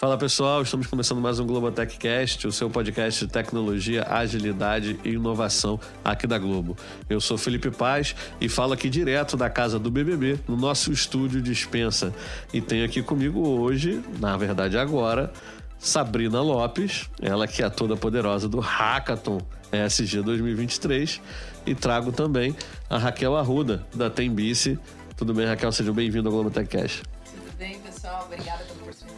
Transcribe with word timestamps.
Fala 0.00 0.16
pessoal, 0.16 0.62
estamos 0.62 0.86
começando 0.86 1.20
mais 1.20 1.38
um 1.38 1.46
Globotech 1.46 1.98
Cast, 1.98 2.46
o 2.46 2.52
seu 2.52 2.70
podcast 2.70 3.26
de 3.26 3.30
tecnologia, 3.30 4.02
agilidade 4.08 4.98
e 5.04 5.10
inovação 5.10 5.78
aqui 6.02 6.26
da 6.26 6.38
Globo. 6.38 6.74
Eu 7.06 7.20
sou 7.20 7.36
Felipe 7.36 7.70
Paz 7.70 8.16
e 8.40 8.48
falo 8.48 8.72
aqui 8.72 8.88
direto 8.88 9.36
da 9.36 9.50
casa 9.50 9.78
do 9.78 9.90
BBB, 9.90 10.40
no 10.48 10.56
nosso 10.56 10.90
estúdio 10.90 11.42
dispensa. 11.42 12.14
E 12.50 12.62
tenho 12.62 12.82
aqui 12.82 13.02
comigo 13.02 13.46
hoje, 13.46 14.02
na 14.18 14.38
verdade 14.38 14.78
agora, 14.78 15.30
Sabrina 15.78 16.40
Lopes, 16.40 17.10
ela 17.20 17.46
que 17.46 17.62
é 17.62 17.66
a 17.66 17.70
toda 17.70 17.94
poderosa 17.94 18.48
do 18.48 18.58
Hackathon 18.58 19.42
ESG 19.70 20.22
2023, 20.22 21.20
e 21.66 21.74
trago 21.74 22.10
também 22.10 22.56
a 22.88 22.96
Raquel 22.96 23.36
Arruda, 23.36 23.86
da 23.94 24.08
Tembice. 24.08 24.78
Tudo 25.14 25.34
bem, 25.34 25.44
Raquel? 25.44 25.70
Seja 25.70 25.92
bem-vindo 25.92 26.30
ao 26.30 26.32
Globotech 26.32 26.70
Cast. 26.70 27.02
Tudo 27.02 27.58
bem, 27.58 27.78
pessoal? 27.80 28.24
Obrigada 28.24 28.69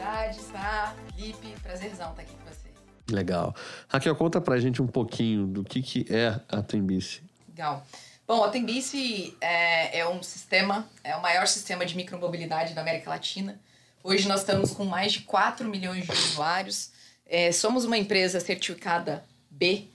pela 0.03 0.13
oportunidade, 0.13 0.39
tá? 0.53 0.95
Felipe, 1.15 1.55
prazerzão 1.63 2.11
estar 2.11 2.23
aqui 2.23 2.33
com 2.35 2.45
você. 2.45 2.69
Legal. 3.11 3.55
Raquel, 3.89 4.17
conta 4.17 4.41
pra 4.41 4.59
gente 4.59 4.83
um 4.83 4.87
pouquinho 4.87 5.47
do 5.47 5.65
que, 5.65 5.83
que 5.83 6.07
é 6.11 6.41
a 6.49 6.63
Tembice. 6.63 7.23
Legal. 7.49 7.87
Bom, 8.27 8.43
a 8.45 8.49
Tembice 8.49 9.37
é, 9.41 10.01
é, 10.01 10.09
um 10.09 10.23
sistema, 10.23 10.89
é 11.03 11.17
o 11.17 11.23
maior 11.23 11.47
sistema 11.47 11.85
de 11.85 11.97
micromobilidade 11.97 12.75
da 12.75 12.81
América 12.81 13.11
Latina. 13.11 13.61
Hoje 14.03 14.27
nós 14.27 14.41
estamos 14.41 14.73
com 14.73 14.85
mais 14.85 15.13
de 15.13 15.21
4 15.21 15.69
milhões 15.69 16.07
de 16.07 16.13
usuários. 16.13 16.91
É, 17.27 17.53
somos 17.53 17.85
uma 17.85 17.97
empresa 17.97 18.41
certificada 18.41 19.25
B, 19.51 19.89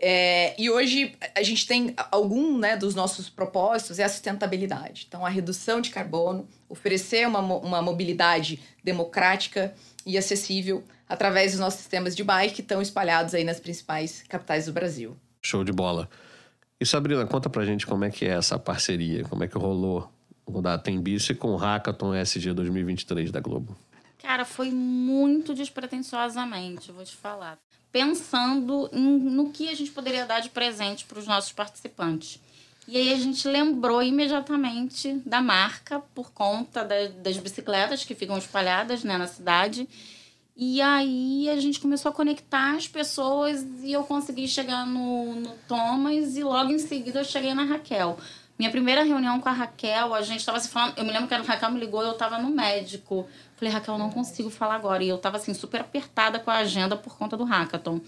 é, 0.00 0.60
e 0.60 0.68
hoje 0.68 1.14
a 1.34 1.42
gente 1.42 1.66
tem 1.66 1.94
algum 2.10 2.58
né, 2.58 2.76
dos 2.76 2.94
nossos 2.94 3.30
propósitos 3.30 3.98
é 3.98 4.04
a 4.04 4.08
sustentabilidade. 4.08 5.06
Então, 5.08 5.24
a 5.24 5.28
redução 5.28 5.80
de 5.80 5.90
carbono, 5.90 6.48
oferecer 6.68 7.26
uma, 7.26 7.40
uma 7.40 7.80
mobilidade 7.80 8.60
democrática 8.82 9.72
e 10.04 10.18
acessível 10.18 10.84
através 11.08 11.52
dos 11.52 11.60
nossos 11.60 11.80
sistemas 11.80 12.14
de 12.14 12.24
bike 12.24 12.54
que 12.54 12.60
estão 12.60 12.82
espalhados 12.82 13.34
aí 13.34 13.44
nas 13.44 13.60
principais 13.60 14.22
capitais 14.28 14.66
do 14.66 14.72
Brasil. 14.72 15.16
Show 15.42 15.64
de 15.64 15.72
bola. 15.72 16.08
E 16.80 16.84
Sabrina, 16.84 17.24
conta 17.26 17.48
pra 17.48 17.64
gente 17.64 17.86
como 17.86 18.04
é 18.04 18.10
que 18.10 18.24
é 18.24 18.30
essa 18.30 18.58
parceria, 18.58 19.24
como 19.24 19.44
é 19.44 19.48
que 19.48 19.56
rolou 19.56 20.10
o 20.44 20.60
da 20.60 20.76
Tembice 20.76 21.34
com 21.34 21.52
o 21.52 21.56
Hackathon 21.56 22.14
SG 22.14 22.52
2023 22.52 23.30
da 23.30 23.40
Globo. 23.40 23.76
Cara, 24.18 24.44
foi 24.44 24.70
muito 24.70 25.54
despretensiosamente, 25.54 26.90
vou 26.92 27.04
te 27.04 27.14
falar 27.14 27.58
pensando 27.94 28.90
em, 28.92 29.20
no 29.20 29.50
que 29.50 29.68
a 29.68 29.74
gente 29.76 29.92
poderia 29.92 30.26
dar 30.26 30.40
de 30.40 30.50
presente 30.50 31.04
para 31.04 31.16
os 31.16 31.28
nossos 31.28 31.52
participantes. 31.52 32.40
E 32.88 32.96
aí 32.96 33.12
a 33.12 33.16
gente 33.16 33.46
lembrou 33.46 34.02
imediatamente 34.02 35.22
da 35.24 35.40
marca 35.40 36.00
por 36.12 36.32
conta 36.32 36.84
da, 36.84 37.06
das 37.22 37.36
bicicletas 37.36 38.04
que 38.04 38.16
ficam 38.16 38.36
espalhadas 38.36 39.04
né, 39.04 39.16
na 39.16 39.28
cidade. 39.28 39.88
E 40.56 40.82
aí 40.82 41.48
a 41.48 41.56
gente 41.60 41.78
começou 41.78 42.10
a 42.10 42.12
conectar 42.12 42.74
as 42.74 42.88
pessoas 42.88 43.64
e 43.80 43.92
eu 43.92 44.02
consegui 44.02 44.48
chegar 44.48 44.84
no, 44.84 45.36
no 45.36 45.50
Thomas 45.68 46.36
e 46.36 46.42
logo 46.42 46.72
em 46.72 46.80
seguida 46.80 47.20
eu 47.20 47.24
cheguei 47.24 47.54
na 47.54 47.62
Raquel. 47.62 48.18
Minha 48.58 48.72
primeira 48.72 49.04
reunião 49.04 49.40
com 49.40 49.48
a 49.48 49.52
Raquel, 49.52 50.12
a 50.14 50.22
gente 50.22 50.40
estava 50.40 50.58
se 50.58 50.68
falando. 50.68 50.98
Eu 50.98 51.04
me 51.04 51.12
lembro 51.12 51.28
que 51.28 51.34
a 51.34 51.42
Raquel 51.42 51.70
me 51.70 51.78
ligou, 51.78 52.02
eu 52.02 52.12
estava 52.12 52.38
no 52.38 52.50
médico. 52.50 53.28
Falei, 53.56 53.72
Raquel, 53.72 53.98
não 53.98 54.10
consigo 54.10 54.50
falar 54.50 54.74
agora. 54.74 55.02
E 55.02 55.08
eu 55.08 55.18
tava 55.18 55.36
assim, 55.36 55.54
super 55.54 55.80
apertada 55.80 56.38
com 56.38 56.50
a 56.50 56.56
agenda 56.56 56.96
por 56.96 57.16
conta 57.16 57.36
do 57.36 57.44
hackathon. 57.44 58.00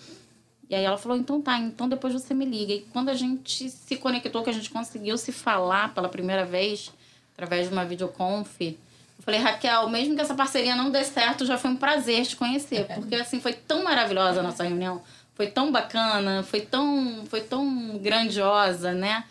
E 0.68 0.74
aí 0.74 0.84
ela 0.84 0.98
falou, 0.98 1.16
então 1.16 1.40
tá, 1.40 1.58
então 1.58 1.88
depois 1.88 2.12
você 2.12 2.34
me 2.34 2.44
liga. 2.44 2.72
E 2.72 2.80
quando 2.92 3.08
a 3.08 3.14
gente 3.14 3.70
se 3.70 3.96
conectou, 3.96 4.42
que 4.42 4.50
a 4.50 4.52
gente 4.52 4.70
conseguiu 4.70 5.16
se 5.16 5.30
falar 5.30 5.94
pela 5.94 6.08
primeira 6.08 6.44
vez, 6.44 6.92
através 7.34 7.68
de 7.68 7.72
uma 7.72 7.84
videoconf, 7.84 8.60
eu 8.60 8.76
falei, 9.20 9.40
Raquel, 9.40 9.88
mesmo 9.88 10.14
que 10.14 10.20
essa 10.20 10.34
parceria 10.34 10.74
não 10.74 10.90
dê 10.90 11.04
certo, 11.04 11.46
já 11.46 11.56
foi 11.56 11.70
um 11.70 11.76
prazer 11.76 12.26
te 12.26 12.36
conhecer. 12.36 12.86
Porque 12.94 13.14
assim, 13.14 13.40
foi 13.40 13.52
tão 13.52 13.84
maravilhosa 13.84 14.40
a 14.40 14.42
nossa 14.42 14.64
reunião. 14.64 15.00
Foi 15.34 15.46
tão 15.46 15.70
bacana, 15.70 16.42
foi 16.42 16.62
tão, 16.62 17.24
foi 17.26 17.42
tão 17.42 17.98
grandiosa, 17.98 18.92
né? 18.92 19.24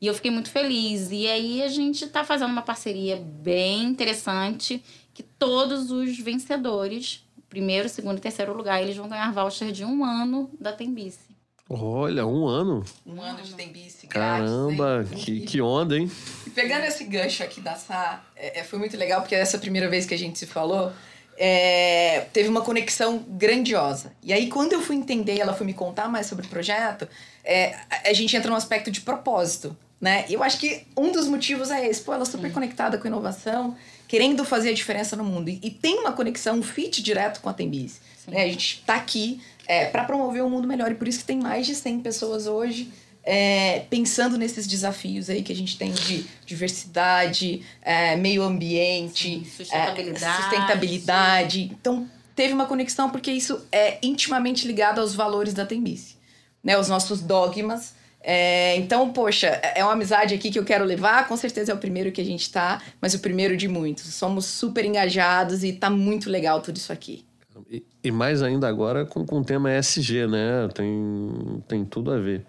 E 0.00 0.06
eu 0.08 0.14
fiquei 0.14 0.30
muito 0.30 0.50
feliz. 0.50 1.10
E 1.10 1.26
aí 1.28 1.62
a 1.62 1.68
gente 1.68 2.06
tá 2.08 2.24
fazendo 2.24 2.50
uma 2.50 2.62
parceria 2.62 3.16
bem 3.16 3.84
interessante 3.84 4.82
que 5.14 5.22
todos 5.22 5.90
os 5.90 6.18
vencedores, 6.18 7.24
primeiro, 7.48 7.88
segundo 7.88 8.18
e 8.18 8.20
terceiro 8.20 8.56
lugar, 8.56 8.82
eles 8.82 8.96
vão 8.96 9.08
ganhar 9.08 9.32
voucher 9.32 9.72
de 9.72 9.84
um 9.84 10.04
ano 10.04 10.50
da 10.60 10.72
Tembice. 10.72 11.32
Olha, 11.74 12.26
um 12.26 12.46
ano. 12.46 12.84
Um 13.06 13.20
ano 13.22 13.40
de 13.42 13.54
Tembice, 13.54 14.06
Caramba, 14.06 15.06
que, 15.16 15.40
que 15.40 15.60
onda, 15.60 15.96
hein? 15.96 16.10
E 16.46 16.50
pegando 16.50 16.84
esse 16.84 17.04
gancho 17.04 17.42
aqui 17.42 17.62
da 17.62 17.76
Sá, 17.76 18.22
é, 18.36 18.60
é, 18.60 18.64
foi 18.64 18.78
muito 18.78 18.94
legal, 18.96 19.22
porque 19.22 19.34
essa 19.34 19.58
primeira 19.58 19.88
vez 19.88 20.04
que 20.04 20.12
a 20.12 20.18
gente 20.18 20.38
se 20.38 20.46
falou, 20.46 20.92
é, 21.38 22.26
teve 22.32 22.48
uma 22.48 22.60
conexão 22.60 23.24
grandiosa. 23.26 24.12
E 24.22 24.34
aí, 24.34 24.48
quando 24.48 24.74
eu 24.74 24.82
fui 24.82 24.96
entender, 24.96 25.38
ela 25.38 25.54
foi 25.54 25.64
me 25.64 25.72
contar 25.72 26.08
mais 26.08 26.26
sobre 26.26 26.44
o 26.44 26.48
projeto, 26.48 27.08
é, 27.42 27.74
a, 28.04 28.12
gente 28.12 28.36
entra 28.36 28.50
no 28.50 28.56
aspecto 28.56 28.90
de 28.90 29.00
propósito, 29.00 29.74
né? 29.98 30.26
E 30.28 30.34
eu 30.34 30.42
acho 30.42 30.58
que 30.58 30.86
um 30.94 31.10
dos 31.10 31.26
motivos 31.26 31.70
é 31.70 31.88
esse. 31.88 32.02
Pô, 32.02 32.12
ela 32.12 32.22
é 32.22 32.26
super 32.26 32.52
conectada 32.52 32.98
com 32.98 33.08
inovação, 33.08 33.76
querendo 34.12 34.44
fazer 34.44 34.68
a 34.68 34.74
diferença 34.74 35.16
no 35.16 35.24
mundo. 35.24 35.48
E, 35.48 35.58
e 35.62 35.70
tem 35.70 35.98
uma 35.98 36.12
conexão, 36.12 36.58
um 36.58 36.62
fit 36.62 37.02
direto 37.02 37.40
com 37.40 37.48
a 37.48 37.54
Tembiz. 37.54 37.98
Né? 38.28 38.42
A 38.42 38.46
gente 38.46 38.80
está 38.80 38.94
aqui 38.94 39.40
é, 39.66 39.86
para 39.86 40.04
promover 40.04 40.44
um 40.44 40.50
mundo 40.50 40.68
melhor 40.68 40.92
e 40.92 40.94
por 40.94 41.08
isso 41.08 41.20
que 41.20 41.24
tem 41.24 41.38
mais 41.38 41.66
de 41.66 41.74
100 41.74 42.00
pessoas 42.00 42.46
hoje 42.46 42.92
é, 43.24 43.86
pensando 43.88 44.36
nesses 44.36 44.66
desafios 44.66 45.30
aí 45.30 45.42
que 45.42 45.50
a 45.50 45.56
gente 45.56 45.78
tem 45.78 45.92
de 45.92 46.26
diversidade, 46.44 47.64
é, 47.80 48.14
meio 48.14 48.42
ambiente, 48.42 49.38
Sim, 49.38 49.44
sustentabilidade. 49.46 50.24
É, 50.24 50.42
sustentabilidade. 50.42 51.70
Então, 51.72 52.06
teve 52.36 52.52
uma 52.52 52.66
conexão 52.66 53.08
porque 53.08 53.30
isso 53.30 53.66
é 53.72 53.96
intimamente 54.02 54.66
ligado 54.66 55.00
aos 55.00 55.14
valores 55.14 55.54
da 55.54 55.64
Tembice, 55.64 56.16
né? 56.62 56.76
Os 56.76 56.88
nossos 56.90 57.22
dogmas 57.22 57.94
é, 58.22 58.76
então, 58.76 59.12
poxa, 59.12 59.48
é, 59.48 59.80
é 59.80 59.84
uma 59.84 59.92
amizade 59.92 60.34
aqui 60.34 60.50
que 60.50 60.58
eu 60.58 60.64
quero 60.64 60.84
levar. 60.84 61.26
Com 61.26 61.36
certeza 61.36 61.72
é 61.72 61.74
o 61.74 61.78
primeiro 61.78 62.12
que 62.12 62.20
a 62.20 62.24
gente 62.24 62.50
tá, 62.50 62.80
mas 63.00 63.14
o 63.14 63.18
primeiro 63.18 63.56
de 63.56 63.66
muitos. 63.66 64.14
Somos 64.14 64.46
super 64.46 64.84
engajados 64.84 65.64
e 65.64 65.72
tá 65.72 65.90
muito 65.90 66.30
legal 66.30 66.60
tudo 66.60 66.76
isso 66.76 66.92
aqui. 66.92 67.24
E, 67.70 67.84
e 68.04 68.10
mais 68.10 68.42
ainda 68.42 68.68
agora 68.68 69.04
com, 69.04 69.26
com 69.26 69.40
o 69.40 69.44
tema 69.44 69.76
ESG, 69.76 70.26
né? 70.26 70.68
Tem, 70.74 71.62
tem 71.66 71.84
tudo 71.84 72.12
a 72.12 72.18
ver. 72.18 72.44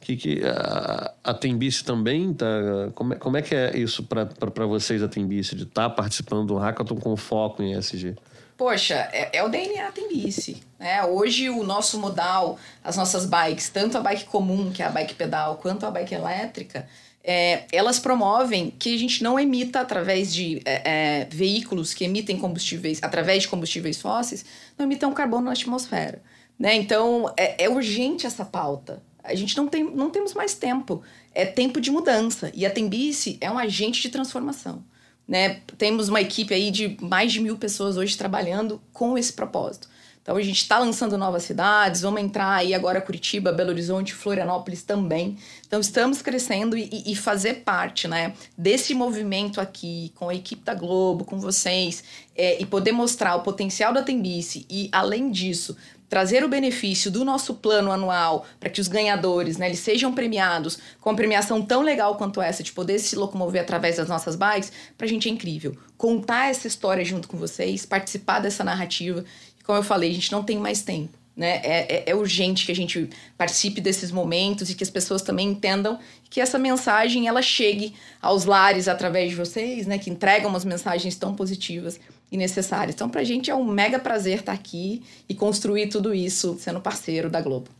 Que, 0.00 0.16
que 0.16 0.42
a, 0.44 1.12
a 1.24 1.34
Tembice 1.34 1.82
também 1.82 2.32
tá. 2.32 2.46
Como 2.94 3.14
é, 3.14 3.16
como 3.16 3.36
é 3.36 3.42
que 3.42 3.54
é 3.54 3.76
isso 3.76 4.04
para 4.04 4.66
vocês, 4.66 5.02
a 5.02 5.08
Tembice, 5.08 5.56
de 5.56 5.64
estar 5.64 5.88
tá 5.88 5.90
participando 5.90 6.46
do 6.46 6.56
hackathon 6.56 6.96
com 6.96 7.16
foco 7.16 7.62
em 7.62 7.72
ESG? 7.72 8.14
Poxa, 8.58 9.08
é, 9.12 9.38
é 9.38 9.44
o 9.44 9.48
DNA 9.48 9.92
Tembice. 9.92 10.60
Né? 10.80 11.04
Hoje 11.04 11.48
o 11.48 11.62
nosso 11.62 11.96
modal, 11.96 12.58
as 12.82 12.96
nossas 12.96 13.24
bikes, 13.24 13.68
tanto 13.68 13.96
a 13.96 14.00
bike 14.00 14.24
comum, 14.24 14.72
que 14.72 14.82
é 14.82 14.86
a 14.86 14.90
bike 14.90 15.14
pedal, 15.14 15.58
quanto 15.58 15.86
a 15.86 15.90
bike 15.92 16.12
elétrica, 16.12 16.88
é, 17.22 17.66
elas 17.70 18.00
promovem 18.00 18.74
que 18.76 18.96
a 18.96 18.98
gente 18.98 19.22
não 19.22 19.38
emita 19.38 19.78
através 19.78 20.34
de 20.34 20.60
é, 20.64 20.82
é, 20.84 21.28
veículos 21.30 21.94
que 21.94 22.04
emitem 22.04 22.36
combustíveis, 22.36 22.98
através 23.00 23.44
de 23.44 23.48
combustíveis 23.48 24.00
fósseis, 24.00 24.44
não 24.76 24.86
emitam 24.86 25.12
carbono 25.12 25.44
na 25.44 25.52
atmosfera. 25.52 26.20
Né? 26.58 26.74
Então 26.74 27.32
é, 27.36 27.64
é 27.64 27.68
urgente 27.68 28.26
essa 28.26 28.44
pauta. 28.44 29.00
A 29.22 29.36
gente 29.36 29.56
não, 29.56 29.68
tem, 29.68 29.84
não 29.84 30.10
temos 30.10 30.34
mais 30.34 30.54
tempo. 30.54 31.00
É 31.32 31.46
tempo 31.46 31.80
de 31.80 31.92
mudança. 31.92 32.50
E 32.52 32.66
a 32.66 32.70
Tembice 32.70 33.38
é 33.40 33.48
um 33.48 33.58
agente 33.58 34.02
de 34.02 34.08
transformação. 34.08 34.82
Né? 35.28 35.60
Temos 35.76 36.08
uma 36.08 36.22
equipe 36.22 36.54
aí 36.54 36.70
de 36.70 36.96
mais 37.00 37.32
de 37.32 37.40
mil 37.40 37.58
pessoas 37.58 37.98
hoje 37.98 38.16
trabalhando 38.16 38.80
com 38.92 39.18
esse 39.18 39.32
propósito. 39.32 39.88
Então 40.28 40.36
a 40.36 40.42
gente 40.42 40.60
está 40.60 40.78
lançando 40.78 41.16
novas 41.16 41.44
cidades, 41.44 42.02
vamos 42.02 42.20
entrar 42.20 42.56
aí 42.56 42.74
agora 42.74 43.00
Curitiba, 43.00 43.50
Belo 43.50 43.70
Horizonte, 43.70 44.12
Florianópolis 44.12 44.82
também. 44.82 45.38
Então 45.66 45.80
estamos 45.80 46.20
crescendo 46.20 46.76
e, 46.76 47.02
e 47.06 47.16
fazer 47.16 47.62
parte 47.64 48.06
né, 48.06 48.34
desse 48.56 48.92
movimento 48.92 49.58
aqui, 49.58 50.12
com 50.16 50.28
a 50.28 50.34
equipe 50.34 50.62
da 50.62 50.74
Globo, 50.74 51.24
com 51.24 51.38
vocês, 51.38 52.04
é, 52.36 52.60
e 52.60 52.66
poder 52.66 52.92
mostrar 52.92 53.36
o 53.36 53.42
potencial 53.42 53.90
da 53.90 54.02
Tembice 54.02 54.66
e, 54.68 54.90
além 54.92 55.30
disso, 55.30 55.74
trazer 56.08 56.44
o 56.44 56.48
benefício 56.48 57.10
do 57.10 57.24
nosso 57.24 57.54
plano 57.54 57.92
anual 57.92 58.46
para 58.58 58.70
que 58.70 58.80
os 58.80 58.88
ganhadores, 58.88 59.56
né, 59.56 59.66
eles 59.66 59.80
sejam 59.80 60.12
premiados 60.14 60.78
com 61.00 61.10
uma 61.10 61.16
premiação 61.16 61.60
tão 61.62 61.82
legal 61.82 62.16
quanto 62.16 62.40
essa 62.40 62.62
de 62.62 62.72
poder 62.72 62.98
se 62.98 63.16
locomover 63.16 63.60
através 63.60 63.96
das 63.96 64.08
nossas 64.08 64.34
bikes, 64.34 64.72
para 64.96 65.06
a 65.06 65.08
gente 65.08 65.28
é 65.28 65.32
incrível. 65.32 65.76
Contar 65.96 66.50
essa 66.50 66.66
história 66.66 67.04
junto 67.04 67.28
com 67.28 67.36
vocês, 67.36 67.84
participar 67.84 68.40
dessa 68.40 68.64
narrativa. 68.64 69.24
E 69.58 69.62
como 69.62 69.78
eu 69.78 69.82
falei, 69.82 70.10
a 70.10 70.14
gente 70.14 70.32
não 70.32 70.42
tem 70.42 70.58
mais 70.58 70.82
tempo. 70.82 71.18
Né? 71.38 71.60
É, 71.62 71.94
é, 71.98 72.04
é, 72.10 72.14
urgente 72.16 72.66
que 72.66 72.72
a 72.72 72.74
gente 72.74 73.08
participe 73.36 73.80
desses 73.80 74.10
momentos 74.10 74.70
e 74.70 74.74
que 74.74 74.82
as 74.82 74.90
pessoas 74.90 75.22
também 75.22 75.46
entendam 75.46 75.96
que 76.28 76.40
essa 76.40 76.58
mensagem 76.58 77.28
ela 77.28 77.40
chegue 77.40 77.94
aos 78.20 78.44
lares 78.44 78.88
através 78.88 79.30
de 79.30 79.36
vocês, 79.36 79.86
né? 79.86 79.98
Que 79.98 80.10
entregam 80.10 80.50
umas 80.50 80.64
mensagens 80.64 81.14
tão 81.14 81.36
positivas 81.36 82.00
e 82.32 82.36
necessárias. 82.36 82.92
Então, 82.92 83.08
para 83.08 83.20
a 83.20 83.24
gente 83.24 83.52
é 83.52 83.54
um 83.54 83.64
mega 83.64 84.00
prazer 84.00 84.40
estar 84.40 84.50
tá 84.50 84.58
aqui 84.58 85.00
e 85.28 85.34
construir 85.34 85.86
tudo 85.86 86.12
isso 86.12 86.56
sendo 86.58 86.80
parceiro 86.80 87.30
da 87.30 87.40
Globo. 87.40 87.70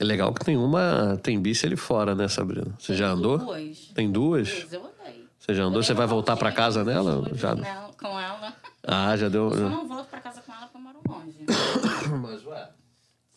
É 0.00 0.02
legal 0.02 0.32
que 0.32 0.42
tem 0.42 0.56
uma 0.56 1.20
tem 1.22 1.38
bici 1.38 1.66
ali 1.66 1.76
fora, 1.76 2.14
né, 2.14 2.26
Sabrina? 2.26 2.74
Você 2.78 2.94
já 2.94 3.08
andou? 3.08 3.36
Duas. 3.36 3.78
Tem 3.94 4.10
duas? 4.10 4.48
Duas, 4.48 4.72
eu 4.72 4.80
andei. 4.80 5.24
Você 5.38 5.54
já 5.54 5.64
andou? 5.64 5.82
Você 5.82 5.92
vai 5.92 6.06
voltar 6.06 6.38
para 6.38 6.50
casa 6.50 6.82
nela? 6.82 7.30
Já. 7.34 7.54
Com 8.00 8.18
ela. 8.18 8.54
Ah, 8.82 9.14
já 9.14 9.28
deu. 9.28 9.50
Eu 9.50 9.58
só 9.58 9.68
não 9.68 9.86
volto 9.86 10.06
para 10.08 10.20
casa 10.20 10.40
com 10.40 10.52
ela 10.54 10.66
para 10.66 10.80
morar 10.80 10.98
Mas, 12.22 12.46
ué. 12.46 12.77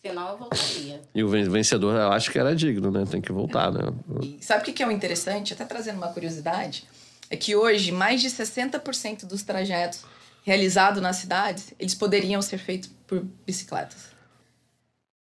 Senão 0.05 0.29
eu 0.29 0.37
voltaria. 0.37 1.01
E 1.13 1.23
o 1.23 1.29
ven- 1.29 1.47
vencedor, 1.49 1.95
eu 1.95 2.11
acho 2.11 2.31
que 2.31 2.39
era 2.39 2.55
digno, 2.55 2.89
né? 2.89 3.05
Tem 3.09 3.21
que 3.21 3.31
voltar, 3.31 3.71
né? 3.71 3.81
E 4.21 4.37
sabe 4.41 4.61
o 4.69 4.73
que 4.73 4.81
é 4.81 4.87
o 4.87 4.91
interessante? 4.91 5.53
Até 5.53 5.63
trazendo 5.65 5.97
uma 5.97 6.07
curiosidade, 6.07 6.85
é 7.29 7.37
que 7.37 7.55
hoje 7.55 7.91
mais 7.91 8.19
de 8.21 8.29
60% 8.29 9.25
dos 9.27 9.43
trajetos 9.43 10.03
realizados 10.43 11.01
nas 11.03 11.17
cidades, 11.17 11.71
eles 11.79 11.93
poderiam 11.93 12.41
ser 12.41 12.57
feitos 12.57 12.89
por 13.05 13.23
bicicletas. 13.45 14.09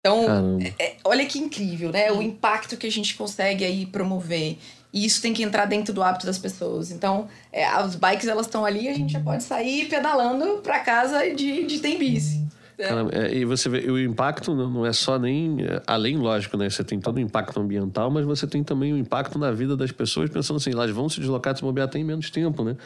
Então, 0.01 0.25
Caramba. 0.27 0.65
é- 0.79 0.97
olha 1.05 1.25
que 1.27 1.39
incrível, 1.39 1.91
né? 1.91 2.13
O 2.13 2.21
impacto 2.23 2.77
que 2.77 2.87
a 2.87 2.93
gente 2.93 3.15
consegue 3.17 3.65
aí 3.65 3.87
promover. 3.87 4.59
E 4.93 5.05
isso 5.05 5.21
tem 5.21 5.33
que 5.35 5.43
entrar 5.43 5.65
dentro 5.65 5.93
do 5.93 6.03
hábito 6.03 6.27
das 6.27 6.39
pessoas. 6.39 6.91
Então, 6.91 7.29
é, 7.53 7.65
as 7.67 7.97
bikes 7.97 8.29
elas 8.29 8.47
estão 8.47 8.65
ali, 8.65 8.89
a 8.89 8.95
gente 8.95 9.13
já 9.13 9.21
pode 9.21 9.43
sair 9.43 9.89
pedalando 9.89 10.59
para 10.63 10.79
casa 10.81 11.35
de, 11.35 11.65
de 11.65 11.81
tem 11.81 11.99
bici. 11.99 12.47
Né? 12.79 12.89
Caramba, 12.89 13.11
é, 13.15 13.35
e 13.35 13.45
você 13.45 13.69
vê, 13.69 13.91
o 13.91 13.99
impacto 13.99 14.55
não 14.55 14.85
é 14.85 14.93
só 14.93 15.19
nem. 15.19 15.63
é, 15.63 15.83
Além, 15.87 16.17
lógico, 16.17 16.57
né? 16.57 16.69
Você 16.69 16.85
tem 16.85 17.01
todo 17.01 17.17
o 17.17 17.21
impacto 17.21 17.59
ambiental, 17.59 18.11
mas 18.11 18.25
você 18.25 18.47
tem 18.47 18.63
também 18.63 18.93
o 18.93 18.99
impacto 18.99 19.39
na 19.39 19.51
vida 19.51 19.77
das 19.77 19.91
pessoas, 19.91 20.29
pensando 20.29 20.59
assim, 20.59 20.71
elas 20.73 20.91
vão 20.91 21.09
se 21.09 21.19
deslocar, 21.21 21.57
se 21.57 21.63
bobear 21.63 21.87
até 21.89 21.99
em 21.99 22.05
menos 22.05 22.31
tempo, 22.31 22.63
né? 22.63 22.77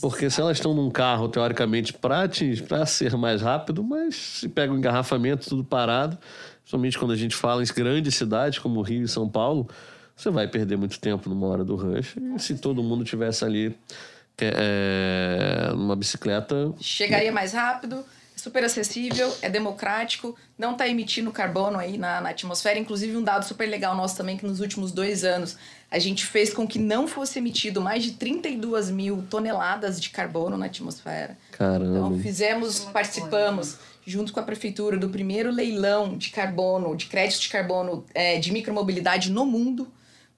Porque 0.00 0.30
se 0.30 0.40
elas 0.40 0.56
estão 0.56 0.72
num 0.72 0.90
carro, 0.90 1.28
teoricamente, 1.28 1.92
para 1.92 2.86
ser 2.86 3.16
mais 3.16 3.42
rápido, 3.42 3.82
mas 3.82 4.14
se 4.14 4.48
pega 4.48 4.72
o 4.72 4.78
engarrafamento, 4.78 5.48
tudo 5.48 5.64
parado, 5.64 6.16
somente 6.64 6.98
quando 6.98 7.12
a 7.12 7.16
gente 7.16 7.34
fala 7.34 7.62
em 7.62 7.66
grandes 7.66 8.14
cidades 8.14 8.58
como 8.58 8.80
Rio 8.82 9.02
e 9.02 9.08
São 9.08 9.28
Paulo, 9.28 9.68
você 10.14 10.30
vai 10.30 10.46
perder 10.46 10.76
muito 10.76 11.00
tempo 11.00 11.28
numa 11.28 11.46
hora 11.46 11.64
do 11.64 11.74
rush. 11.74 12.16
E 12.36 12.38
se 12.38 12.56
todo 12.58 12.82
mundo 12.82 13.02
tivesse 13.04 13.44
ali 13.44 13.74
é, 14.38 15.70
numa 15.72 15.96
bicicleta, 15.96 16.72
chegaria 16.78 17.32
mais 17.32 17.52
rápido, 17.52 17.96
é 17.96 18.19
super 18.40 18.64
acessível, 18.64 19.34
é 19.42 19.48
democrático, 19.48 20.36
não 20.58 20.72
está 20.72 20.88
emitindo 20.88 21.30
carbono 21.30 21.78
aí 21.78 21.96
na, 21.96 22.20
na 22.20 22.30
atmosfera. 22.30 22.78
Inclusive, 22.78 23.16
um 23.16 23.22
dado 23.22 23.44
super 23.44 23.68
legal 23.68 23.94
nosso 23.94 24.16
também, 24.16 24.36
que 24.36 24.46
nos 24.46 24.60
últimos 24.60 24.92
dois 24.92 25.24
anos 25.24 25.56
a 25.90 25.98
gente 25.98 26.24
fez 26.24 26.52
com 26.54 26.66
que 26.66 26.78
não 26.78 27.08
fosse 27.08 27.38
emitido 27.38 27.80
mais 27.80 28.04
de 28.04 28.12
32 28.12 28.90
mil 28.90 29.24
toneladas 29.28 30.00
de 30.00 30.10
carbono 30.10 30.56
na 30.56 30.66
atmosfera. 30.66 31.36
caramba. 31.50 31.90
Então, 31.90 32.18
fizemos, 32.20 32.80
participamos, 32.80 33.76
junto 34.06 34.32
com 34.32 34.40
a 34.40 34.42
prefeitura, 34.42 34.96
do 34.96 35.08
primeiro 35.08 35.50
leilão 35.50 36.16
de 36.16 36.30
carbono, 36.30 36.96
de 36.96 37.06
crédito 37.06 37.40
de 37.40 37.48
carbono 37.48 38.04
é, 38.14 38.38
de 38.38 38.52
micromobilidade 38.52 39.30
no 39.30 39.44
mundo. 39.44 39.88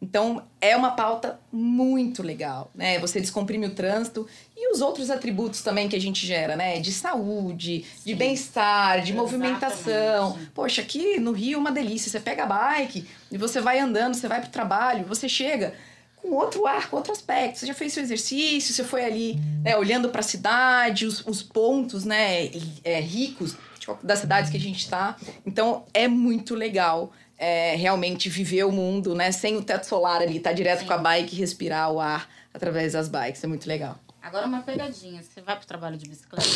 Então, 0.00 0.42
é 0.60 0.74
uma 0.74 0.92
pauta 0.92 1.38
muito 1.52 2.24
legal, 2.24 2.72
né? 2.74 2.98
Você 2.98 3.20
descomprime 3.20 3.66
o 3.66 3.70
trânsito 3.70 4.26
os 4.72 4.80
outros 4.80 5.10
atributos 5.10 5.62
também 5.62 5.88
que 5.88 5.96
a 5.96 6.00
gente 6.00 6.26
gera, 6.26 6.56
né? 6.56 6.80
De 6.80 6.92
saúde, 6.92 7.84
de 8.04 8.12
Sim. 8.12 8.14
bem-estar, 8.14 9.02
de 9.02 9.12
Exatamente. 9.12 9.16
movimentação. 9.16 10.38
Poxa, 10.54 10.82
aqui 10.82 11.20
no 11.20 11.32
Rio 11.32 11.56
é 11.56 11.58
uma 11.58 11.72
delícia. 11.72 12.10
Você 12.10 12.20
pega 12.20 12.44
a 12.44 12.46
bike 12.46 13.06
e 13.30 13.38
você 13.38 13.60
vai 13.60 13.78
andando, 13.78 14.14
você 14.14 14.26
vai 14.26 14.40
pro 14.40 14.50
trabalho, 14.50 15.04
você 15.06 15.28
chega 15.28 15.74
com 16.16 16.30
outro 16.30 16.66
ar, 16.66 16.88
com 16.88 16.96
outro 16.96 17.12
aspecto. 17.12 17.58
Você 17.58 17.66
já 17.66 17.74
fez 17.74 17.92
seu 17.92 18.02
exercício, 18.02 18.72
você 18.72 18.84
foi 18.84 19.04
ali 19.04 19.38
né, 19.62 19.76
olhando 19.76 20.08
para 20.08 20.20
a 20.20 20.24
cidade, 20.24 21.04
os, 21.04 21.26
os 21.26 21.42
pontos 21.42 22.04
né, 22.04 22.50
é, 22.84 23.00
ricos 23.00 23.56
de 23.78 23.86
das 24.02 24.20
cidades 24.20 24.50
que 24.50 24.56
a 24.56 24.60
gente 24.60 24.78
está. 24.78 25.16
Então 25.44 25.84
é 25.92 26.06
muito 26.06 26.54
legal 26.54 27.12
é, 27.36 27.74
realmente 27.74 28.28
viver 28.28 28.64
o 28.64 28.70
mundo 28.70 29.14
né, 29.14 29.32
sem 29.32 29.56
o 29.56 29.62
teto 29.62 29.84
solar 29.84 30.22
ali, 30.22 30.38
tá 30.38 30.52
direto 30.52 30.80
Sim. 30.80 30.86
com 30.86 30.92
a 30.92 30.98
bike 30.98 31.34
e 31.34 31.38
respirar 31.38 31.90
o 31.90 32.00
ar 32.00 32.28
através 32.54 32.92
das 32.92 33.08
bikes. 33.08 33.42
É 33.42 33.46
muito 33.48 33.66
legal. 33.66 33.98
Agora 34.22 34.46
uma 34.46 34.62
pegadinha. 34.62 35.22
Você 35.22 35.40
vai 35.40 35.56
pro 35.56 35.66
trabalho 35.66 35.96
de 35.96 36.08
bicicleta? 36.08 36.48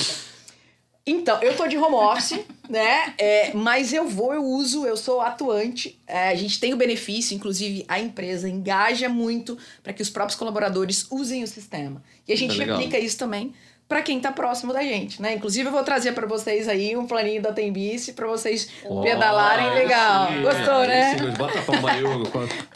Então, 1.08 1.40
eu 1.40 1.56
tô 1.56 1.68
de 1.68 1.76
home 1.78 1.94
office, 1.94 2.40
né? 2.68 3.14
É, 3.16 3.52
mas 3.54 3.92
eu 3.92 4.08
vou, 4.08 4.34
eu 4.34 4.42
uso, 4.44 4.84
eu 4.86 4.96
sou 4.96 5.20
atuante. 5.20 6.00
É, 6.06 6.28
a 6.30 6.34
gente 6.34 6.58
tem 6.58 6.74
o 6.74 6.76
benefício, 6.76 7.34
inclusive 7.34 7.84
a 7.86 8.00
empresa 8.00 8.48
engaja 8.48 9.08
muito 9.08 9.56
para 9.84 9.92
que 9.92 10.02
os 10.02 10.10
próprios 10.10 10.36
colaboradores 10.36 11.06
usem 11.10 11.44
o 11.44 11.46
sistema. 11.46 12.02
E 12.26 12.32
a 12.32 12.36
gente 12.36 12.52
Tá 12.54 12.58
legal. 12.58 12.76
replica 12.78 12.98
isso 12.98 13.16
também 13.18 13.54
para 13.88 14.02
quem 14.02 14.18
tá 14.18 14.32
próximo 14.32 14.72
da 14.72 14.82
gente, 14.82 15.22
né? 15.22 15.34
Inclusive 15.34 15.68
eu 15.68 15.72
vou 15.72 15.84
trazer 15.84 16.10
para 16.10 16.26
vocês 16.26 16.66
aí 16.68 16.96
um 16.96 17.06
planinho 17.06 17.40
da 17.40 17.52
Tembice 17.52 18.12
para 18.14 18.26
vocês 18.26 18.68
pedalarem 19.04 19.66
Ó, 19.68 19.74
legal. 19.74 20.26
sim, 20.26 20.42
Gostou, 20.42 20.74
aí 20.78 20.88
né? 20.88 21.18
sim, 21.18 21.30
bota 21.38 21.56
a 21.60 21.62
palma 21.62 21.92
aí, 21.92 22.02
Hugo. 22.02 22.28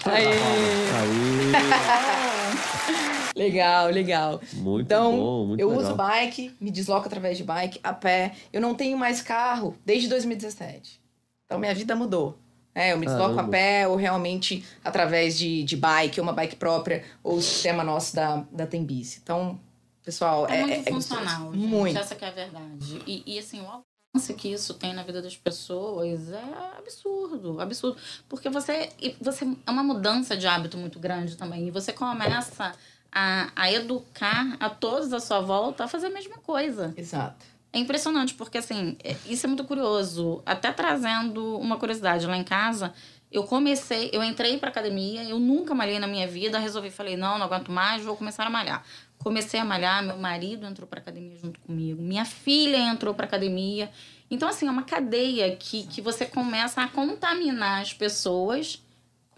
Aí. 0.04 0.26
Aí. 0.94 1.50
Legal, 3.36 3.88
legal. 3.90 4.40
Muito 4.54 4.86
então, 4.86 5.16
bom, 5.16 5.46
muito 5.46 5.60
eu 5.60 5.68
legal. 5.68 5.84
uso 5.84 5.94
bike, 5.94 6.54
me 6.60 6.70
desloco 6.70 7.06
através 7.06 7.36
de 7.38 7.44
bike, 7.44 7.80
a 7.82 7.92
pé. 7.92 8.34
Eu 8.52 8.60
não 8.60 8.74
tenho 8.74 8.96
mais 8.98 9.22
carro 9.22 9.76
desde 9.84 10.08
2017. 10.08 11.00
Então, 11.46 11.58
minha 11.58 11.74
vida 11.74 11.94
mudou. 11.96 12.38
É, 12.74 12.92
eu 12.92 12.98
me 12.98 13.06
desloco 13.06 13.34
Caramba. 13.34 13.48
a 13.48 13.50
pé 13.50 13.88
ou 13.88 13.96
realmente 13.96 14.64
através 14.84 15.36
de, 15.36 15.64
de 15.64 15.76
bike, 15.76 16.20
ou 16.20 16.24
uma 16.26 16.32
bike 16.32 16.56
própria, 16.56 17.04
ou 17.22 17.36
o 17.36 17.42
sistema 17.42 17.82
nosso 17.82 18.14
da, 18.14 18.44
da 18.52 18.66
Tembice. 18.66 19.20
Então, 19.22 19.58
pessoal, 20.04 20.46
É, 20.48 20.60
é, 20.60 20.66
muito 20.66 20.88
é 20.88 20.92
funcional, 20.92 21.40
gostoso. 21.46 21.58
gente. 21.60 21.66
Muito. 21.68 21.98
Essa 21.98 22.14
que 22.14 22.24
é 22.24 22.28
a 22.28 22.32
verdade. 22.32 23.02
E, 23.06 23.24
e 23.26 23.38
assim, 23.40 23.60
o 23.60 23.64
alcance 23.66 24.34
que 24.34 24.48
isso 24.52 24.74
tem 24.74 24.92
na 24.94 25.02
vida 25.02 25.20
das 25.20 25.36
pessoas 25.36 26.30
é 26.30 26.78
absurdo, 26.78 27.60
absurdo. 27.60 27.96
Porque 28.28 28.48
você, 28.48 28.88
você 29.20 29.44
é 29.66 29.70
uma 29.70 29.82
mudança 29.82 30.36
de 30.36 30.46
hábito 30.46 30.78
muito 30.78 31.00
grande 31.00 31.36
também. 31.36 31.66
E 31.66 31.70
você 31.72 31.92
começa 31.92 32.72
a, 33.12 33.50
a 33.56 33.72
educar 33.72 34.56
a 34.60 34.68
todos 34.70 35.12
à 35.12 35.20
sua 35.20 35.40
volta 35.40 35.84
a 35.84 35.88
fazer 35.88 36.06
a 36.06 36.10
mesma 36.10 36.38
coisa. 36.38 36.92
Exato. 36.96 37.44
É 37.72 37.78
impressionante, 37.78 38.34
porque 38.34 38.58
assim, 38.58 38.96
é- 39.04 39.16
isso 39.26 39.46
é 39.46 39.48
muito 39.48 39.64
curioso. 39.64 40.42
Até 40.44 40.72
trazendo 40.72 41.56
uma 41.58 41.76
curiosidade 41.76 42.26
lá 42.26 42.36
em 42.36 42.42
casa, 42.44 42.92
eu 43.30 43.44
comecei, 43.44 44.10
eu 44.12 44.24
entrei 44.24 44.58
pra 44.58 44.70
academia, 44.70 45.22
eu 45.24 45.38
nunca 45.38 45.72
malhei 45.74 45.98
na 46.00 46.06
minha 46.08 46.26
vida, 46.26 46.58
resolvi, 46.58 46.90
falei, 46.90 47.16
não, 47.16 47.38
não 47.38 47.46
aguento 47.46 47.70
mais, 47.70 48.02
vou 48.04 48.16
começar 48.16 48.44
a 48.46 48.50
malhar. 48.50 48.84
Comecei 49.18 49.60
a 49.60 49.64
malhar, 49.64 50.02
meu 50.02 50.16
marido 50.16 50.66
entrou 50.66 50.88
pra 50.88 50.98
academia 50.98 51.36
junto 51.36 51.60
comigo, 51.60 52.02
minha 52.02 52.24
filha 52.24 52.78
entrou 52.78 53.14
pra 53.14 53.26
academia. 53.26 53.90
Então, 54.30 54.48
assim, 54.48 54.66
é 54.66 54.70
uma 54.70 54.82
cadeia 54.82 55.54
que, 55.56 55.86
que 55.86 56.00
você 56.00 56.24
começa 56.24 56.80
a 56.82 56.88
contaminar 56.88 57.82
as 57.82 57.92
pessoas 57.92 58.82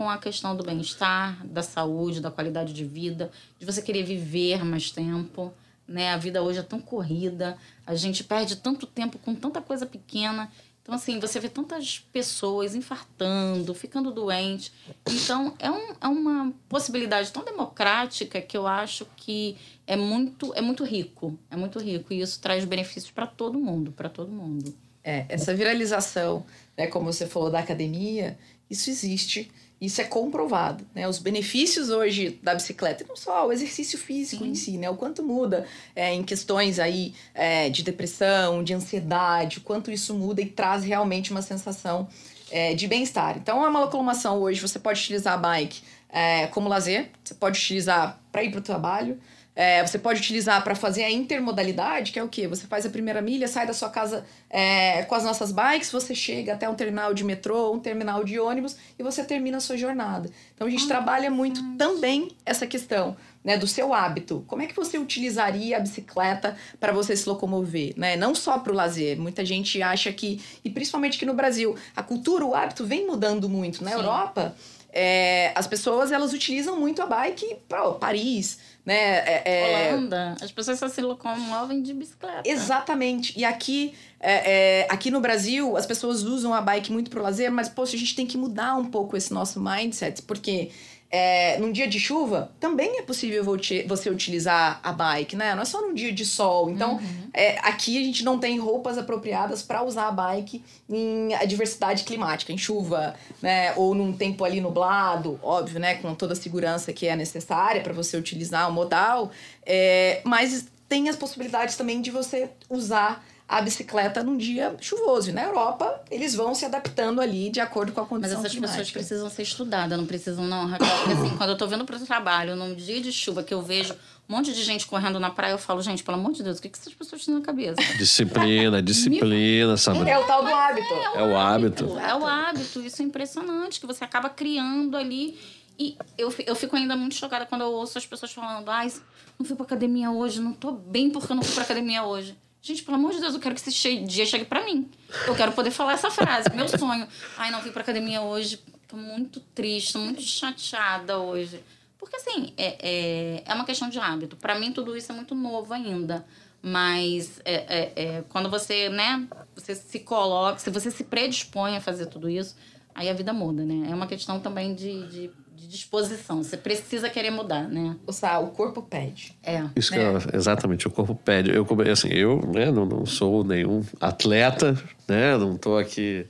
com 0.02 0.10
a 0.10 0.18
questão 0.18 0.56
do 0.56 0.64
bem-estar, 0.64 1.46
da 1.46 1.62
saúde, 1.62 2.20
da 2.20 2.28
qualidade 2.28 2.72
de 2.72 2.84
vida, 2.84 3.30
de 3.56 3.64
você 3.64 3.80
querer 3.80 4.02
viver 4.02 4.64
mais 4.64 4.90
tempo, 4.90 5.54
né? 5.86 6.10
A 6.10 6.16
vida 6.16 6.42
hoje 6.42 6.58
é 6.58 6.62
tão 6.62 6.80
corrida, 6.80 7.56
a 7.86 7.94
gente 7.94 8.24
perde 8.24 8.56
tanto 8.56 8.84
tempo 8.84 9.16
com 9.20 9.32
tanta 9.32 9.60
coisa 9.62 9.86
pequena. 9.86 10.50
Então, 10.82 10.92
assim, 10.92 11.20
você 11.20 11.38
vê 11.38 11.48
tantas 11.48 12.00
pessoas 12.12 12.74
infartando, 12.74 13.72
ficando 13.74 14.10
doentes. 14.10 14.72
Então, 15.08 15.54
é, 15.60 15.70
um, 15.70 15.94
é 16.00 16.08
uma 16.08 16.52
possibilidade 16.68 17.30
tão 17.30 17.44
democrática 17.44 18.42
que 18.42 18.56
eu 18.56 18.66
acho 18.66 19.06
que 19.16 19.56
é 19.86 19.94
muito, 19.94 20.52
é 20.56 20.60
muito 20.60 20.82
rico. 20.82 21.38
É 21.48 21.54
muito 21.54 21.78
rico. 21.78 22.12
E 22.12 22.20
isso 22.20 22.40
traz 22.40 22.64
benefícios 22.64 23.12
para 23.12 23.28
todo 23.28 23.56
mundo, 23.56 23.92
para 23.92 24.08
todo 24.08 24.32
mundo. 24.32 24.74
É, 25.04 25.26
essa 25.28 25.54
viralização, 25.54 26.44
né, 26.76 26.88
como 26.88 27.12
você 27.12 27.24
falou, 27.24 27.52
da 27.52 27.60
academia, 27.60 28.36
isso 28.72 28.88
existe, 28.88 29.52
isso 29.82 30.00
é 30.00 30.04
comprovado. 30.04 30.86
Né? 30.94 31.08
Os 31.08 31.18
benefícios 31.18 31.90
hoje 31.90 32.38
da 32.40 32.54
bicicleta, 32.54 33.02
e 33.02 33.06
não 33.06 33.16
só 33.16 33.48
o 33.48 33.52
exercício 33.52 33.98
físico 33.98 34.44
Sim. 34.44 34.50
em 34.50 34.54
si, 34.54 34.78
né? 34.78 34.88
o 34.88 34.94
quanto 34.94 35.24
muda 35.24 35.66
é, 35.96 36.14
em 36.14 36.22
questões 36.22 36.78
aí 36.78 37.12
é, 37.34 37.68
de 37.68 37.82
depressão, 37.82 38.62
de 38.62 38.72
ansiedade, 38.72 39.58
o 39.58 39.60
quanto 39.62 39.90
isso 39.90 40.14
muda 40.14 40.40
e 40.40 40.46
traz 40.46 40.84
realmente 40.84 41.32
uma 41.32 41.42
sensação 41.42 42.08
é, 42.48 42.74
de 42.74 42.86
bem-estar. 42.86 43.36
Então, 43.36 43.64
a 43.64 43.68
uma 43.68 43.80
locomoção 43.80 44.38
hoje, 44.38 44.60
você 44.60 44.78
pode 44.78 45.00
utilizar 45.00 45.34
a 45.34 45.36
bike 45.36 45.82
é, 46.08 46.46
como 46.46 46.68
lazer, 46.68 47.10
você 47.24 47.34
pode 47.34 47.58
utilizar 47.58 48.20
para 48.30 48.44
ir 48.44 48.52
para 48.52 48.60
o 48.60 48.62
trabalho, 48.62 49.18
é, 49.54 49.86
você 49.86 49.98
pode 49.98 50.20
utilizar 50.20 50.64
para 50.64 50.74
fazer 50.74 51.04
a 51.04 51.10
intermodalidade, 51.10 52.10
que 52.10 52.18
é 52.18 52.22
o 52.24 52.28
quê? 52.28 52.48
Você 52.48 52.66
faz 52.66 52.86
a 52.86 52.90
primeira 52.90 53.20
milha, 53.20 53.46
sai 53.46 53.66
da 53.66 53.74
sua 53.74 53.90
casa 53.90 54.24
é, 54.48 55.02
com 55.02 55.14
as 55.14 55.24
nossas 55.24 55.52
bikes, 55.52 55.90
você 55.90 56.14
chega 56.14 56.54
até 56.54 56.68
um 56.68 56.74
terminal 56.74 57.12
de 57.12 57.22
metrô, 57.22 57.72
um 57.72 57.78
terminal 57.78 58.24
de 58.24 58.40
ônibus 58.40 58.76
e 58.98 59.02
você 59.02 59.22
termina 59.22 59.58
a 59.58 59.60
sua 59.60 59.76
jornada. 59.76 60.30
Então 60.54 60.66
a 60.66 60.70
gente 60.70 60.84
Ah, 60.84 60.88
trabalha 60.88 61.30
muito 61.30 61.62
também 61.76 62.30
essa 62.46 62.66
questão 62.66 63.14
né, 63.44 63.58
do 63.58 63.66
seu 63.66 63.92
hábito. 63.92 64.42
Como 64.46 64.62
é 64.62 64.66
que 64.66 64.74
você 64.74 64.96
utilizaria 64.96 65.76
a 65.76 65.80
bicicleta 65.80 66.56
para 66.80 66.92
você 66.92 67.14
se 67.14 67.28
locomover? 67.28 67.92
Né? 67.96 68.16
Não 68.16 68.34
só 68.34 68.58
para 68.58 68.72
o 68.72 68.74
lazer. 68.74 69.18
Muita 69.18 69.44
gente 69.44 69.82
acha 69.82 70.12
que, 70.12 70.40
e 70.64 70.70
principalmente 70.70 71.16
aqui 71.16 71.26
no 71.26 71.34
Brasil, 71.34 71.76
a 71.94 72.02
cultura, 72.02 72.46
o 72.46 72.54
hábito 72.54 72.86
vem 72.86 73.06
mudando 73.06 73.48
muito. 73.48 73.84
Na 73.84 73.90
Sim. 73.90 73.96
Europa, 73.96 74.54
é, 74.92 75.52
as 75.54 75.66
pessoas 75.66 76.12
elas 76.12 76.32
utilizam 76.32 76.78
muito 76.78 77.02
a 77.02 77.06
bike 77.06 77.56
para 77.68 77.90
Paris, 77.92 78.58
né? 78.84 78.94
É, 78.94 79.42
é, 79.44 79.92
Holanda, 79.92 80.36
as 80.40 80.50
pessoas 80.50 80.78
só 80.78 80.88
se 80.88 81.00
locomovem 81.00 81.82
de 81.82 81.94
bicicleta. 81.94 82.42
Exatamente. 82.44 83.38
E 83.38 83.44
aqui, 83.44 83.94
é, 84.18 84.80
é, 84.80 84.86
aqui 84.90 85.10
no 85.10 85.20
Brasil, 85.20 85.76
as 85.76 85.86
pessoas 85.86 86.22
usam 86.22 86.52
a 86.52 86.60
bike 86.60 86.90
muito 86.90 87.10
pro 87.10 87.22
lazer, 87.22 87.50
mas, 87.50 87.68
poxa, 87.68 87.96
a 87.96 87.98
gente 87.98 88.14
tem 88.16 88.26
que 88.26 88.36
mudar 88.36 88.74
um 88.74 88.86
pouco 88.86 89.16
esse 89.16 89.32
nosso 89.32 89.60
mindset, 89.60 90.22
porque 90.22 90.70
é, 91.14 91.58
num 91.58 91.70
dia 91.70 91.86
de 91.86 92.00
chuva, 92.00 92.50
também 92.58 92.98
é 92.98 93.02
possível 93.02 93.44
você 93.44 94.08
utilizar 94.08 94.80
a 94.82 94.92
bike, 94.92 95.36
né? 95.36 95.54
Não 95.54 95.60
é 95.60 95.64
só 95.66 95.82
num 95.82 95.92
dia 95.92 96.10
de 96.10 96.24
sol. 96.24 96.70
Então, 96.70 96.94
uhum. 96.94 97.28
é, 97.34 97.58
aqui 97.58 98.00
a 98.00 98.02
gente 98.02 98.24
não 98.24 98.38
tem 98.38 98.58
roupas 98.58 98.96
apropriadas 98.96 99.62
para 99.62 99.82
usar 99.82 100.08
a 100.08 100.10
bike 100.10 100.64
em 100.88 101.34
adversidade 101.34 102.04
climática, 102.04 102.50
em 102.50 102.56
chuva, 102.56 103.14
né? 103.42 103.74
Ou 103.76 103.94
num 103.94 104.10
tempo 104.14 104.42
ali 104.42 104.58
nublado, 104.58 105.38
óbvio, 105.42 105.78
né? 105.78 105.96
Com 105.96 106.14
toda 106.14 106.32
a 106.32 106.36
segurança 106.36 106.94
que 106.94 107.06
é 107.06 107.14
necessária 107.14 107.82
para 107.82 107.92
você 107.92 108.16
utilizar 108.16 108.66
o 108.70 108.72
modal. 108.72 109.30
É, 109.66 110.22
mas 110.24 110.66
tem 110.88 111.10
as 111.10 111.16
possibilidades 111.16 111.76
também 111.76 112.00
de 112.00 112.10
você 112.10 112.48
usar 112.70 113.22
a 113.52 113.60
bicicleta 113.60 114.24
num 114.24 114.38
dia 114.38 114.74
chuvoso. 114.80 115.28
E 115.28 115.32
na 115.32 115.42
Europa, 115.42 116.00
eles 116.10 116.34
vão 116.34 116.54
se 116.54 116.64
adaptando 116.64 117.20
ali 117.20 117.50
de 117.50 117.60
acordo 117.60 117.92
com 117.92 118.00
a 118.00 118.06
condição 118.06 118.38
Mas 118.38 118.46
essas 118.46 118.52
climática. 118.52 118.78
pessoas 118.78 118.90
precisam 118.90 119.28
ser 119.28 119.42
estudadas, 119.42 119.98
não 119.98 120.06
precisam 120.06 120.46
não, 120.46 120.66
Raquel. 120.66 120.88
Porque 120.88 121.12
assim, 121.12 121.36
quando 121.36 121.50
eu 121.50 121.56
tô 121.58 121.66
vindo 121.66 121.84
para 121.84 121.96
o 121.96 122.00
trabalho, 122.00 122.56
num 122.56 122.74
dia 122.74 122.98
de 123.02 123.12
chuva, 123.12 123.42
que 123.42 123.52
eu 123.52 123.60
vejo 123.60 123.92
um 124.26 124.36
monte 124.36 124.54
de 124.54 124.64
gente 124.64 124.86
correndo 124.86 125.20
na 125.20 125.28
praia, 125.28 125.52
eu 125.52 125.58
falo, 125.58 125.82
gente, 125.82 126.02
pelo 126.02 126.16
amor 126.16 126.32
de 126.32 126.42
Deus, 126.42 126.58
o 126.58 126.62
que, 126.62 126.70
que 126.70 126.78
essas 126.78 126.94
pessoas 126.94 127.26
têm 127.26 127.34
na 127.34 127.42
cabeça? 127.42 127.76
Disciplina, 127.98 128.80
disciplina, 128.80 129.76
sabe? 129.76 130.08
É 130.08 130.18
o 130.18 130.24
tal 130.24 130.42
do 130.42 130.48
hábito. 130.48 130.94
É, 130.94 131.18
é 131.18 131.22
o 131.22 131.36
hábito. 131.36 131.98
É 131.98 132.14
o 132.14 132.26
hábito. 132.26 132.80
Isso 132.80 133.02
é 133.02 133.04
impressionante, 133.04 133.78
que 133.78 133.86
você 133.86 134.02
acaba 134.02 134.30
criando 134.30 134.96
ali. 134.96 135.38
E 135.78 135.98
eu, 136.16 136.34
eu 136.46 136.54
fico 136.54 136.74
ainda 136.74 136.96
muito 136.96 137.16
chocada 137.16 137.44
quando 137.44 137.60
eu 137.60 137.72
ouço 137.72 137.98
as 137.98 138.06
pessoas 138.06 138.32
falando, 138.32 138.70
ai, 138.70 138.90
não 139.38 139.44
fui 139.44 139.54
pra 139.54 139.66
academia 139.66 140.10
hoje, 140.10 140.40
não 140.40 140.54
tô 140.54 140.72
bem 140.72 141.10
porque 141.10 141.30
eu 141.30 141.36
não 141.36 141.42
fui 141.42 141.54
pra 141.54 141.64
academia 141.64 142.02
hoje. 142.02 142.34
Gente, 142.62 142.84
pelo 142.84 142.96
amor 142.96 143.10
de 143.10 143.20
Deus, 143.20 143.34
eu 143.34 143.40
quero 143.40 143.56
que 143.56 143.60
esse 143.60 143.98
dia 144.02 144.24
chegue 144.24 144.44
pra 144.44 144.64
mim. 144.64 144.88
Eu 145.26 145.34
quero 145.34 145.50
poder 145.50 145.72
falar 145.72 145.94
essa 145.94 146.12
frase. 146.12 146.48
Meu 146.54 146.68
sonho. 146.68 147.08
Ai, 147.36 147.50
não 147.50 147.60
vim 147.60 147.72
pra 147.72 147.82
academia 147.82 148.22
hoje. 148.22 148.60
Tô 148.86 148.96
muito 148.96 149.40
triste, 149.52 149.94
tô 149.94 149.98
muito 149.98 150.22
chateada 150.22 151.18
hoje. 151.18 151.60
Porque, 151.98 152.14
assim, 152.14 152.52
é, 152.56 152.76
é, 152.80 153.42
é 153.44 153.54
uma 153.54 153.64
questão 153.64 153.88
de 153.88 153.98
hábito. 153.98 154.36
Para 154.36 154.54
mim, 154.54 154.72
tudo 154.72 154.96
isso 154.96 155.10
é 155.10 155.14
muito 155.14 155.34
novo 155.34 155.74
ainda. 155.74 156.24
Mas 156.62 157.40
é, 157.44 157.54
é, 157.54 157.92
é, 157.96 158.24
quando 158.28 158.48
você, 158.48 158.88
né, 158.88 159.26
você 159.56 159.74
se 159.74 159.98
coloca, 159.98 160.60
se 160.60 160.70
você 160.70 160.92
se 160.92 161.02
predispõe 161.02 161.76
a 161.76 161.80
fazer 161.80 162.06
tudo 162.06 162.30
isso, 162.30 162.54
aí 162.94 163.10
a 163.10 163.12
vida 163.12 163.32
muda, 163.32 163.64
né? 163.64 163.90
É 163.90 163.94
uma 163.94 164.06
questão 164.06 164.38
também 164.38 164.72
de, 164.72 165.08
de 165.08 165.30
de 165.62 165.68
disposição. 165.68 166.42
Você 166.42 166.56
precisa 166.56 167.08
querer 167.08 167.30
mudar, 167.30 167.68
né? 167.68 167.96
O, 168.04 168.44
o 168.44 168.48
corpo 168.48 168.82
pede. 168.82 169.36
É. 169.44 169.64
Isso 169.76 169.92
né? 169.92 169.98
que 169.98 170.04
eu, 170.04 170.36
exatamente, 170.36 170.88
o 170.88 170.90
corpo 170.90 171.14
pede. 171.14 171.54
Eu, 171.54 171.64
assim, 171.90 172.08
eu 172.08 172.40
né, 172.52 172.70
não, 172.70 172.84
não 172.84 173.06
sou 173.06 173.44
nenhum 173.44 173.84
atleta, 174.00 174.76
né? 175.06 175.36
Não 175.36 175.56
tô 175.56 175.76
aqui... 175.76 176.26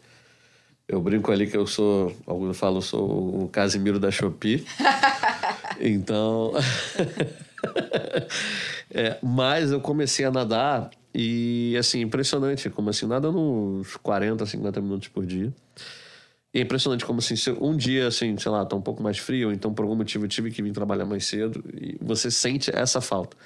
Eu 0.86 1.00
brinco 1.00 1.32
ali 1.32 1.46
que 1.46 1.56
eu 1.56 1.66
sou, 1.66 2.14
alguns 2.26 2.58
falam, 2.58 2.76
eu 2.76 2.82
sou 2.82 3.44
o 3.44 3.48
Casimiro 3.48 3.98
da 3.98 4.10
Shopee. 4.10 4.66
então... 5.80 6.52
é, 8.92 9.16
mas 9.22 9.70
eu 9.70 9.80
comecei 9.80 10.26
a 10.26 10.30
nadar 10.30 10.90
e, 11.14 11.74
assim, 11.78 12.02
impressionante. 12.02 12.68
Como 12.68 12.90
assim, 12.90 13.06
nada 13.06 13.30
uns 13.30 13.96
40, 13.96 14.44
50 14.44 14.80
minutos 14.82 15.08
por 15.08 15.24
dia. 15.24 15.50
É 16.54 16.60
impressionante 16.60 17.04
como 17.04 17.18
assim, 17.18 17.34
um 17.60 17.74
dia, 17.74 18.08
assim, 18.08 18.36
sei 18.36 18.52
lá, 18.52 18.64
tá 18.66 18.76
um 18.76 18.80
pouco 18.82 19.02
mais 19.02 19.16
frio, 19.18 19.50
então 19.50 19.72
por 19.72 19.84
algum 19.84 19.96
motivo 19.96 20.26
eu 20.26 20.28
tive 20.28 20.50
que 20.50 20.62
vir 20.62 20.72
trabalhar 20.72 21.06
mais 21.06 21.24
cedo, 21.24 21.64
e 21.72 21.96
você 22.00 22.30
sente 22.30 22.70
essa 22.74 23.00
falta. 23.00 23.36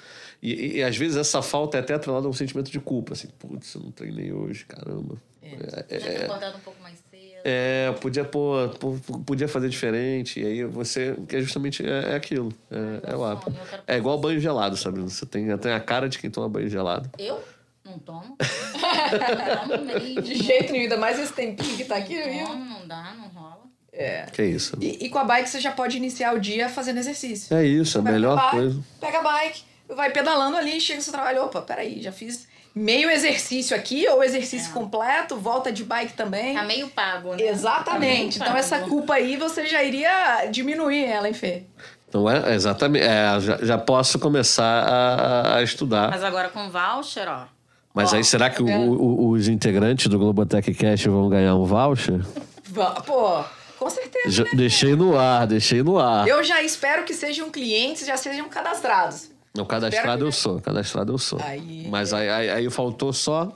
E, 0.41 0.53
e, 0.53 0.77
e 0.77 0.83
às 0.83 0.97
vezes 0.97 1.15
essa 1.15 1.41
falta 1.41 1.77
é 1.77 1.79
até 1.79 1.93
atrelada 1.93 2.27
a 2.27 2.29
um 2.29 2.33
sentimento 2.33 2.69
de 2.69 2.79
culpa, 2.79 3.13
assim, 3.13 3.29
putz, 3.39 3.73
eu 3.75 3.81
não 3.81 3.91
treinei 3.91 4.33
hoje, 4.33 4.65
caramba. 4.65 5.15
É, 5.41 5.47
é, 5.47 5.83
podia 5.83 5.99
ter 5.99 6.23
acordado 6.25 6.57
um 6.57 6.59
pouco 6.59 6.83
mais 6.83 6.97
cedo. 7.09 7.41
É, 7.45 7.93
podia, 8.01 8.25
pô, 8.25 8.69
podia 9.25 9.47
fazer 9.47 9.69
diferente, 9.69 10.41
e 10.41 10.45
aí 10.45 10.63
você, 10.65 11.15
que 11.29 11.37
é 11.37 11.41
justamente 11.41 11.85
é, 11.85 12.11
é 12.11 12.15
aquilo, 12.15 12.51
é, 12.69 13.13
é 13.13 13.15
o 13.15 13.23
hábito. 13.23 13.53
É 13.87 13.95
igual 13.95 14.19
banho 14.19 14.39
gelado, 14.41 14.75
sabe? 14.75 14.99
Você 14.99 15.25
tem, 15.25 15.57
tem 15.57 15.71
a 15.71 15.79
cara 15.79 16.09
de 16.09 16.19
quem 16.19 16.29
toma 16.29 16.49
banho 16.49 16.69
gelado. 16.69 17.09
Eu? 17.17 17.41
Não 17.85 17.97
tomo. 17.99 18.35
não 19.67 20.21
De 20.21 20.35
jeito 20.35 20.71
nenhum, 20.71 20.83
ainda 20.83 20.97
mais 20.97 21.19
esse 21.19 21.33
tempinho 21.33 21.77
que 21.77 21.85
tá 21.85 21.97
aqui, 21.97 22.15
viu? 22.15 22.47
Não, 22.47 22.55
não 22.57 22.87
dá, 22.87 23.13
não 23.17 23.27
rola. 23.27 23.61
É. 23.91 24.27
Que 24.31 24.43
isso. 24.43 24.77
E, 24.79 25.05
e, 25.05 25.09
com 25.09 25.17
a 25.17 25.23
bike 25.23 25.49
você 25.49 25.59
já 25.59 25.71
pode 25.71 25.97
iniciar 25.97 26.33
o 26.33 26.39
dia 26.39 26.69
fazendo 26.69 26.97
exercício. 26.97 27.55
É 27.55 27.65
isso, 27.65 27.97
a 27.97 28.01
melhor 28.01 28.35
bike, 28.35 28.55
coisa. 28.55 28.83
Pega 28.99 29.19
a 29.19 29.23
bike, 29.23 29.63
vai 29.89 30.11
pedalando 30.11 30.55
ali, 30.55 30.79
chega 30.79 30.97
no 30.97 31.03
seu 31.03 31.13
trabalho. 31.13 31.43
Opa, 31.43 31.61
peraí, 31.61 32.01
já 32.01 32.11
fiz 32.11 32.47
meio 32.75 33.09
exercício 33.09 33.75
aqui 33.75 34.07
ou 34.07 34.23
exercício 34.23 34.69
é. 34.69 34.73
completo, 34.73 35.35
volta 35.35 35.71
de 35.71 35.83
bike 35.83 36.13
também. 36.13 36.53
Tá 36.53 36.63
meio 36.63 36.87
pago, 36.89 37.33
né? 37.33 37.47
Exatamente. 37.47 38.37
Tá 38.37 38.45
então 38.45 38.55
pago. 38.55 38.59
essa 38.59 38.79
culpa 38.81 39.15
aí 39.15 39.35
você 39.35 39.65
já 39.65 39.83
iria 39.83 40.45
diminuir 40.51 41.03
ela, 41.03 41.27
hein, 41.27 41.33
Fê? 41.33 41.63
Não 42.13 42.29
é? 42.29 42.53
Exatamente. 42.53 43.03
É, 43.03 43.39
já, 43.39 43.57
já 43.57 43.77
posso 43.77 44.19
começar 44.19 44.63
a, 44.63 45.57
a 45.57 45.63
estudar. 45.63 46.11
Mas 46.11 46.23
agora 46.23 46.49
com 46.49 46.69
voucher, 46.69 47.27
ó. 47.27 47.47
Mas 47.97 48.13
Ó, 48.13 48.17
aí 48.17 48.23
será 48.23 48.47
que 48.47 48.57
tá 48.57 48.63
o, 48.63 48.91
o, 48.91 49.29
os 49.31 49.47
integrantes 49.47 50.07
do 50.07 50.19
Globotech 50.19 50.71
Cash 50.75 51.05
vão 51.05 51.27
ganhar 51.29 51.55
um 51.55 51.65
voucher? 51.65 52.23
Pô, 53.03 53.43
com 53.79 53.89
certeza. 53.89 54.29
Já, 54.29 54.43
né? 54.43 54.51
Deixei 54.53 54.95
no 54.95 55.17
ar, 55.17 55.47
deixei 55.47 55.81
no 55.81 55.97
ar. 55.97 56.27
Eu 56.27 56.43
já 56.43 56.61
espero 56.61 57.03
que 57.05 57.13
sejam 57.15 57.49
clientes, 57.49 58.05
já 58.05 58.15
sejam 58.15 58.47
cadastrados. 58.49 59.31
Não, 59.55 59.65
cadastrado 59.65 60.25
eu 60.25 60.31
sou, 60.31 60.61
cadastrado 60.61 61.11
eu 61.11 61.17
sou. 61.17 61.39
Aí... 61.43 61.87
Mas 61.89 62.13
aí, 62.13 62.29
aí, 62.29 62.49
aí 62.51 62.69
faltou 62.69 63.11
só 63.11 63.51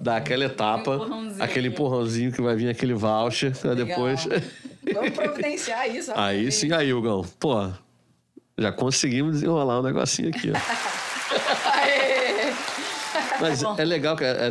dar 0.00 0.18
aquela 0.18 0.44
etapa, 0.44 0.96
um 0.98 1.34
aquele 1.40 1.66
empurrãozinho 1.66 2.30
que 2.30 2.40
vai 2.40 2.54
vir 2.54 2.68
aquele 2.68 2.94
voucher, 2.94 3.50
pra 3.58 3.74
depois. 3.74 4.28
Vamos 4.94 5.10
providenciar 5.10 5.92
isso. 5.92 6.12
Aí 6.14 6.52
sim, 6.52 6.72
aí, 6.72 6.94
Hugão. 6.94 7.24
Pô, 7.38 7.68
já 8.56 8.70
conseguimos 8.70 9.34
desenrolar 9.34 9.80
um 9.80 9.82
negocinho 9.82 10.28
aqui, 10.28 10.52
ó. 10.52 10.99
Mas 13.40 13.62
é 13.62 13.84
legal 13.84 14.16
que 14.16 14.24
é, 14.24 14.50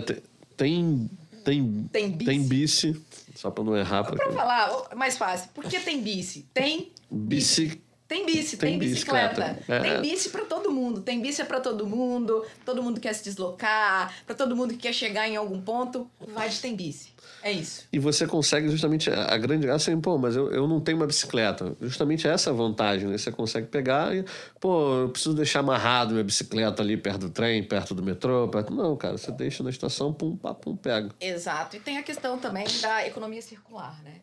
tem, 0.57 1.09
tem, 1.43 1.89
tem, 1.91 2.11
bice. 2.11 2.25
tem 2.25 2.43
bice, 2.43 3.05
só 3.35 3.49
para 3.49 3.63
não 3.63 3.75
errar. 3.75 4.03
Pra, 4.03 4.15
pra 4.15 4.31
falar, 4.31 4.95
mais 4.95 5.17
fácil. 5.17 5.49
Por 5.53 5.63
que 5.65 5.79
tem 5.79 6.01
bice? 6.01 6.45
Tem 6.53 6.91
bici. 7.09 7.81
Tem 8.09 8.25
bici, 8.25 8.57
tem, 8.57 8.71
tem 8.71 8.79
bicicleta. 8.79 9.53
bicicleta. 9.53 9.71
É. 9.71 9.79
Tem 9.81 10.01
bici 10.01 10.29
para 10.29 10.43
todo 10.43 10.71
mundo. 10.71 11.01
Tem 11.01 11.21
bici 11.21 11.43
para 11.45 11.59
todo 11.59 11.85
mundo. 11.85 12.43
Todo 12.65 12.81
mundo 12.81 12.99
quer 12.99 13.13
se 13.13 13.23
deslocar. 13.23 14.11
Para 14.25 14.33
todo 14.33 14.55
mundo 14.55 14.73
que 14.73 14.79
quer 14.79 14.93
chegar 14.93 15.29
em 15.29 15.35
algum 15.35 15.61
ponto, 15.61 16.09
vai 16.33 16.49
de 16.49 16.59
tem 16.59 16.75
bici. 16.75 17.13
É 17.43 17.51
isso. 17.51 17.87
E 17.93 17.99
você 17.99 18.25
consegue 18.25 18.67
justamente 18.67 19.11
a 19.11 19.37
grande 19.37 19.67
graça 19.67 19.91
assim, 19.91 20.01
pô, 20.01 20.17
mas 20.17 20.35
eu, 20.35 20.51
eu 20.51 20.67
não 20.67 20.81
tenho 20.81 20.97
uma 20.97 21.05
bicicleta. 21.05 21.77
Justamente 21.79 22.27
essa 22.27 22.51
vantagem, 22.51 23.07
né? 23.07 23.15
Você 23.15 23.31
consegue 23.31 23.67
pegar 23.67 24.15
e, 24.15 24.25
pô, 24.59 25.01
eu 25.01 25.09
preciso 25.09 25.35
deixar 25.35 25.59
amarrado 25.59 26.13
minha 26.13 26.23
bicicleta 26.23 26.81
ali 26.81 26.97
perto 26.97 27.19
do 27.19 27.29
trem, 27.29 27.61
perto 27.61 27.93
do 27.93 28.01
metrô. 28.01 28.47
Perto... 28.47 28.73
Não, 28.73 28.97
cara, 28.97 29.19
você 29.19 29.31
deixa 29.31 29.61
na 29.61 29.69
estação, 29.69 30.11
pum, 30.11 30.35
pá, 30.35 30.55
pum, 30.55 30.75
pega. 30.75 31.09
Exato. 31.21 31.77
E 31.77 31.79
tem 31.79 31.99
a 31.99 32.03
questão 32.03 32.39
também 32.39 32.65
da 32.81 33.05
economia 33.05 33.43
circular, 33.43 34.01
né? 34.03 34.13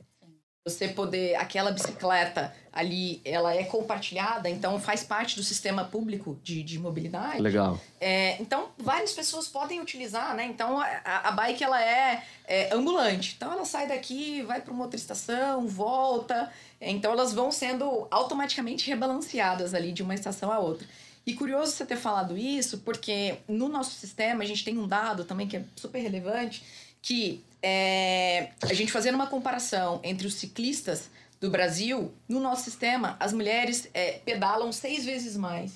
Você 0.67 0.89
poder 0.89 1.37
aquela 1.37 1.71
bicicleta 1.71 2.53
ali 2.73 3.21
ela 3.25 3.55
é 3.55 3.63
compartilhada 3.63 4.51
então 4.51 4.81
faz 4.81 5.05
parte 5.05 5.37
do 5.37 5.43
sistema 5.45 5.85
público 5.85 6.39
de, 6.43 6.63
de 6.65 6.77
mobilidade. 6.77 7.41
Legal. 7.41 7.81
É, 8.01 8.37
então 8.43 8.71
várias 8.77 9.13
pessoas 9.13 9.47
podem 9.47 9.81
utilizar 9.81 10.35
né? 10.35 10.45
Então 10.45 10.81
a, 10.81 11.29
a 11.29 11.31
bike 11.31 11.63
ela 11.63 11.81
é, 11.81 12.25
é, 12.45 12.75
ambulante. 12.75 13.35
Então 13.37 13.53
ela 13.53 13.65
sai 13.65 13.87
daqui 13.87 14.43
vai 14.43 14.61
para 14.61 14.73
uma 14.73 14.83
outra 14.83 14.97
estação 14.97 15.69
volta. 15.69 16.51
Então 16.81 17.13
elas 17.13 17.33
vão 17.33 17.53
sendo 17.53 18.09
automaticamente 18.11 18.89
rebalanceadas 18.89 19.73
ali 19.73 19.93
de 19.93 20.03
uma 20.03 20.15
estação 20.15 20.51
a 20.51 20.59
outra. 20.59 20.87
E 21.25 21.33
curioso 21.33 21.73
você 21.73 21.87
ter 21.87 21.97
falado 21.97 22.37
isso 22.37 22.79
porque 22.79 23.37
no 23.47 23.69
nosso 23.69 23.93
sistema 23.93 24.43
a 24.43 24.47
gente 24.47 24.65
tem 24.65 24.77
um 24.77 24.89
dado 24.89 25.25
também 25.25 25.47
que 25.47 25.59
é 25.59 25.65
super 25.77 26.01
relevante 26.01 26.65
que 27.01 27.45
é, 27.69 28.51
a 28.63 28.73
gente 28.73 28.93
fazendo 28.93 29.17
uma 29.17 29.27
comparação 29.27 29.99
entre 30.05 30.25
os 30.25 30.35
ciclistas 30.35 31.11
do 31.41 31.51
Brasil, 31.51 32.15
no 32.29 32.39
nosso 32.39 32.63
sistema, 32.63 33.17
as 33.19 33.33
mulheres 33.33 33.89
é, 33.93 34.21
pedalam 34.25 34.71
seis 34.71 35.05
vezes 35.05 35.37
mais 35.37 35.73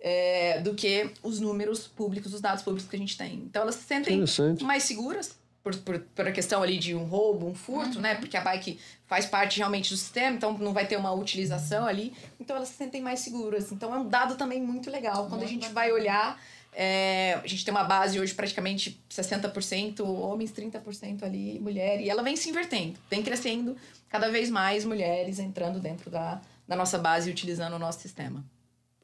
é, 0.00 0.60
do 0.60 0.74
que 0.74 1.10
os 1.22 1.38
números 1.38 1.86
públicos, 1.86 2.32
os 2.32 2.40
dados 2.40 2.62
públicos 2.62 2.88
que 2.88 2.96
a 2.96 2.98
gente 2.98 3.18
tem. 3.18 3.34
Então 3.34 3.60
elas 3.60 3.74
se 3.74 3.84
sentem 3.84 4.24
mais 4.62 4.84
seguras 4.84 5.36
por, 5.62 5.76
por, 5.76 5.98
por, 5.98 6.26
a 6.26 6.32
questão 6.32 6.62
ali 6.62 6.78
de 6.78 6.94
um 6.94 7.04
roubo, 7.04 7.46
um 7.46 7.54
furto, 7.54 7.96
uhum. 7.96 8.00
né? 8.00 8.14
Porque 8.14 8.38
a 8.38 8.40
bike 8.40 8.80
faz 9.04 9.26
parte 9.26 9.58
realmente 9.58 9.90
do 9.90 9.96
sistema, 9.98 10.36
então 10.36 10.56
não 10.56 10.72
vai 10.72 10.86
ter 10.86 10.96
uma 10.96 11.12
utilização 11.12 11.84
ali. 11.84 12.14
Então 12.40 12.56
elas 12.56 12.70
se 12.70 12.76
sentem 12.76 13.02
mais 13.02 13.20
seguras. 13.20 13.70
Então 13.70 13.94
é 13.94 13.98
um 13.98 14.08
dado 14.08 14.36
também 14.36 14.62
muito 14.62 14.90
legal. 14.90 15.26
Quando 15.28 15.40
muito 15.40 15.44
a 15.44 15.48
gente 15.48 15.68
vai 15.68 15.92
olhar 15.92 16.40
é, 16.78 17.40
a 17.42 17.46
gente 17.46 17.64
tem 17.64 17.72
uma 17.72 17.84
base 17.84 18.20
hoje 18.20 18.34
praticamente 18.34 19.02
60% 19.10 20.00
homens, 20.00 20.52
30% 20.52 21.22
ali 21.22 21.58
mulher, 21.58 22.02
e 22.02 22.10
ela 22.10 22.22
vem 22.22 22.36
se 22.36 22.50
invertendo, 22.50 22.98
vem 23.08 23.22
crescendo 23.22 23.74
cada 24.10 24.30
vez 24.30 24.50
mais 24.50 24.84
mulheres 24.84 25.38
entrando 25.38 25.80
dentro 25.80 26.10
da, 26.10 26.38
da 26.68 26.76
nossa 26.76 26.98
base 26.98 27.30
e 27.30 27.32
utilizando 27.32 27.72
o 27.72 27.78
nosso 27.78 28.00
sistema. 28.00 28.44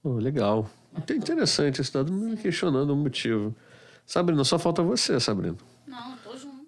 Oh, 0.05 0.11
legal. 0.11 0.69
Muito 0.93 1.15
interessante 1.15 1.81
esse 1.81 1.91
dado, 1.91 2.13
me 2.13 2.37
questionando 2.37 2.91
o 2.91 2.97
motivo. 2.97 3.57
Sabrina, 4.05 4.45
só 4.45 4.59
falta 4.59 4.83
você, 4.83 5.19
Sabrina. 5.19 5.57
Não, 5.87 6.19
tô 6.19 6.37
junto. 6.37 6.67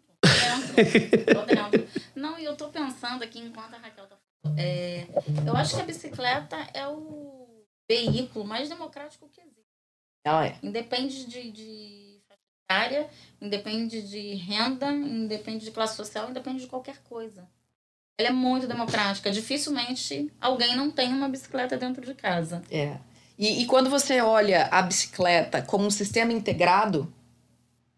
Dentro. 0.74 1.34
tô 1.34 1.42
dentro. 1.42 1.88
Não, 2.16 2.38
e 2.38 2.44
eu 2.44 2.56
tô 2.56 2.68
pensando 2.68 3.22
aqui 3.22 3.40
enquanto 3.40 3.74
a 3.74 3.78
Raquel 3.78 4.06
tá 4.06 4.16
É, 4.56 5.06
eu 5.46 5.54
acho 5.54 5.74
que 5.74 5.82
a 5.82 5.84
bicicleta 5.84 6.56
é 6.72 6.88
o 6.88 7.66
veículo 7.86 8.46
mais 8.46 8.70
democrático 8.70 9.28
que 9.28 9.42
existe. 9.42 9.63
Ela 10.24 10.46
é. 10.46 10.56
Independe 10.62 11.26
de, 11.26 11.52
de 11.52 12.20
etária, 12.64 13.08
independe 13.40 14.02
de 14.02 14.34
renda, 14.34 14.90
independe 14.90 15.64
de 15.64 15.70
classe 15.70 15.96
social, 15.96 16.30
independe 16.30 16.60
de 16.60 16.66
qualquer 16.66 17.02
coisa. 17.04 17.46
Ela 18.18 18.30
é 18.30 18.32
muito 18.32 18.66
democrática. 18.66 19.30
Dificilmente 19.30 20.32
alguém 20.40 20.74
não 20.76 20.90
tem 20.90 21.12
uma 21.12 21.28
bicicleta 21.28 21.76
dentro 21.76 22.04
de 22.04 22.14
casa. 22.14 22.62
É. 22.70 22.96
E, 23.38 23.62
e 23.62 23.66
quando 23.66 23.90
você 23.90 24.20
olha 24.20 24.68
a 24.70 24.80
bicicleta 24.80 25.60
como 25.60 25.84
um 25.84 25.90
sistema 25.90 26.32
integrado, 26.32 27.12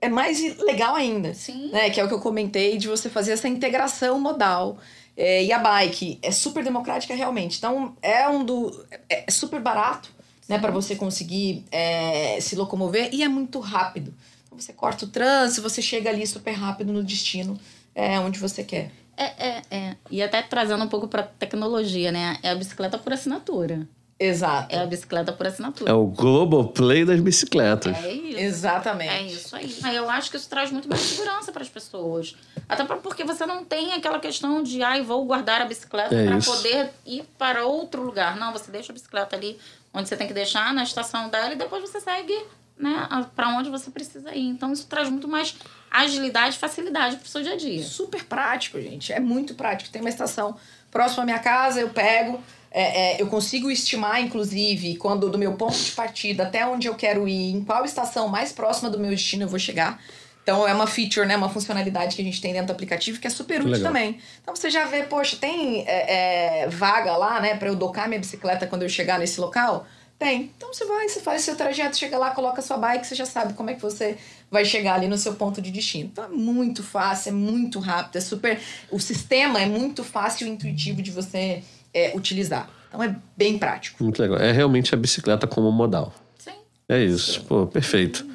é 0.00 0.09
mais 0.09 0.40
legal 0.59 0.95
ainda. 0.95 1.35
Sim. 1.35 1.71
Né? 1.71 1.90
Que 1.90 2.00
é 2.00 2.04
o 2.04 2.09
que 2.09 2.14
eu 2.14 2.21
comentei 2.21 2.76
de 2.78 2.88
você 2.88 3.09
fazer 3.09 3.33
essa 3.33 3.49
integração 3.49 4.18
modal. 4.18 4.78
É, 5.16 5.45
e 5.45 5.52
a 5.52 5.59
bike 5.59 6.18
é 6.23 6.30
super 6.30 6.62
democrática 6.62 7.14
realmente. 7.14 7.56
Então, 7.56 7.97
é 8.02 8.28
um 8.28 8.45
do. 8.45 8.87
É, 9.09 9.25
é 9.26 9.30
super 9.30 9.61
barato, 9.61 10.12
né, 10.49 10.59
para 10.59 10.71
você 10.71 10.95
conseguir 10.95 11.65
é, 11.71 12.38
se 12.41 12.55
locomover 12.57 13.11
e 13.12 13.23
é 13.23 13.29
muito 13.29 13.59
rápido. 13.61 14.15
Então, 14.47 14.59
você 14.59 14.73
corta 14.73 15.05
o 15.05 15.09
trânsito, 15.09 15.62
você 15.62 15.83
chega 15.83 16.11
ali 16.11 16.26
super 16.26 16.53
rápido 16.53 16.93
no 16.93 17.03
destino 17.03 17.59
é, 17.95 18.19
onde 18.21 18.38
você 18.38 18.62
quer. 18.62 18.93
É, 19.17 19.49
é, 19.49 19.62
é. 19.71 19.97
E 20.11 20.23
até 20.23 20.43
trazendo 20.43 20.85
um 20.85 20.88
pouco 20.88 21.09
para 21.09 21.23
tecnologia, 21.23 22.12
né? 22.12 22.38
É 22.43 22.50
a 22.50 22.55
bicicleta 22.55 22.99
por 22.99 23.12
assinatura. 23.12 23.88
Exato. 24.19 24.75
É 24.75 24.79
a 24.79 24.87
bicicleta 24.87 25.31
por 25.31 25.47
assinatura. 25.47 25.91
É 25.91 25.95
o 25.95 26.07
Globoplay 26.07 27.05
das 27.05 27.21
bicicletas. 27.21 27.97
É 28.03 28.13
isso. 28.13 28.39
Exatamente. 28.39 29.13
É 29.13 29.23
isso 29.23 29.55
aí. 29.55 29.79
Eu 29.95 30.09
acho 30.09 30.31
que 30.31 30.37
isso 30.39 30.49
traz 30.49 30.71
muito 30.73 30.89
mais 30.89 31.03
segurança 31.03 31.53
para 31.53 31.63
as 31.63 31.69
pessoas. 31.69 32.35
Até 32.67 32.85
porque 32.85 33.25
você 33.25 33.45
não 33.45 33.65
tem 33.65 33.93
aquela 33.93 34.19
questão 34.19 34.63
de, 34.63 34.83
ai, 34.83 35.03
vou 35.03 35.25
guardar 35.27 35.61
a 35.61 35.67
bicicleta 35.67 36.15
É 36.15 36.27
para 36.27 36.39
poder 36.41 36.91
ir 37.05 37.25
para 37.37 37.67
outro 37.67 38.03
lugar. 38.03 38.37
Não, 38.37 38.53
você 38.53 38.71
deixa 38.71 38.91
a 38.91 38.95
bicicleta 38.95 39.37
ali 39.37 39.59
onde 39.93 40.09
você 40.09 40.17
tem 40.17 40.27
que 40.27 40.35
deixar, 40.35 40.75
na 40.75 40.83
estação 40.83 41.29
dela, 41.31 41.53
e 41.53 41.57
depois 41.57 41.81
você 41.83 42.01
segue 42.01 42.39
né, 42.79 43.09
para 43.35 43.49
onde 43.49 43.71
você 43.71 43.91
precisa 43.91 44.35
ir. 44.35 44.47
Então 44.47 44.73
isso 44.73 44.87
traz 44.87 45.09
muito 45.09 45.27
mais 45.29 45.57
agilidade 45.91 46.57
e 46.57 46.59
facilidade 46.59 47.17
para 47.17 47.25
o 47.25 47.29
seu 47.29 47.43
dia 47.43 47.55
a 47.55 47.57
dia. 47.57 47.83
Super 47.83 48.25
prático, 48.25 48.81
gente. 48.81 49.13
É 49.13 49.21
muito 49.21 49.55
prático. 49.55 49.91
Tem 49.91 50.01
uma 50.01 50.11
estação 50.11 50.57
próxima 50.91 51.23
à 51.23 51.27
minha 51.27 51.39
casa, 51.39 51.81
eu 51.81 51.89
pego. 51.89 52.43
É, 52.71 53.15
é, 53.17 53.23
eu 53.23 53.27
consigo 53.27 53.71
estimar, 53.71 54.21
inclusive, 54.21 54.97
quando 54.97 55.31
do 55.31 55.39
meu 55.39 55.55
ponto 55.55 55.77
de 55.77 55.93
partida 55.93 56.43
até 56.43 56.67
onde 56.67 56.87
eu 56.87 56.95
quero 56.95 57.27
ir, 57.27 57.55
em 57.55 57.65
qual 57.65 57.85
estação 57.85 58.29
mais 58.29 58.53
próxima 58.53 58.91
do 58.91 58.99
meu 58.99 59.11
destino 59.11 59.45
eu 59.45 59.49
vou 59.49 59.59
chegar. 59.59 60.01
Então 60.47 60.67
é 60.67 60.73
uma 60.73 60.87
feature, 60.87 61.27
né, 61.27 61.37
uma 61.37 61.49
funcionalidade 61.49 62.15
que 62.15 62.23
a 62.23 62.25
gente 62.25 62.41
tem 62.41 62.53
dentro 62.53 62.69
do 62.69 62.73
aplicativo 62.73 63.19
que 63.19 63.27
é 63.27 63.31
super 63.31 63.61
útil 63.61 63.73
legal. 63.73 63.89
também. 63.89 64.21
Então 64.41 64.55
você 64.55 64.71
já 64.71 64.85
vê, 64.85 65.03
poxa, 65.03 65.37
tem 65.37 65.85
é, 65.89 66.63
é, 66.63 66.69
vaga 66.69 67.17
lá, 67.17 67.41
né, 67.41 67.57
para 67.57 67.67
eu 67.67 67.75
docar 67.75 68.07
minha 68.07 68.21
bicicleta 68.21 68.65
quando 68.65 68.83
eu 68.83 68.89
chegar 68.89 69.19
nesse 69.19 69.41
local? 69.41 69.85
Tem. 70.17 70.53
Então 70.57 70.73
você 70.73 70.85
vai, 70.87 71.09
você 71.09 71.21
faz 71.21 71.43
seu 71.43 71.57
trajeto, 71.57 71.97
chega 71.97 72.17
lá, 72.17 72.31
coloca 72.31 72.63
sua 72.63 72.79
bike, 72.79 73.07
você 73.07 73.15
já 73.17 73.27
sabe 73.27 73.55
como 73.55 73.71
é 73.71 73.75
que 73.75 73.83
você 73.83 74.17
vai 74.51 74.65
chegar 74.65 74.95
ali 74.95 75.09
no 75.09 75.19
seu 75.19 75.35
ponto 75.35 75.61
de 75.61 75.71
destino. 75.73 76.11
Então 76.13 76.25
é 76.25 76.29
muito 76.29 76.83
fácil, 76.83 77.31
é 77.31 77.33
muito 77.33 77.81
rápido, 77.81 78.17
é 78.17 78.21
super. 78.21 78.59
O 78.91 79.01
sistema 79.01 79.61
é 79.61 79.67
muito 79.67 80.05
fácil 80.05 80.47
e 80.47 80.51
intuitivo 80.51 81.03
de 81.03 81.11
você 81.11 81.63
é, 81.97 82.12
utilizar. 82.15 82.69
Então 82.88 83.03
é 83.03 83.17
bem 83.35 83.59
prático. 83.59 84.05
Muito 84.05 84.21
legal. 84.21 84.38
É 84.38 84.53
realmente 84.53 84.95
a 84.95 84.99
bicicleta 84.99 85.47
como 85.47 85.73
modal. 85.73 86.12
Sim. 86.38 86.53
É 86.87 87.03
isso. 87.03 87.43
Pô, 87.45 87.67
perfeito. 87.67 88.26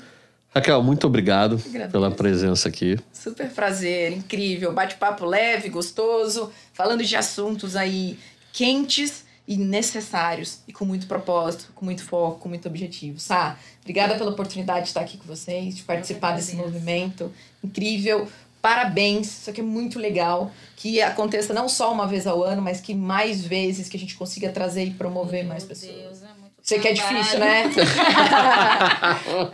Raquel, 0.54 0.82
muito 0.84 1.08
obrigado 1.08 1.62
pela 1.92 2.12
presença 2.12 2.68
aqui. 2.68 2.98
Super 3.14 3.50
prazer, 3.52 4.12
incrível, 4.12 4.74
bate-papo 4.74 5.26
leve, 5.26 5.70
gostoso, 5.70 6.52
falando 6.74 7.06
de 7.06 7.16
assuntos 7.16 7.76
aí 7.78 8.20
quentes 8.52 9.24
e 9.48 9.56
necessários 9.56 10.60
e 10.68 10.74
com 10.74 10.84
muito 10.84 11.08
propósito, 11.08 11.72
com 11.74 11.86
muito 11.86 12.04
foco, 12.04 12.40
com 12.40 12.50
muito 12.50 12.68
objetivo. 12.68 13.18
Sá, 13.18 13.58
obrigada 13.80 14.16
pela 14.16 14.32
oportunidade 14.32 14.82
de 14.82 14.88
estar 14.88 15.02
aqui 15.02 15.18
com 15.18 15.26
vocês, 15.26 15.78
de 15.78 15.84
participar 15.84 16.34
desse 16.36 16.56
movimento 16.56 17.32
incrível. 17.64 18.28
Parabéns, 18.62 19.28
isso 19.40 19.50
aqui 19.50 19.62
é 19.62 19.64
muito 19.64 19.98
legal. 19.98 20.52
Que 20.76 21.02
aconteça 21.02 21.54
não 21.54 21.68
só 21.70 21.92
uma 21.92 22.08
vez 22.08 22.28
ao 22.28 22.44
ano, 22.44 22.62
mas 22.62 22.80
que 22.82 22.94
mais 22.94 23.44
vezes 23.46 23.90
que 23.90 23.98
a 23.98 24.00
gente 24.00 24.16
consiga 24.16 24.50
trazer 24.50 24.86
e 24.86 24.92
promover 24.92 25.44
mais 25.46 25.64
Meu 25.64 25.70
pessoas. 25.70 25.94
Deus, 25.96 26.22
é 26.24 26.28
muito 26.40 26.52
Sei 26.64 26.78
que 26.80 26.88
é 26.88 26.94
difícil, 26.94 27.40
né? 27.40 27.64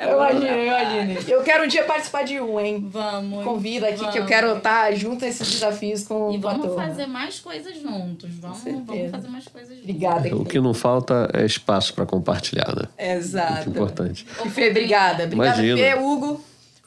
eu 0.02 0.15
imagino, 0.17 0.46
eu 0.46 0.65
imagino. 0.67 1.20
Eu 1.30 1.41
quero 1.43 1.63
um 1.63 1.67
dia 1.67 1.84
participar 1.84 2.24
de 2.24 2.39
um, 2.39 2.60
hein? 2.60 2.86
Vamos. 2.89 3.43
Convida 3.43 3.88
aqui 3.88 4.00
que 4.00 4.06
eu 4.06 4.12
vamos. 4.12 4.28
quero 4.28 4.58
estar 4.58 4.93
junto 4.96 5.24
a 5.24 5.28
esses 5.28 5.50
desafios 5.50 6.04
com 6.04 6.32
E 6.34 6.39
com 6.39 6.48
a 6.48 6.52
vamos 6.52 6.67
turma. 6.67 6.86
fazer 6.86 7.06
mais 7.08 7.39
coisas 7.39 7.82
juntos. 7.82 8.30
Vamos, 8.36 8.62
vamos 8.62 9.12
fazer 9.12 9.28
mais 9.30 9.48
coisas 9.48 9.70
juntos. 9.70 9.84
Obrigada. 9.89 10.36
O 10.36 10.43
que 10.46 10.60
não 10.60 10.74
falta 10.74 11.30
é 11.34 11.46
espaço 11.46 11.93
para 11.93 12.06
compartilhar, 12.06 12.76
né? 12.76 12.88
Exato. 13.15 13.54
Muito 13.54 13.70
importante. 13.70 14.26
E 14.46 14.50
Fê, 14.50 14.70
obrigada. 14.70 15.24
Obrigada, 15.24 15.62
Imagina. 15.63 15.78
Fê, 15.78 15.96
Hugo. 15.96 16.41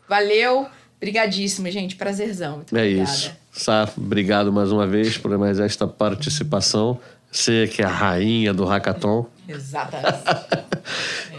Valeu. 0.09 0.67
Brigadíssimo, 1.01 1.71
gente. 1.71 1.97
Prazerzão. 1.97 2.57
Muito 2.57 2.77
É 2.77 2.81
obrigada. 2.81 3.11
isso. 3.11 3.33
Sá, 3.53 3.89
obrigado 3.97 4.53
mais 4.53 4.71
uma 4.71 4.87
vez 4.87 5.17
por 5.19 5.37
mais 5.39 5.59
esta 5.59 5.87
participação. 5.87 6.99
Você 7.33 7.67
que 7.69 7.81
é 7.83 7.85
a 7.85 7.89
rainha 7.89 8.53
do 8.53 8.65
hackathon. 8.65 9.27
Exatamente. 9.49 10.19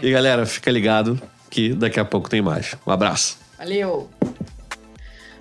E 0.02 0.10
galera, 0.10 0.44
fica 0.46 0.68
ligado 0.68 1.20
que 1.48 1.72
daqui 1.74 2.00
a 2.00 2.04
pouco 2.04 2.28
tem 2.28 2.42
mais. 2.42 2.74
Um 2.84 2.90
abraço. 2.90 3.38
Valeu. 3.56 4.10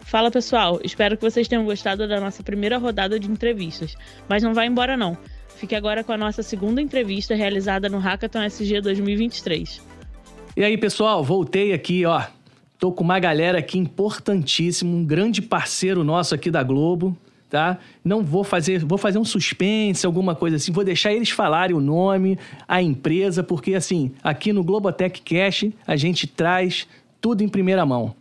Fala 0.02 0.30
pessoal, 0.30 0.80
espero 0.84 1.18
que 1.18 1.24
vocês 1.24 1.48
tenham 1.48 1.66
gostado 1.66 2.08
da 2.08 2.20
nossa 2.20 2.44
primeira 2.44 2.78
rodada 2.78 3.20
de 3.20 3.28
entrevistas. 3.28 3.96
Mas 4.30 4.44
não 4.44 4.54
vai 4.54 4.68
embora 4.68 4.96
não. 4.96 5.18
Fique 5.56 5.74
agora 5.74 6.04
com 6.04 6.12
a 6.12 6.18
nossa 6.18 6.44
segunda 6.44 6.80
entrevista 6.80 7.34
realizada 7.34 7.90
no 7.90 7.98
Hackathon 7.98 8.44
SG 8.44 8.82
2023. 8.82 9.82
E 10.56 10.64
aí, 10.64 10.78
pessoal, 10.78 11.24
voltei 11.24 11.74
aqui, 11.74 12.06
ó. 12.06 12.22
Tô 12.82 12.92
com 12.92 13.04
uma 13.04 13.20
galera 13.20 13.60
aqui 13.60 13.78
importantíssima, 13.78 14.92
um 14.92 15.06
grande 15.06 15.40
parceiro 15.40 16.04
nosso 16.04 16.34
aqui 16.34 16.50
da 16.50 16.64
Globo, 16.64 17.16
tá? 17.48 17.78
Não 18.04 18.24
vou 18.24 18.44
fazer, 18.44 18.84
vou 18.84 18.98
fazer 18.98 19.20
um 19.20 19.24
suspense, 19.24 20.04
alguma 20.04 20.34
coisa 20.34 20.56
assim, 20.56 20.72
vou 20.72 20.84
deixar 20.84 21.14
eles 21.14 21.30
falarem 21.30 21.76
o 21.76 21.80
nome, 21.80 22.40
a 22.68 22.82
empresa, 22.82 23.44
porque 23.44 23.76
assim, 23.76 24.12
aqui 24.24 24.52
no 24.52 24.64
Globotech 24.64 25.22
Cash 25.22 25.66
a 25.86 25.96
gente 25.96 26.26
traz 26.26 26.88
tudo 27.22 27.44
em 27.44 27.48
primeira 27.48 27.86
mão. 27.86 28.16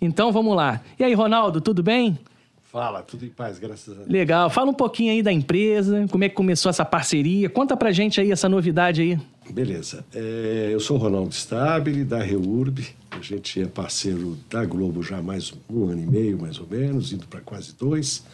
Então 0.00 0.30
vamos 0.30 0.54
lá. 0.54 0.80
E 1.00 1.02
aí, 1.02 1.12
Ronaldo, 1.12 1.60
tudo 1.60 1.82
bem? 1.82 2.16
Fala, 2.62 3.02
tudo 3.02 3.24
em 3.24 3.30
paz, 3.30 3.58
graças 3.58 3.92
a 3.92 3.96
Deus. 3.96 4.08
Legal. 4.08 4.48
Fala 4.50 4.70
um 4.70 4.74
pouquinho 4.74 5.10
aí 5.10 5.20
da 5.20 5.32
empresa, 5.32 6.06
como 6.12 6.22
é 6.22 6.28
que 6.28 6.34
começou 6.36 6.70
essa 6.70 6.84
parceria. 6.84 7.50
Conta 7.50 7.76
pra 7.76 7.90
gente 7.90 8.20
aí 8.20 8.30
essa 8.30 8.48
novidade 8.48 9.02
aí. 9.02 9.18
Beleza. 9.50 10.04
É, 10.14 10.70
eu 10.72 10.80
sou 10.80 10.96
Ronaldo 10.96 11.32
Stabile, 11.32 12.04
da 12.04 12.22
Reurb. 12.22 12.84
A 13.10 13.20
gente 13.20 13.62
é 13.62 13.66
parceiro 13.66 14.36
da 14.50 14.64
Globo 14.64 15.02
já 15.02 15.18
há 15.18 15.22
mais 15.22 15.52
um 15.70 15.84
ano 15.84 16.02
e 16.02 16.06
meio, 16.06 16.38
mais 16.38 16.58
ou 16.58 16.66
menos, 16.66 17.12
indo 17.12 17.26
para 17.26 17.40
quase 17.40 17.74
dois. 17.74 18.24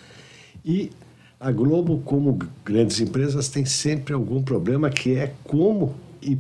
E 0.64 0.90
a 1.38 1.50
Globo, 1.52 1.98
como 2.04 2.38
grandes 2.64 3.00
empresas, 3.00 3.48
tem 3.48 3.64
sempre 3.64 4.14
algum 4.14 4.42
problema 4.42 4.90
que 4.90 5.14
é 5.14 5.34
como 5.44 5.94
e 6.20 6.38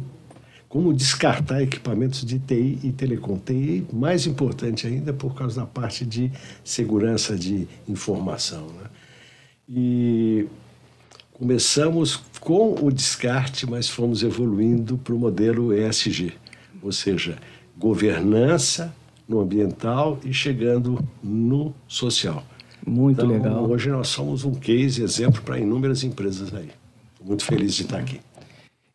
como 0.68 0.94
descartar 0.94 1.62
equipamentos 1.62 2.24
de 2.24 2.38
TI 2.38 2.78
e 2.82 2.92
telecom. 2.92 3.38
TI, 3.38 3.84
mais 3.92 4.26
importante 4.26 4.86
ainda, 4.86 5.12
por 5.12 5.34
causa 5.34 5.60
da 5.60 5.66
parte 5.66 6.06
de 6.06 6.32
segurança 6.64 7.36
de 7.36 7.68
informação. 7.86 8.68
Né? 8.68 8.90
E 9.68 10.46
começamos 11.34 12.22
com 12.42 12.74
o 12.82 12.90
descarte, 12.90 13.70
mas 13.70 13.88
fomos 13.88 14.24
evoluindo 14.24 14.98
para 14.98 15.14
o 15.14 15.18
modelo 15.18 15.72
ESG, 15.72 16.32
ou 16.82 16.90
seja, 16.90 17.38
governança 17.78 18.92
no 19.28 19.38
ambiental 19.38 20.18
e 20.24 20.34
chegando 20.34 20.98
no 21.22 21.72
social. 21.86 22.42
Muito 22.84 23.24
Então, 23.24 23.30
legal. 23.30 23.70
hoje 23.70 23.90
nós 23.90 24.08
somos 24.08 24.44
um 24.44 24.52
case, 24.54 25.04
exemplo 25.04 25.40
para 25.42 25.56
inúmeras 25.56 26.02
empresas 26.02 26.52
aí. 26.52 26.70
Estou 27.12 27.28
muito 27.28 27.44
feliz 27.44 27.76
de 27.76 27.82
estar 27.82 27.98
aqui. 27.98 28.20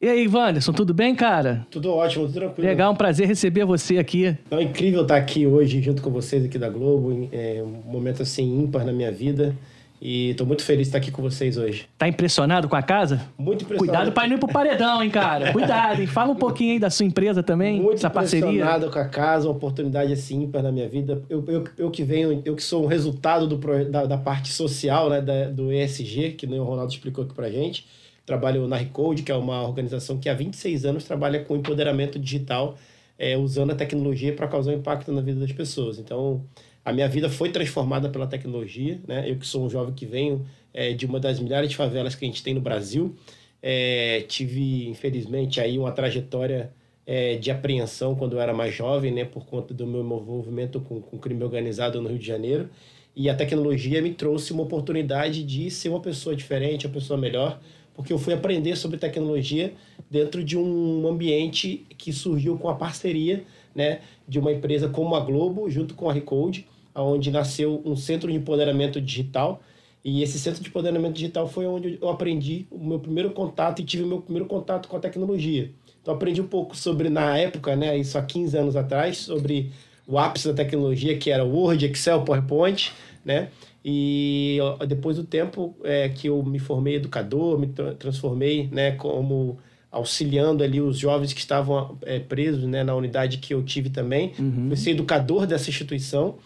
E 0.02 0.10
aí, 0.10 0.28
Wanderson, 0.28 0.74
tudo 0.74 0.94
bem, 0.94 1.16
cara? 1.16 1.66
Tudo 1.72 1.90
ótimo, 1.92 2.26
tudo 2.26 2.34
tranquilo. 2.34 2.68
Legal, 2.68 2.92
um 2.92 2.96
prazer 2.98 3.28
receber 3.30 3.64
você 3.64 3.98
aqui. 3.98 4.38
É 4.52 4.62
incrível 4.62 5.04
estar 5.04 5.16
aqui 5.16 5.48
hoje 5.48 5.82
junto 5.82 6.02
com 6.02 6.12
vocês 6.12 6.44
aqui 6.44 6.60
da 6.60 6.70
Globo. 6.70 7.30
É 7.32 7.64
um 7.64 7.90
momento 7.90 8.22
assim 8.22 8.60
ímpar 8.62 8.86
na 8.86 8.92
minha 8.92 9.12
vida. 9.12 9.56
E 10.00 10.30
estou 10.30 10.46
muito 10.46 10.64
feliz 10.64 10.84
de 10.84 10.90
estar 10.90 11.00
aqui 11.00 11.10
com 11.12 11.22
vocês 11.24 11.58
hoje. 11.58 11.88
Tá 11.98 12.08
impressionado 12.08 12.70
com 12.70 12.76
a 12.76 12.84
casa? 12.84 13.28
Muito 13.38 13.64
impressionado. 13.64 13.98
Cuidado 13.98 14.12
pra 14.14 14.28
não 14.28 14.36
ir 14.36 14.40
pro 14.40 14.48
paredão, 14.48 15.02
hein, 15.02 15.10
cara? 15.10 15.52
Cuidado, 15.52 16.00
hein? 16.02 16.06
Fala 16.08 16.32
um 16.32 16.36
pouquinho 16.36 16.74
aí 16.74 16.80
da 16.80 16.90
sua 16.92 17.06
empresa 17.06 17.42
também, 17.42 17.82
Muito 17.82 17.96
essa 17.98 18.10
parceria. 18.10 18.46
impressionado 18.48 18.92
com 18.92 19.00
a 19.00 19.06
casa, 19.06 19.48
uma 19.48 19.56
oportunidade 19.56 20.14
assim 20.14 20.44
ímpar 20.44 20.62
na 20.62 20.72
minha 20.72 20.88
vida. 20.88 21.24
Eu, 21.28 21.44
eu, 21.48 21.64
eu 21.80 21.90
que 21.90 22.04
venho, 22.04 22.44
eu 22.46 22.56
que 22.56 22.62
sou 22.64 22.84
um 22.84 22.88
resultado 22.88 23.48
do, 23.48 23.58
da, 23.90 24.06
da 24.06 24.18
parte 24.20 24.50
social, 24.54 25.10
né, 25.10 25.20
da- 25.20 25.50
do 25.50 25.74
ESG, 25.74 26.34
que 26.34 26.46
o 26.46 26.64
Ronaldo 26.64 26.92
explicou 26.94 27.24
aqui 27.24 27.34
pra 27.34 27.50
gente. 27.50 27.88
Trabalho 28.24 28.68
na 28.68 28.76
Recode, 28.76 29.24
que 29.24 29.32
é 29.32 29.36
uma 29.36 29.64
organização 29.64 30.18
que 30.20 30.30
há 30.30 30.34
26 30.36 30.86
anos 30.86 31.06
trabalha 31.06 31.40
com 31.44 31.56
empoderamento 31.56 32.20
digital, 32.20 32.76
é, 33.18 33.36
usando 33.36 33.72
a 33.72 33.76
tecnologia 33.76 34.32
para 34.34 34.48
causar 34.48 34.74
impacto 34.74 35.12
na 35.12 35.22
vida 35.22 35.40
das 35.40 35.52
pessoas. 35.54 35.98
Então, 35.98 36.44
a 36.88 36.94
minha 36.94 37.10
vida 37.10 37.30
foi 37.30 37.50
transformada 37.50 38.08
pela 38.08 38.26
tecnologia, 38.26 38.98
né? 39.06 39.30
Eu 39.30 39.36
que 39.36 39.46
sou 39.46 39.66
um 39.66 39.70
jovem 39.70 39.94
que 39.94 40.06
venho 40.06 40.48
é, 40.74 40.94
de 40.94 41.06
uma 41.06 41.20
das 41.20 41.38
milhares 41.38 41.70
de 41.70 41.76
favelas 41.76 42.16
que 42.16 42.24
a 42.24 42.28
gente 42.30 42.42
tem 42.42 42.54
no 42.54 42.62
Brasil. 42.62 43.14
É, 43.62 44.24
tive, 44.26 44.88
infelizmente, 44.88 45.60
aí 45.60 45.78
uma 45.78 45.92
trajetória 45.92 46.72
é, 47.06 47.36
de 47.36 47.52
apreensão 47.52 48.16
quando 48.16 48.38
eu 48.38 48.40
era 48.40 48.54
mais 48.54 48.74
jovem, 48.74 49.12
né, 49.12 49.26
por 49.26 49.46
conta 49.46 49.74
do 49.74 49.86
meu 49.86 50.00
envolvimento 50.00 50.80
com, 50.80 51.02
com 51.02 51.18
crime 51.18 51.44
organizado 51.44 52.02
no 52.02 52.08
Rio 52.08 52.20
de 52.20 52.26
Janeiro. 52.26 52.70
E 53.14 53.30
a 53.30 53.36
tecnologia 53.36 54.02
me 54.02 54.14
trouxe 54.14 54.54
uma 54.54 54.64
oportunidade 54.64 55.44
de 55.44 55.70
ser 55.70 55.90
uma 55.90 56.00
pessoa 56.00 56.38
diferente, 56.38 56.88
uma 56.88 56.94
pessoa 56.94 57.20
melhor, 57.20 57.60
porque 57.94 58.14
eu 58.14 58.18
fui 58.18 58.34
aprender 58.34 58.78
sobre 58.78 58.98
tecnologia 58.98 59.74
dentro 60.10 60.42
de 60.42 60.58
um 60.58 61.06
ambiente 61.06 61.86
que 61.98 62.14
surgiu 62.14 62.58
com 62.58 62.70
a 62.70 62.76
parceria 62.76 63.44
né, 63.76 64.00
de 64.26 64.40
uma 64.40 64.54
empresa 64.54 64.88
como 64.88 65.16
a 65.16 65.20
Globo, 65.20 65.70
junto 65.70 65.94
com 65.94 66.10
a 66.10 66.14
Recode, 66.14 66.66
onde 67.02 67.32
nasceu 67.32 67.82
um 67.86 67.96
centro 67.96 68.32
de 68.32 68.38
empoderamento 68.38 69.00
digital. 69.00 69.62
E 70.04 70.24
esse 70.24 70.40
centro 70.40 70.62
de 70.62 70.70
empoderamento 70.70 71.14
digital 71.14 71.48
foi 71.48 71.66
onde 71.66 71.98
eu 72.02 72.10
aprendi 72.10 72.66
o 72.72 72.80
meu 72.84 73.00
primeiro 73.00 73.32
contato 73.32 73.82
e 73.82 73.86
tive 73.86 74.04
o 74.04 74.08
meu 74.08 74.22
primeiro 74.22 74.48
contato 74.48 74.88
com 74.88 74.96
a 74.96 75.00
tecnologia. 75.00 75.72
Então 76.02 76.14
aprendi 76.14 76.42
um 76.42 76.48
pouco 76.48 76.78
sobre, 76.78 77.10
na 77.10 77.38
época, 77.38 77.76
né, 77.76 77.98
isso 77.98 78.18
há 78.18 78.22
15 78.22 78.58
anos 78.58 78.76
atrás, 78.76 79.18
sobre 79.18 79.72
o 80.08 80.18
ápice 80.18 80.48
da 80.48 80.54
tecnologia, 80.54 81.18
que 81.18 81.30
era 81.30 81.44
Word, 81.44 81.86
Excel, 81.86 82.22
PowerPoint, 82.22 82.94
né? 83.26 83.50
E 83.84 84.58
depois 84.88 85.18
do 85.18 85.24
tempo 85.24 85.76
é, 85.84 86.10
que 86.10 86.28
eu 86.28 86.42
me 86.44 86.60
formei 86.60 86.96
educador, 86.96 87.60
me 87.60 87.68
tra 87.68 87.94
transformei 87.94 88.70
né, 88.72 88.92
como 88.92 89.58
auxiliando 89.92 90.64
ali 90.64 90.82
os 90.82 90.98
jovens 90.98 91.34
que 91.34 91.40
estavam 91.40 91.98
é, 92.02 92.20
presos 92.20 92.64
né, 92.64 92.84
na 92.84 92.96
unidade 92.96 93.38
que 93.38 93.54
eu 93.54 93.64
tive 93.64 93.90
também. 93.90 94.34
Uhum. 94.38 94.68
Fui 94.68 94.78
ser 94.78 94.92
educador 94.92 95.46
dessa 95.46 95.70
instituição 95.70 96.38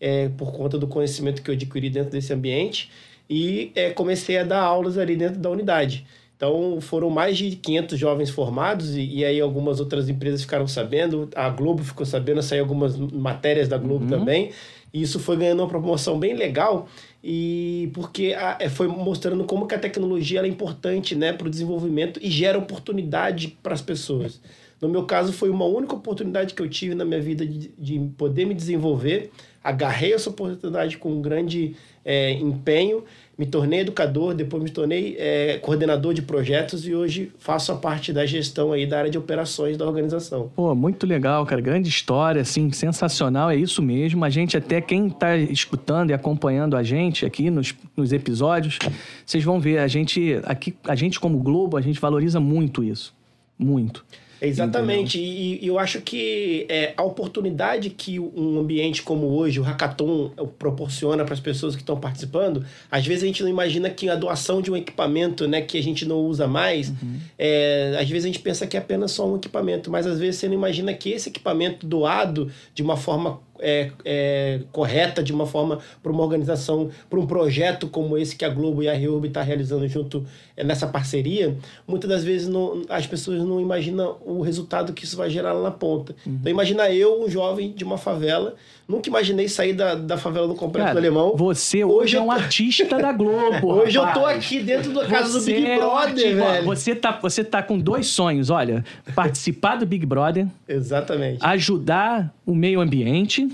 é, 0.00 0.28
por 0.30 0.52
conta 0.52 0.78
do 0.78 0.86
conhecimento 0.86 1.42
que 1.42 1.50
eu 1.50 1.54
adquiri 1.54 1.90
dentro 1.90 2.10
desse 2.10 2.32
ambiente 2.32 2.90
e 3.28 3.70
é, 3.74 3.90
comecei 3.90 4.38
a 4.38 4.44
dar 4.44 4.62
aulas 4.62 4.98
ali 4.98 5.14
dentro 5.14 5.38
da 5.38 5.50
unidade. 5.50 6.06
Então, 6.36 6.80
foram 6.80 7.10
mais 7.10 7.36
de 7.36 7.54
500 7.54 7.98
jovens 7.98 8.30
formados 8.30 8.96
e, 8.96 9.02
e, 9.02 9.24
aí 9.26 9.38
algumas 9.38 9.78
outras 9.78 10.08
empresas 10.08 10.40
ficaram 10.40 10.66
sabendo, 10.66 11.28
a 11.36 11.50
Globo 11.50 11.84
ficou 11.84 12.06
sabendo, 12.06 12.42
saiu 12.42 12.62
algumas 12.62 12.96
matérias 12.96 13.68
da 13.68 13.76
Globo 13.76 14.04
uhum. 14.04 14.10
também. 14.10 14.50
E 14.92 15.02
isso 15.02 15.20
foi 15.20 15.36
ganhando 15.36 15.60
uma 15.60 15.68
promoção 15.68 16.18
bem 16.18 16.34
legal 16.34 16.88
e 17.22 17.90
porque 17.92 18.34
a, 18.36 18.56
é, 18.58 18.68
foi 18.68 18.88
mostrando 18.88 19.44
como 19.44 19.66
que 19.66 19.74
a 19.74 19.78
tecnologia 19.78 20.40
é 20.40 20.46
importante 20.46 21.14
né, 21.14 21.32
para 21.32 21.46
o 21.46 21.50
desenvolvimento 21.50 22.18
e 22.22 22.30
gera 22.30 22.58
oportunidade 22.58 23.58
para 23.62 23.74
as 23.74 23.82
pessoas. 23.82 24.40
No 24.80 24.88
meu 24.88 25.04
caso, 25.04 25.32
foi 25.32 25.50
uma 25.50 25.64
única 25.64 25.94
oportunidade 25.94 26.54
que 26.54 26.62
eu 26.62 26.68
tive 26.68 26.94
na 26.94 27.04
minha 27.04 27.20
vida 27.20 27.44
de, 27.46 27.70
de 27.78 27.98
poder 28.16 28.46
me 28.46 28.54
desenvolver. 28.54 29.30
Agarrei 29.62 30.14
essa 30.14 30.30
oportunidade 30.30 30.96
com 30.96 31.12
um 31.12 31.20
grande 31.20 31.76
é, 32.04 32.32
empenho 32.32 33.04
me 33.40 33.46
tornei 33.46 33.80
educador, 33.80 34.34
depois 34.34 34.62
me 34.62 34.68
tornei 34.68 35.16
é, 35.18 35.58
coordenador 35.62 36.12
de 36.12 36.20
projetos 36.20 36.86
e 36.86 36.94
hoje 36.94 37.32
faço 37.38 37.72
a 37.72 37.74
parte 37.74 38.12
da 38.12 38.26
gestão 38.26 38.70
aí 38.70 38.86
da 38.86 38.98
área 38.98 39.10
de 39.10 39.16
operações 39.16 39.78
da 39.78 39.86
organização. 39.86 40.52
Pô, 40.54 40.74
muito 40.74 41.06
legal, 41.06 41.46
cara. 41.46 41.58
Grande 41.58 41.88
história, 41.88 42.42
assim, 42.42 42.70
sensacional, 42.70 43.50
é 43.50 43.56
isso 43.56 43.80
mesmo. 43.80 44.26
A 44.26 44.28
gente, 44.28 44.58
até 44.58 44.78
quem 44.82 45.06
está 45.06 45.38
escutando 45.38 46.10
e 46.10 46.12
acompanhando 46.12 46.76
a 46.76 46.82
gente 46.82 47.24
aqui 47.24 47.48
nos, 47.48 47.74
nos 47.96 48.12
episódios, 48.12 48.78
vocês 49.24 49.42
vão 49.42 49.58
ver, 49.58 49.78
a 49.78 49.88
gente, 49.88 50.38
aqui, 50.44 50.76
a 50.84 50.94
gente 50.94 51.18
como 51.18 51.38
Globo, 51.38 51.78
a 51.78 51.80
gente 51.80 51.98
valoriza 51.98 52.38
muito 52.38 52.84
isso. 52.84 53.14
Muito. 53.58 54.04
Exatamente, 54.40 55.18
e, 55.18 55.62
e, 55.62 55.66
eu 55.66 55.78
acho 55.78 56.00
que 56.00 56.66
é, 56.68 56.94
a 56.96 57.02
oportunidade 57.02 57.90
que 57.90 58.18
um 58.18 58.58
ambiente 58.58 59.02
como 59.02 59.26
hoje, 59.26 59.60
o 59.60 59.62
Hackathon, 59.62 60.30
proporciona 60.58 61.24
para 61.24 61.34
as 61.34 61.40
pessoas 61.40 61.74
que 61.74 61.82
estão 61.82 61.98
participando, 61.98 62.64
às 62.90 63.06
vezes 63.06 63.24
a 63.24 63.26
gente 63.26 63.42
não 63.42 63.50
imagina 63.50 63.90
que 63.90 64.08
a 64.08 64.14
doação 64.14 64.62
de 64.62 64.70
um 64.70 64.76
equipamento 64.76 65.46
né, 65.46 65.60
que 65.60 65.76
a 65.76 65.82
gente 65.82 66.06
não 66.06 66.18
usa 66.18 66.46
mais, 66.46 66.88
uhum. 66.88 67.18
é, 67.38 67.96
às 68.00 68.08
vezes 68.08 68.24
a 68.24 68.28
gente 68.28 68.40
pensa 68.40 68.66
que 68.66 68.76
é 68.76 68.80
apenas 68.80 69.12
só 69.12 69.28
um 69.28 69.36
equipamento, 69.36 69.90
mas 69.90 70.06
às 70.06 70.18
vezes 70.18 70.40
você 70.40 70.48
não 70.48 70.54
imagina 70.54 70.92
que 70.94 71.10
esse 71.10 71.28
equipamento 71.28 71.86
doado 71.86 72.50
de 72.74 72.82
uma 72.82 72.96
forma 72.96 73.40
é, 73.60 73.90
é, 74.04 74.60
correta, 74.72 75.22
de 75.22 75.32
uma 75.32 75.46
forma 75.46 75.78
para 76.02 76.10
uma 76.10 76.22
organização, 76.22 76.90
para 77.08 77.18
um 77.18 77.26
projeto 77.26 77.86
como 77.88 78.16
esse 78.16 78.34
que 78.34 78.44
a 78.44 78.48
Globo 78.48 78.82
e 78.82 78.88
a 78.88 78.94
Reurb 78.94 79.28
está 79.28 79.42
realizando 79.42 79.86
junto 79.86 80.26
é, 80.49 80.49
nessa 80.64 80.86
parceria, 80.86 81.56
muitas 81.86 82.08
das 82.08 82.24
vezes 82.24 82.48
não, 82.48 82.82
as 82.88 83.06
pessoas 83.06 83.42
não 83.42 83.60
imaginam 83.60 84.16
o 84.24 84.40
resultado 84.40 84.92
que 84.92 85.04
isso 85.04 85.16
vai 85.16 85.30
gerar 85.30 85.52
lá 85.52 85.62
na 85.62 85.70
ponta. 85.70 86.14
Uhum. 86.26 86.38
Então 86.40 86.50
imagina 86.50 86.90
eu, 86.90 87.22
um 87.22 87.28
jovem 87.28 87.72
de 87.72 87.84
uma 87.84 87.98
favela, 87.98 88.54
nunca 88.88 89.08
imaginei 89.08 89.48
sair 89.48 89.72
da, 89.72 89.94
da 89.94 90.16
favela 90.16 90.48
do 90.48 90.54
Complexo 90.54 90.86
Cara, 90.88 90.94
do 90.94 90.98
Alemão. 90.98 91.36
Você 91.36 91.84
hoje, 91.84 91.94
hoje 91.94 92.16
é 92.16 92.20
um 92.20 92.30
artista 92.30 92.98
da 92.98 93.12
Globo. 93.20 93.72
hoje 93.72 93.98
rapaz. 93.98 94.16
eu 94.16 94.22
tô 94.22 94.26
aqui 94.26 94.60
dentro 94.60 94.92
da 94.92 95.06
casa 95.06 95.40
você 95.40 95.52
do 95.52 95.60
Big 95.60 95.76
Brother, 95.76 96.26
é 96.26 96.32
um 96.32 96.36
velho. 96.36 96.64
Você 96.66 96.94
tá, 96.94 97.18
você 97.20 97.44
tá 97.44 97.62
com 97.62 97.78
dois 97.78 98.06
sonhos, 98.06 98.50
olha, 98.50 98.84
participar 99.14 99.76
do 99.76 99.86
Big 99.86 100.04
Brother. 100.04 100.46
Exatamente. 100.68 101.38
Ajudar 101.40 102.34
o 102.44 102.54
meio 102.54 102.80
ambiente 102.80 103.48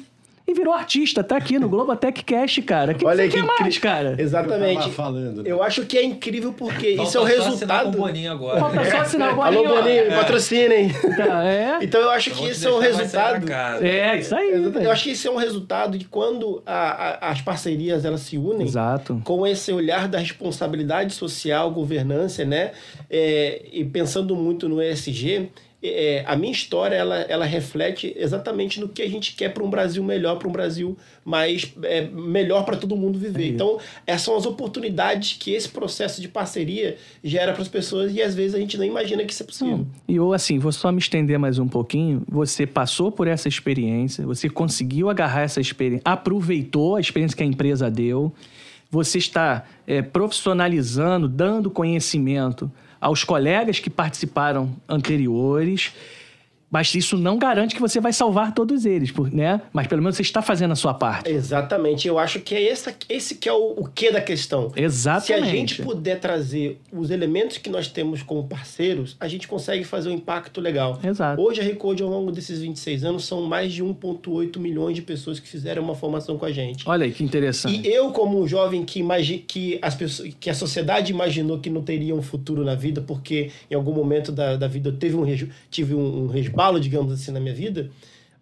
e 0.46 0.54
virou 0.54 0.72
artista, 0.72 1.24
tá 1.24 1.36
aqui 1.36 1.58
no 1.58 1.68
Globotech 1.68 2.22
Cash, 2.22 2.60
cara. 2.64 2.94
Que 2.94 3.04
Olha 3.04 3.28
que, 3.28 3.42
mais, 3.42 3.78
cara? 3.78 4.14
Exatamente. 4.16 4.86
Eu, 4.86 4.92
falando, 4.92 5.42
né? 5.42 5.50
eu 5.50 5.60
acho 5.60 5.84
que 5.84 5.98
é 5.98 6.04
incrível 6.04 6.52
porque 6.52 6.94
Falta 6.94 7.08
isso 7.08 7.18
é 7.18 7.20
o 7.20 7.24
resultado. 7.24 7.58
Falta 7.58 7.66
só 7.66 7.66
assinar 7.66 7.86
o 7.86 7.90
Boninho 7.90 8.32
agora. 8.32 8.60
Falta 8.60 8.90
só 8.90 8.96
assinar 8.98 9.32
o 9.32 9.36
Boninho. 9.42 9.68
Alô, 9.68 9.82
Boninho, 9.82 10.02
é. 10.02 10.16
patrocinem. 10.16 10.88
Tá, 11.16 11.44
é. 11.44 11.78
Então 11.86 12.00
eu 12.00 12.10
acho 12.10 12.30
eu 12.30 12.34
que 12.36 12.48
isso 12.48 12.68
é 12.68 12.72
um 12.72 12.78
resultado. 12.78 13.52
É, 13.82 14.18
isso 14.18 14.34
aí. 14.34 14.52
Eu 14.82 14.90
acho 14.90 15.04
que 15.04 15.10
isso 15.10 15.26
é 15.26 15.30
um 15.30 15.36
resultado 15.36 15.98
de 15.98 16.04
quando 16.04 16.62
a, 16.64 17.26
a, 17.26 17.30
as 17.30 17.40
parcerias 17.40 18.04
elas 18.04 18.20
se 18.20 18.38
unem 18.38 18.66
Exato. 18.66 19.20
com 19.24 19.46
esse 19.46 19.72
olhar 19.72 20.06
da 20.08 20.18
responsabilidade 20.18 21.12
social, 21.14 21.70
governança, 21.70 22.44
né? 22.44 22.72
É, 23.10 23.62
e 23.72 23.84
pensando 23.84 24.36
muito 24.36 24.68
no 24.68 24.80
ESG 24.80 25.50
é, 25.88 26.24
a 26.26 26.36
minha 26.36 26.52
história 26.52 26.94
ela, 26.94 27.16
ela 27.22 27.44
reflete 27.44 28.14
exatamente 28.16 28.80
no 28.80 28.88
que 28.88 29.02
a 29.02 29.08
gente 29.08 29.34
quer 29.34 29.50
para 29.50 29.62
um 29.62 29.70
Brasil 29.70 30.02
melhor, 30.02 30.36
para 30.36 30.48
um 30.48 30.52
Brasil 30.52 30.96
mais 31.24 31.72
é, 31.82 32.02
melhor 32.02 32.64
para 32.64 32.76
todo 32.76 32.96
mundo 32.96 33.18
viver. 33.18 33.44
É 33.44 33.46
então, 33.48 33.78
essas 34.06 34.22
são 34.22 34.36
as 34.36 34.46
oportunidades 34.46 35.36
que 35.38 35.52
esse 35.52 35.68
processo 35.68 36.20
de 36.20 36.28
parceria 36.28 36.96
gera 37.22 37.52
para 37.52 37.62
as 37.62 37.68
pessoas 37.68 38.14
e 38.14 38.22
às 38.22 38.34
vezes 38.34 38.54
a 38.54 38.58
gente 38.58 38.76
não 38.76 38.84
imagina 38.84 39.24
que 39.24 39.32
isso 39.32 39.42
é 39.42 39.46
possível. 39.46 39.78
Não. 39.78 39.86
E 40.08 40.16
eu, 40.16 40.32
assim, 40.32 40.58
vou 40.58 40.72
só 40.72 40.90
me 40.92 40.98
estender 40.98 41.38
mais 41.38 41.58
um 41.58 41.68
pouquinho. 41.68 42.22
Você 42.28 42.66
passou 42.66 43.10
por 43.10 43.26
essa 43.26 43.48
experiência, 43.48 44.24
você 44.24 44.48
conseguiu 44.48 45.10
agarrar 45.10 45.42
essa 45.42 45.60
experiência, 45.60 46.02
aproveitou 46.04 46.96
a 46.96 47.00
experiência 47.00 47.36
que 47.36 47.42
a 47.42 47.46
empresa 47.46 47.90
deu, 47.90 48.32
você 48.90 49.18
está 49.18 49.64
é, 49.86 50.00
profissionalizando, 50.00 51.28
dando 51.28 51.70
conhecimento 51.70 52.70
aos 53.00 53.24
colegas 53.24 53.78
que 53.78 53.90
participaram 53.90 54.74
anteriores 54.88 55.92
mas 56.70 56.94
isso 56.94 57.16
não 57.16 57.38
garante 57.38 57.74
que 57.74 57.80
você 57.80 58.00
vai 58.00 58.12
salvar 58.12 58.52
todos 58.52 58.84
eles, 58.84 59.12
né? 59.32 59.60
Mas 59.72 59.86
pelo 59.86 60.02
menos 60.02 60.16
você 60.16 60.22
está 60.22 60.42
fazendo 60.42 60.72
a 60.72 60.76
sua 60.76 60.94
parte. 60.94 61.30
Exatamente. 61.30 62.08
Eu 62.08 62.18
acho 62.18 62.40
que 62.40 62.54
é 62.54 62.62
esse, 62.62 62.94
esse 63.08 63.34
que 63.36 63.48
é 63.48 63.52
o, 63.52 63.74
o 63.76 63.88
que 63.88 64.10
da 64.10 64.20
questão. 64.20 64.72
Exatamente. 64.74 65.26
Se 65.26 65.32
a 65.32 65.44
gente 65.44 65.82
puder 65.82 66.18
trazer 66.18 66.80
os 66.92 67.10
elementos 67.10 67.58
que 67.58 67.70
nós 67.70 67.88
temos 67.88 68.22
como 68.22 68.44
parceiros, 68.46 69.16
a 69.20 69.28
gente 69.28 69.46
consegue 69.46 69.84
fazer 69.84 70.08
um 70.08 70.12
impacto 70.12 70.60
legal. 70.60 70.98
Exato. 71.02 71.40
Hoje 71.40 71.60
a 71.60 71.64
Recode, 71.64 72.02
ao 72.02 72.08
longo 72.08 72.32
desses 72.32 72.60
26 72.60 73.04
anos, 73.04 73.24
são 73.24 73.42
mais 73.42 73.72
de 73.72 73.84
1,8 73.84 74.58
milhões 74.58 74.96
de 74.96 75.02
pessoas 75.02 75.38
que 75.38 75.48
fizeram 75.48 75.82
uma 75.82 75.94
formação 75.94 76.36
com 76.36 76.44
a 76.44 76.52
gente. 76.52 76.88
Olha 76.88 77.04
aí, 77.04 77.12
que 77.12 77.22
interessante. 77.22 77.80
E 77.80 77.92
eu, 77.92 78.10
como 78.10 78.40
um 78.40 78.46
jovem 78.46 78.84
que, 78.84 79.00
imagi 79.00 79.38
que, 79.38 79.78
as 79.80 79.94
pessoas, 79.94 80.34
que 80.38 80.50
a 80.50 80.54
sociedade 80.54 81.12
imaginou 81.12 81.58
que 81.58 81.70
não 81.70 81.82
teria 81.82 82.14
um 82.14 82.22
futuro 82.22 82.64
na 82.64 82.74
vida, 82.74 83.00
porque 83.00 83.50
em 83.70 83.74
algum 83.74 83.92
momento 83.92 84.32
da, 84.32 84.56
da 84.56 84.66
vida 84.66 84.88
eu 84.88 84.96
teve 84.96 85.16
um, 85.16 85.24
tive 85.70 85.94
um, 85.94 86.24
um 86.24 86.26
resbalo, 86.56 86.80
digamos 86.80 87.12
assim, 87.12 87.30
na 87.30 87.38
minha 87.38 87.54
vida, 87.54 87.90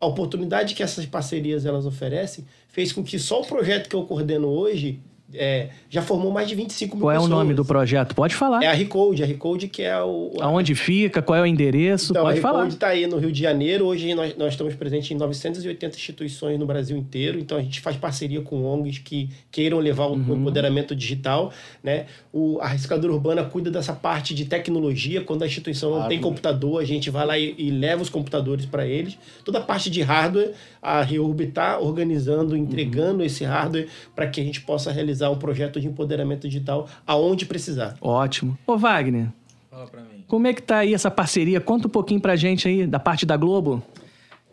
a 0.00 0.06
oportunidade 0.06 0.74
que 0.74 0.82
essas 0.82 1.04
parcerias 1.04 1.66
elas 1.66 1.84
oferecem 1.84 2.46
fez 2.68 2.92
com 2.92 3.02
que 3.02 3.18
só 3.18 3.40
o 3.40 3.44
projeto 3.44 3.88
que 3.88 3.96
eu 3.96 4.04
coordeno 4.04 4.48
hoje 4.48 5.00
é, 5.32 5.70
já 5.88 6.02
formou 6.02 6.30
mais 6.30 6.48
de 6.48 6.54
25 6.54 6.96
mil 6.96 7.04
Qual 7.04 7.12
pessoas. 7.12 7.30
é 7.30 7.34
o 7.34 7.36
nome 7.36 7.54
do 7.54 7.64
projeto? 7.64 8.14
Pode 8.14 8.34
falar. 8.34 8.62
É 8.62 8.66
a 8.66 8.72
Recode. 8.72 9.22
A 9.22 9.26
Recode 9.26 9.68
que 9.68 9.82
é 9.82 10.00
o... 10.02 10.32
Aonde 10.40 10.74
fica? 10.74 11.22
Qual 11.22 11.36
é 11.36 11.42
o 11.42 11.46
endereço? 11.46 12.12
Então, 12.12 12.24
Pode 12.24 12.40
falar. 12.40 12.58
A 12.58 12.62
Recode 12.62 12.74
está 12.74 12.88
aí 12.88 13.06
no 13.06 13.16
Rio 13.18 13.32
de 13.32 13.40
Janeiro. 13.40 13.86
Hoje 13.86 14.14
nós, 14.14 14.36
nós 14.36 14.52
estamos 14.52 14.74
presentes 14.74 15.10
em 15.10 15.14
980 15.14 15.96
instituições 15.96 16.58
no 16.58 16.66
Brasil 16.66 16.96
inteiro. 16.96 17.38
Então 17.38 17.56
a 17.56 17.62
gente 17.62 17.80
faz 17.80 17.96
parceria 17.96 18.42
com 18.42 18.64
ONGs 18.64 18.98
que 18.98 19.30
queiram 19.50 19.78
levar 19.78 20.06
o 20.06 20.12
uhum. 20.12 20.36
empoderamento 20.36 20.94
digital. 20.94 21.52
Né? 21.82 22.06
O, 22.32 22.58
a 22.60 22.68
Recicladora 22.68 23.12
Urbana 23.12 23.44
cuida 23.44 23.70
dessa 23.70 23.92
parte 23.92 24.34
de 24.34 24.44
tecnologia. 24.44 25.22
Quando 25.22 25.42
a 25.42 25.46
instituição 25.46 25.98
não 25.98 26.08
tem 26.08 26.20
computador, 26.20 26.80
a 26.80 26.84
gente 26.84 27.10
vai 27.10 27.26
lá 27.26 27.38
e, 27.38 27.54
e 27.56 27.70
leva 27.70 28.02
os 28.02 28.10
computadores 28.10 28.66
para 28.66 28.86
eles. 28.86 29.18
Toda 29.44 29.58
a 29.58 29.62
parte 29.62 29.90
de 29.90 30.02
hardware, 30.02 30.52
a 30.82 31.02
Reurb 31.02 31.42
está 31.42 31.78
organizando, 31.78 32.56
entregando 32.56 33.20
uhum. 33.20 33.24
esse 33.24 33.44
hardware 33.44 33.88
para 34.14 34.26
que 34.26 34.40
a 34.40 34.44
gente 34.44 34.60
possa 34.60 34.92
realizar 34.92 35.13
um 35.30 35.36
projeto 35.38 35.80
de 35.80 35.86
empoderamento 35.86 36.48
digital 36.48 36.88
aonde 37.06 37.46
precisar. 37.46 37.96
Ótimo. 38.00 38.56
Ô 38.66 38.76
Wagner, 38.76 39.28
Fala 39.70 39.86
pra 39.86 40.00
mim. 40.02 40.24
como 40.26 40.46
é 40.46 40.52
que 40.54 40.62
tá 40.62 40.78
aí 40.78 40.94
essa 40.94 41.10
parceria? 41.10 41.60
Conta 41.60 41.86
um 41.86 41.90
pouquinho 41.90 42.20
pra 42.20 42.36
gente 42.36 42.66
aí 42.68 42.86
da 42.86 42.98
parte 42.98 43.24
da 43.26 43.36
Globo. 43.36 43.82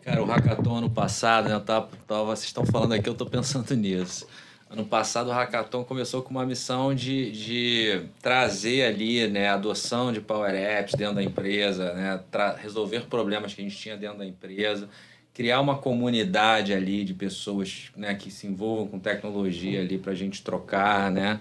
Cara, 0.02 0.20
o 0.22 0.26
Hackathon 0.26 0.76
ano 0.76 0.90
passado, 0.90 1.48
né, 1.48 1.54
eu 1.54 1.60
tava, 1.60 1.88
tava, 2.08 2.24
vocês 2.24 2.46
estão 2.46 2.66
falando 2.66 2.92
aqui, 2.92 3.08
eu 3.08 3.14
tô 3.14 3.24
pensando 3.26 3.70
nisso. 3.76 4.26
Ano 4.68 4.84
passado 4.86 5.28
o 5.28 5.32
Hackathon 5.32 5.84
começou 5.84 6.22
com 6.22 6.30
uma 6.30 6.46
missão 6.46 6.94
de, 6.94 7.30
de 7.30 8.02
trazer 8.22 8.84
ali 8.84 9.28
né, 9.28 9.48
a 9.48 9.54
adoção 9.54 10.10
de 10.12 10.20
Power 10.20 10.54
Apps 10.54 10.94
dentro 10.94 11.16
da 11.16 11.22
empresa, 11.22 11.92
né, 11.92 12.20
resolver 12.60 13.02
problemas 13.02 13.52
que 13.54 13.60
a 13.60 13.64
gente 13.64 13.76
tinha 13.76 13.96
dentro 13.98 14.18
da 14.18 14.26
empresa, 14.26 14.88
criar 15.34 15.60
uma 15.60 15.78
comunidade 15.78 16.72
ali 16.72 17.04
de 17.04 17.14
pessoas 17.14 17.90
né, 17.96 18.14
que 18.14 18.30
se 18.30 18.46
envolvam 18.46 18.86
com 18.86 18.98
tecnologia 18.98 19.80
ali 19.80 19.98
para 19.98 20.12
a 20.12 20.14
gente 20.14 20.42
trocar, 20.42 21.10
né? 21.10 21.40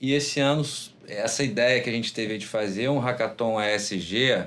E 0.00 0.12
esse 0.12 0.40
ano, 0.40 0.64
essa 1.06 1.44
ideia 1.44 1.80
que 1.80 1.88
a 1.88 1.92
gente 1.92 2.12
teve 2.12 2.36
de 2.36 2.46
fazer 2.46 2.88
um 2.88 2.98
Hackathon 2.98 3.56
ASG, 3.58 4.46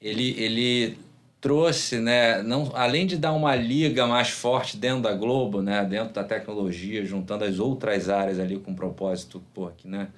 ele, 0.00 0.34
ele 0.38 0.98
trouxe, 1.40 1.98
né, 1.98 2.42
não, 2.42 2.70
além 2.74 3.06
de 3.06 3.16
dar 3.16 3.32
uma 3.32 3.54
liga 3.54 4.06
mais 4.06 4.28
forte 4.28 4.76
dentro 4.76 5.02
da 5.02 5.14
Globo, 5.14 5.62
né, 5.62 5.84
dentro 5.84 6.12
da 6.12 6.24
tecnologia, 6.24 7.04
juntando 7.06 7.44
as 7.44 7.58
outras 7.58 8.08
áreas 8.10 8.38
ali 8.38 8.58
com 8.58 8.72
um 8.72 8.74
propósito, 8.74 9.42
pô, 9.54 9.66
aqui, 9.66 9.88
né, 9.88 10.08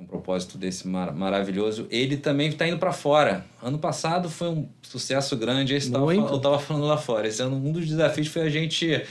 um 0.00 0.06
propósito 0.06 0.56
desse 0.56 0.88
mar 0.88 1.14
maravilhoso, 1.14 1.86
ele 1.90 2.16
também 2.16 2.48
está 2.48 2.66
indo 2.66 2.78
para 2.78 2.92
fora. 2.92 3.44
Ano 3.62 3.78
passado 3.78 4.30
foi 4.30 4.48
um 4.48 4.68
sucesso 4.82 5.36
grande, 5.36 5.74
esse 5.74 5.90
tava, 5.90 6.14
eu 6.14 6.36
estava 6.36 6.58
falando 6.58 6.86
lá 6.86 6.96
fora. 6.96 7.28
Esse 7.28 7.42
ano 7.42 7.56
um 7.56 7.70
dos 7.70 7.86
desafios 7.86 8.28
foi 8.28 8.42
a 8.42 8.48
gente 8.48 9.04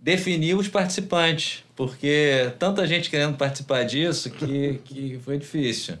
definir 0.00 0.54
os 0.54 0.68
participantes, 0.68 1.64
porque 1.74 2.52
tanta 2.58 2.86
gente 2.86 3.08
querendo 3.08 3.36
participar 3.36 3.84
disso 3.84 4.30
que, 4.30 4.80
que 4.84 5.18
foi 5.24 5.38
difícil. 5.38 5.96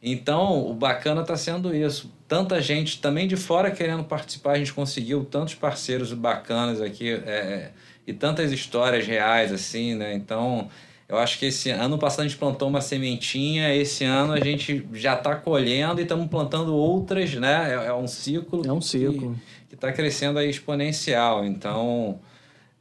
Então, 0.00 0.70
o 0.70 0.74
bacana 0.74 1.22
está 1.22 1.36
sendo 1.36 1.74
isso. 1.74 2.12
Tanta 2.28 2.60
gente 2.60 3.00
também 3.00 3.26
de 3.26 3.36
fora 3.36 3.70
querendo 3.70 4.04
participar, 4.04 4.52
a 4.52 4.58
gente 4.58 4.72
conseguiu 4.72 5.24
tantos 5.24 5.54
parceiros 5.54 6.12
bacanas 6.12 6.80
aqui 6.80 7.10
é, 7.10 7.14
é, 7.14 7.70
e 8.06 8.12
tantas 8.12 8.52
histórias 8.52 9.06
reais, 9.06 9.50
assim, 9.50 9.94
né? 9.94 10.12
Então, 10.14 10.68
eu 11.08 11.18
acho 11.18 11.38
que 11.38 11.46
esse 11.46 11.70
ano 11.70 11.98
passado 11.98 12.20
a 12.20 12.28
gente 12.28 12.38
plantou 12.38 12.68
uma 12.68 12.80
sementinha, 12.80 13.74
esse 13.74 14.04
ano 14.04 14.32
a 14.32 14.40
gente 14.40 14.86
já 14.92 15.14
está 15.14 15.36
colhendo 15.36 16.00
e 16.00 16.02
estamos 16.02 16.26
plantando 16.28 16.74
outras, 16.74 17.34
né? 17.34 17.70
É, 17.70 17.86
é, 17.88 17.94
um 17.94 18.06
ciclo. 18.06 18.62
É 18.66 18.72
um 18.72 18.80
ciclo. 18.80 19.36
Que 19.68 19.74
está 19.74 19.92
crescendo 19.92 20.38
aí 20.38 20.48
exponencial. 20.48 21.44
Então, 21.44 22.18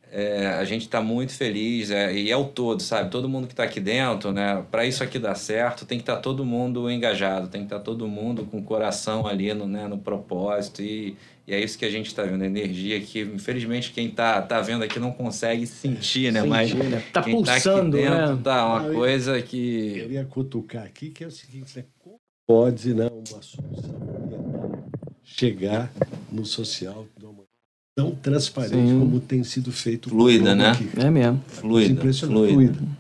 é, 0.10 0.48
a 0.48 0.64
gente 0.64 0.84
está 0.84 1.02
muito 1.02 1.34
feliz 1.34 1.92
é, 1.92 2.14
e 2.14 2.32
é 2.32 2.38
o 2.38 2.46
todo, 2.46 2.82
sabe? 2.82 3.10
Todo 3.10 3.28
mundo 3.28 3.48
que 3.48 3.54
está 3.54 3.64
aqui 3.64 3.80
dentro, 3.80 4.32
né? 4.32 4.64
Para 4.72 4.86
isso 4.86 5.04
aqui 5.04 5.20
dar 5.20 5.36
certo, 5.36 5.86
tem 5.86 5.98
que 5.98 6.04
estar 6.04 6.16
tá 6.16 6.22
todo 6.22 6.46
mundo 6.46 6.90
engajado, 6.90 7.48
tem 7.48 7.62
que 7.62 7.66
estar 7.66 7.80
tá 7.80 7.84
todo 7.84 8.08
mundo 8.08 8.46
com 8.46 8.60
o 8.60 8.64
coração 8.64 9.28
ali 9.28 9.54
no, 9.54 9.68
né, 9.68 9.88
no 9.88 9.98
propósito 9.98 10.82
e, 10.82 11.18
e 11.46 11.54
é 11.54 11.62
isso 11.62 11.78
que 11.78 11.84
a 11.84 11.90
gente 11.90 12.08
está 12.08 12.24
vendo, 12.24 12.44
energia 12.44 13.00
que 13.02 13.20
infelizmente 13.22 13.92
quem 13.92 14.08
está 14.08 14.42
tá 14.42 14.62
vendo 14.62 14.84
aqui 14.84 14.98
não 14.98 15.12
consegue 15.12 15.68
sentir, 15.68 16.32
né? 16.32 16.40
Sentir, 16.40 16.50
Mas 16.50 16.74
né? 16.74 17.04
Tá 17.12 17.22
quem 17.22 17.36
pulsando, 17.36 17.64
tá 17.64 17.82
aqui 17.82 17.92
dentro, 17.92 18.36
né? 18.36 18.42
Tá 18.44 18.66
uma 18.66 18.88
eu, 18.88 18.94
coisa 18.94 19.42
que 19.42 19.98
eu 19.98 20.12
ia 20.12 20.24
cutucar 20.24 20.84
aqui 20.84 21.10
que 21.10 21.24
é 21.24 21.28
o 21.28 21.32
seguinte, 21.32 21.78
né? 21.78 21.84
Como 22.00 22.16
pode, 22.48 22.94
né, 22.94 23.10
uma 23.10 23.42
solução 23.42 23.96
ambiental 24.22 24.90
chegar 25.24 25.92
no 26.32 26.46
social 26.46 27.08
de 27.18 27.26
uma 27.26 27.32
maneira 27.32 27.50
tão 27.96 28.12
transparente 28.16 28.90
Sim. 28.90 29.00
como 29.00 29.20
tem 29.20 29.44
sido 29.44 29.72
feito 29.72 30.10
Fluida, 30.10 30.56
né? 30.56 30.72
aqui. 30.72 30.90
É 30.98 31.10
mesmo. 31.10 31.44
fluida, 31.48 31.92
Impressionante. 31.94 32.54
fluida. 32.54 32.74
Fluida. 32.74 32.98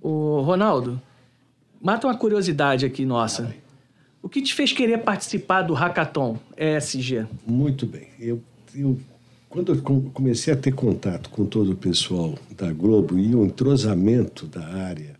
O 0.00 0.40
Ronaldo, 0.40 1.00
mata 1.80 2.06
uma 2.06 2.16
curiosidade 2.16 2.86
aqui 2.86 3.04
nossa. 3.04 3.54
O 4.22 4.28
que 4.28 4.40
te 4.40 4.54
fez 4.54 4.72
querer 4.72 4.98
participar 4.98 5.62
do 5.62 5.74
Hackathon 5.74 6.38
ESG? 6.56 7.26
Muito 7.46 7.86
bem. 7.86 8.06
Eu, 8.20 8.40
eu, 8.74 8.98
quando 9.48 9.74
eu 9.74 9.82
com- 9.82 10.10
comecei 10.10 10.54
a 10.54 10.56
ter 10.56 10.72
contato 10.72 11.28
com 11.30 11.44
todo 11.44 11.72
o 11.72 11.76
pessoal 11.76 12.38
da 12.56 12.72
Globo 12.72 13.18
e 13.18 13.34
o 13.34 13.44
entrosamento 13.44 14.46
da 14.46 14.64
área 14.66 15.16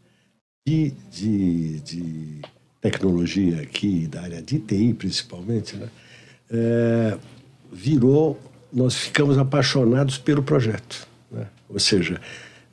de, 0.67 0.93
de, 1.11 1.81
de 1.81 2.41
tecnologia 2.81 3.61
aqui, 3.61 4.07
da 4.07 4.23
área 4.23 4.41
de 4.41 4.59
TI 4.61 4.95
principalmente, 4.95 5.77
né, 5.77 5.89
é, 6.51 7.19
virou, 7.73 8.39
nós 8.73 8.95
ficamos 8.95 9.37
apaixonados 9.37 10.17
pelo 10.19 10.43
projeto. 10.43 11.09
né? 11.31 11.49
Ou 11.69 11.81
seja, 11.81 12.21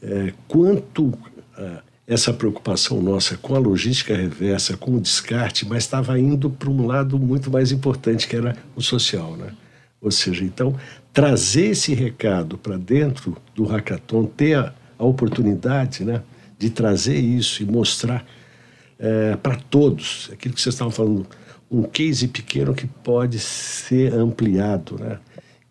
é, 0.01 0.31
quanto 0.47 1.17
ah, 1.57 1.81
essa 2.09 2.33
preocupação 2.33 2.99
nossa 3.01 3.37
com 3.37 3.53
a 3.53 3.59
logística 3.59 4.15
reversa, 4.15 4.75
com 4.75 4.95
o 4.95 4.99
descarte, 4.99 5.63
mas 5.65 5.83
estava 5.83 6.19
indo 6.19 6.49
para 6.49 6.67
um 6.67 6.87
lado 6.87 7.19
muito 7.19 7.51
mais 7.51 7.71
importante, 7.71 8.27
que 8.27 8.35
era 8.35 8.57
o 8.75 8.81
social. 8.81 9.37
Né? 9.37 9.53
Ou 10.01 10.09
seja, 10.09 10.43
então, 10.43 10.75
trazer 11.13 11.67
esse 11.67 11.93
recado 11.93 12.57
para 12.57 12.77
dentro 12.77 13.37
do 13.53 13.63
hackathon, 13.63 14.25
ter 14.25 14.57
a, 14.57 14.73
a 14.97 15.05
oportunidade 15.05 16.03
né, 16.03 16.23
de 16.57 16.71
trazer 16.71 17.19
isso 17.19 17.61
e 17.61 17.65
mostrar 17.65 18.25
para 19.41 19.55
todos, 19.55 20.29
aquilo 20.33 20.53
que 20.53 20.61
vocês 20.61 20.75
estavam 20.75 20.91
falando, 20.91 21.25
um 21.71 21.83
case 21.83 22.27
pequeno 22.27 22.73
que 22.73 22.85
pode 22.85 23.39
ser 23.39 24.13
ampliado, 24.13 24.97
né? 24.99 25.19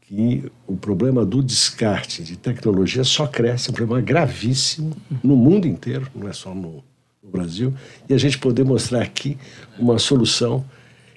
Que 0.08 0.50
o 0.66 0.74
problema 0.74 1.22
do 1.22 1.42
descarte 1.42 2.22
de 2.22 2.34
tecnologia 2.34 3.04
só 3.04 3.26
cresce, 3.26 3.68
é 3.68 3.70
um 3.70 3.74
problema 3.74 4.00
gravíssimo 4.00 4.96
no 5.22 5.36
mundo 5.36 5.68
inteiro, 5.68 6.08
não 6.14 6.26
é 6.26 6.32
só 6.32 6.54
no, 6.54 6.82
no 7.22 7.30
Brasil, 7.30 7.74
e 8.08 8.14
a 8.14 8.18
gente 8.18 8.38
poder 8.38 8.64
mostrar 8.64 9.02
aqui 9.02 9.36
uma 9.78 9.98
solução 9.98 10.64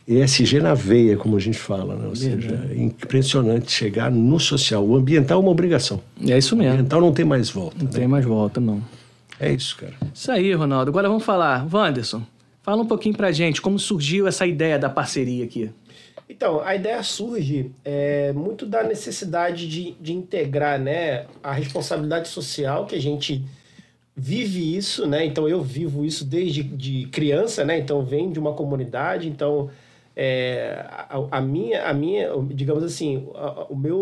ESG 0.06 0.60
na 0.60 0.74
veia, 0.74 1.16
como 1.16 1.38
a 1.38 1.40
gente 1.40 1.58
fala, 1.58 1.96
né? 1.96 2.06
ou 2.06 2.16
seja, 2.16 2.68
é 2.70 2.76
impressionante 2.76 3.72
chegar 3.72 4.12
no 4.12 4.38
social. 4.42 4.86
O 4.86 4.98
ambiental 4.98 5.40
é 5.40 5.42
uma 5.42 5.52
obrigação. 5.52 6.02
É 6.28 6.38
isso 6.38 6.54
O 6.54 6.58
mesmo. 6.58 6.74
ambiental 6.74 7.00
não 7.00 7.14
tem 7.14 7.24
mais 7.24 7.50
volta. 7.50 7.78
Não 7.78 7.86
né? 7.86 7.92
tem 7.94 8.08
mais 8.10 8.26
volta, 8.26 8.60
não. 8.60 8.84
É 9.40 9.54
isso, 9.54 9.78
cara. 9.78 9.94
Isso 10.14 10.30
aí, 10.30 10.54
Ronaldo. 10.54 10.90
Agora 10.92 11.08
vamos 11.08 11.24
falar. 11.24 11.66
Wanderson, 11.72 12.24
fala 12.62 12.82
um 12.82 12.86
pouquinho 12.86 13.16
pra 13.16 13.32
gente 13.32 13.62
como 13.62 13.80
surgiu 13.80 14.28
essa 14.28 14.46
ideia 14.46 14.78
da 14.78 14.90
parceria 14.90 15.46
aqui. 15.46 15.70
Então, 16.32 16.62
a 16.62 16.74
ideia 16.76 17.04
surge 17.04 17.72
é, 17.84 18.32
muito 18.32 18.66
da 18.66 18.84
necessidade 18.84 19.68
de, 19.68 19.92
de 20.00 20.14
integrar 20.14 20.80
né, 20.80 21.26
a 21.44 21.52
responsabilidade 21.52 22.30
social, 22.30 22.86
que 22.86 22.96
a 22.96 23.02
gente 23.02 23.44
vive 24.16 24.76
isso, 24.78 25.06
né? 25.08 25.26
Então, 25.26 25.48
eu 25.50 25.62
vivo 25.62 26.06
isso 26.06 26.24
desde 26.24 26.64
de 26.64 27.06
criança, 27.08 27.66
né? 27.66 27.80
Então, 27.80 28.04
venho 28.06 28.32
de 28.32 28.40
uma 28.40 28.54
comunidade, 28.54 29.28
então... 29.28 29.70
é, 30.16 30.86
a, 30.90 31.38
a 31.38 31.42
minha, 31.42 31.84
a 31.86 31.94
minha, 31.94 32.30
digamos 32.54 32.84
assim, 32.84 33.28
a- 33.36 33.66
o 33.70 33.76
meu, 33.76 33.98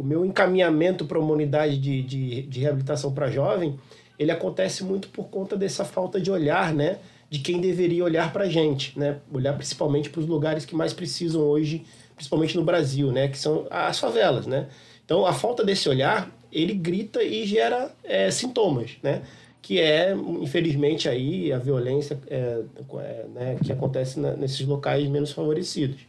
o 0.00 0.02
meu 0.02 0.24
encaminhamento 0.24 1.04
para 1.06 1.18
uma 1.18 1.32
unidade 1.32 1.78
de, 1.78 2.02
de, 2.02 2.42
de 2.42 2.60
reabilitação 2.60 3.12
para 3.12 3.30
jovem, 3.30 3.78
ele 4.18 4.30
acontece 4.30 4.84
muito 4.84 5.08
por 5.08 5.28
conta 5.28 5.56
dessa 5.56 5.84
falta 5.84 6.20
de 6.20 6.30
olhar, 6.30 6.74
né? 6.74 6.98
De 7.30 7.38
quem 7.38 7.60
deveria 7.60 8.02
olhar 8.04 8.32
para 8.32 8.44
a 8.44 8.48
gente, 8.48 8.98
né? 8.98 9.18
Olhar 9.32 9.52
principalmente 9.54 10.10
para 10.10 10.20
os 10.20 10.26
lugares 10.26 10.64
que 10.64 10.74
mais 10.74 10.92
precisam 10.92 11.42
hoje, 11.42 11.84
principalmente 12.16 12.56
no 12.56 12.64
Brasil, 12.64 13.12
né? 13.12 13.28
Que 13.28 13.38
são 13.38 13.66
as 13.70 13.98
favelas, 14.00 14.46
né? 14.46 14.66
Então, 15.04 15.24
a 15.24 15.32
falta 15.32 15.64
desse 15.64 15.88
olhar, 15.88 16.28
ele 16.52 16.74
grita 16.74 17.22
e 17.22 17.46
gera 17.46 17.94
é, 18.02 18.30
sintomas, 18.32 18.92
né? 19.02 19.22
Que 19.62 19.78
é, 19.78 20.12
infelizmente, 20.40 21.08
aí 21.08 21.52
a 21.52 21.58
violência 21.58 22.18
é, 22.28 22.62
é, 22.98 23.26
né, 23.32 23.56
que 23.64 23.70
acontece 23.70 24.18
na- 24.18 24.34
nesses 24.34 24.66
locais 24.66 25.06
menos 25.08 25.30
favorecidos. 25.32 26.00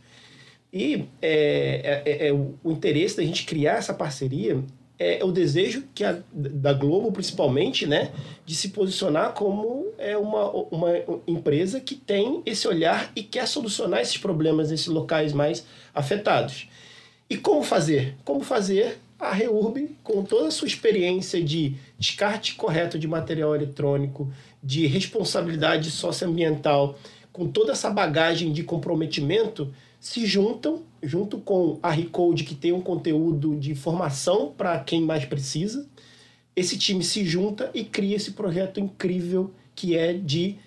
E 0.74 1.06
é, 1.22 2.02
é- 2.06 2.28
é- 2.28 2.34
o, 2.34 2.56
o 2.64 2.72
interesse 2.72 3.18
da 3.18 3.24
gente 3.24 3.46
criar 3.46 3.74
essa 3.78 3.94
parceria 3.94 4.64
é 5.02 5.24
o 5.24 5.32
desejo 5.32 5.84
que 5.96 6.04
a, 6.04 6.20
da 6.32 6.74
Globo, 6.74 7.12
principalmente, 7.12 7.88
né, 7.88 8.12
de 8.46 8.54
se 8.54 8.70
posicionar 8.70 9.34
como 9.34 9.88
é 9.98 10.16
uma, 10.16 10.52
uma 10.52 10.92
empresa 11.26 11.80
que 11.80 11.96
tem 11.96 12.44
esse 12.46 12.68
olhar 12.68 13.12
e 13.16 13.24
quer 13.24 13.48
solucionar 13.48 14.02
esses 14.02 14.18
problemas 14.18 14.70
nesses 14.70 14.88
locais 14.88 15.34
mais 15.34 15.66
afetados. 15.94 16.68
E 17.28 17.36
como 17.36 17.64
fazer? 17.64 18.16
Como 18.24 18.42
fazer 18.42 19.00
a 19.20 19.32
Reurb, 19.32 19.90
com 20.04 20.24
toda 20.24 20.50
a 20.50 20.52
sua 20.52 20.68
experiência 20.68 21.44
de 21.44 21.76
descarte 21.98 22.56
correto 22.56 23.00
de 23.00 23.08
material 23.08 23.56
eletrônico, 23.56 24.32
de 24.62 24.86
responsabilidade 24.86 25.90
socioambiental, 25.90 26.98
com 27.32 27.48
toda 27.48 27.72
essa 27.72 27.90
bagagem 27.90 28.52
de 28.52 28.64
comprometimento, 28.64 29.74
se 30.02 30.26
juntam, 30.26 30.82
junto 31.04 31.38
com 31.38 31.78
a 31.82 31.92
Recode, 31.92 32.44
que 32.44 32.56
tem 32.56 32.74
um 32.74 32.82
conteúdo 32.82 33.56
de 33.56 33.76
formação 33.76 34.52
para 34.58 34.80
quem 34.80 35.04
mais 35.04 35.26
precisa. 35.26 35.88
Esse 36.56 36.76
time 36.76 37.04
se 37.04 37.24
junta 37.24 37.70
e 37.72 37.84
cria 37.84 38.16
esse 38.16 38.32
projeto 38.32 38.80
incrível 38.80 39.52
que 39.76 39.96
é 39.96 40.12
de 40.12 40.58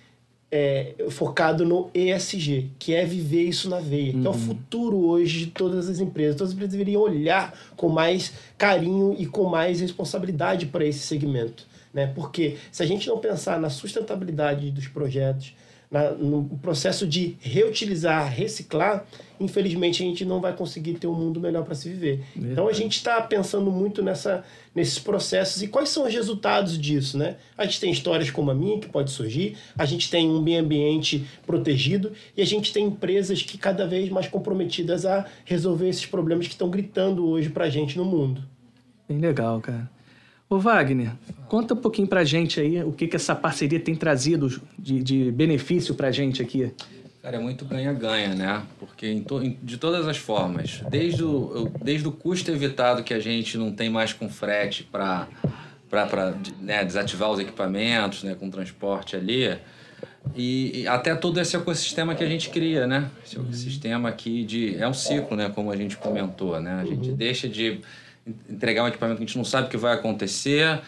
é, 0.53 0.95
focado 1.11 1.67
no 1.67 1.91
ESG, 1.93 2.71
que 2.79 2.95
é 2.95 3.05
viver 3.05 3.43
isso 3.43 3.69
na 3.69 3.81
veia, 3.81 4.13
que 4.13 4.25
é 4.25 4.31
o 4.31 4.35
futuro 4.35 4.99
hoje 4.99 5.47
de 5.47 5.51
todas 5.51 5.89
as 5.89 5.99
empresas. 5.99 6.37
Todas 6.37 6.51
as 6.51 6.55
empresas 6.55 6.79
deveriam 6.79 7.03
olhar 7.03 7.59
com 7.77 7.89
mais 7.89 8.33
carinho 8.57 9.17
e 9.19 9.27
com 9.27 9.47
mais 9.47 9.81
responsabilidade 9.81 10.67
para 10.67 10.87
esse 10.87 11.01
segmento. 11.01 11.67
Né? 11.93 12.07
Porque 12.07 12.57
se 12.71 12.85
a 12.85 12.87
gente 12.87 13.09
não 13.09 13.19
pensar 13.19 13.59
na 13.59 13.69
sustentabilidade 13.69 14.71
dos 14.71 14.87
projetos, 14.87 15.55
na, 15.95 16.11
no 16.11 16.59
processo 16.61 17.07
de 17.07 17.37
reutilizar, 17.39 18.29
reciclar, 18.29 19.07
infelizmente 19.39 20.03
a 20.03 20.07
gente 20.07 20.25
não 20.25 20.41
vai 20.41 20.53
conseguir 20.53 20.95
ter 20.95 21.07
um 21.07 21.15
mundo 21.15 21.39
melhor 21.39 21.63
para 21.63 21.77
se 21.77 21.89
viver. 21.89 22.17
Verdade. 22.35 22.53
Então 22.53 22.67
a 22.67 22.73
gente 22.73 22.97
está 22.97 23.21
pensando 23.21 23.71
muito 23.71 24.03
nessa, 24.03 24.43
nesses 24.75 24.99
processos 24.99 25.63
e 25.63 25.69
quais 25.69 25.91
são 25.91 26.05
os 26.05 26.13
resultados 26.13 26.77
disso, 26.77 27.17
né? 27.17 27.37
A 27.57 27.65
gente 27.65 27.79
tem 27.79 27.93
histórias 27.93 28.29
como 28.29 28.51
a 28.51 28.55
minha 28.55 28.81
que 28.81 28.89
pode 28.89 29.13
surgir, 29.13 29.57
a 29.79 29.85
gente 29.85 30.11
tem 30.11 30.29
um 30.29 30.43
meio 30.43 30.61
ambiente 30.61 31.25
protegido 31.47 32.11
e 32.37 32.43
a 32.43 32.47
gente 32.47 32.73
tem 32.73 32.87
empresas 32.87 33.41
que 33.41 33.57
cada 33.57 33.87
vez 33.87 34.11
mais 34.11 34.27
comprometidas 34.27 35.07
a 35.07 35.25
resolver 35.45 35.89
esses 35.89 36.07
problemas 36.07 36.49
que 36.49 36.55
estão 36.55 36.69
gritando 36.69 37.25
hoje 37.25 37.51
para 37.51 37.67
a 37.67 37.71
gente 37.71 37.97
no 37.97 38.05
mundo. 38.05 38.43
Bem 39.09 39.21
legal, 39.21 39.61
cara. 39.61 39.89
Ô 40.49 40.59
Wagner, 40.59 41.13
conta 41.49 41.75
um 41.75 41.77
pouquinho 41.77 42.07
pra 42.07 42.23
gente 42.25 42.61
aí 42.61 42.83
o 42.83 42.93
que, 42.93 43.07
que 43.07 43.17
essa 43.17 43.35
parceria 43.35 43.81
tem 43.81 43.95
trazido 43.95 44.61
de, 44.79 45.03
de 45.03 45.33
benefício 45.33 45.95
pra 45.95 46.11
gente 46.11 46.43
aqui. 46.43 46.73
Cara, 47.23 47.37
é 47.37 47.41
muito 47.41 47.65
ganha-ganha, 47.65 48.35
né? 48.35 48.63
Porque 48.79 49.23
to, 49.27 49.41
de 49.63 49.79
todas 49.79 50.07
as 50.07 50.19
formas, 50.19 50.83
desde 50.91 51.25
o, 51.25 51.73
desde 51.83 52.07
o 52.07 52.13
custo 52.13 52.51
evitado 52.51 53.03
que 53.03 53.15
a 53.15 53.19
gente 53.19 53.57
não 53.57 53.73
tem 53.73 53.89
mais 53.89 54.13
com 54.13 54.29
frete 54.29 54.85
para 54.85 55.27
né, 56.61 56.85
desativar 56.85 57.31
os 57.31 57.41
equipamentos, 57.41 58.23
né, 58.25 58.35
com 58.35 58.51
transporte 58.51 59.17
ali, 59.17 59.57
e, 60.37 60.83
e, 60.83 60.89
até 60.89 61.15
todo 61.15 61.41
esse 61.41 61.57
ecossistema 61.57 62.15
que 62.15 62.23
a 62.23 62.29
gente 62.29 62.51
cria, 62.51 62.87
né? 62.87 63.11
Esse 63.25 63.39
ecossistema 63.39 64.09
aqui 64.09 64.45
de... 64.45 64.77
É 64.77 64.89
um 64.89 64.95
ciclo, 64.95 65.37
né? 65.37 65.51
Como 65.55 65.71
a 65.71 65.77
gente 65.77 65.97
comentou, 65.97 66.61
né? 66.61 66.81
A 66.81 66.85
gente 66.85 67.11
uhum. 67.11 67.17
deixa 67.17 67.49
de 67.49 67.81
entregar 68.49 68.85
um 68.85 68.89
equipamento 68.89 69.19
que 69.19 69.25
a 69.25 69.27
gente 69.27 69.37
não 69.37 69.45
sabe 69.45 69.67
o 69.67 69.71
que 69.71 69.77
vai 69.77 69.95
acontecer. 69.95 70.81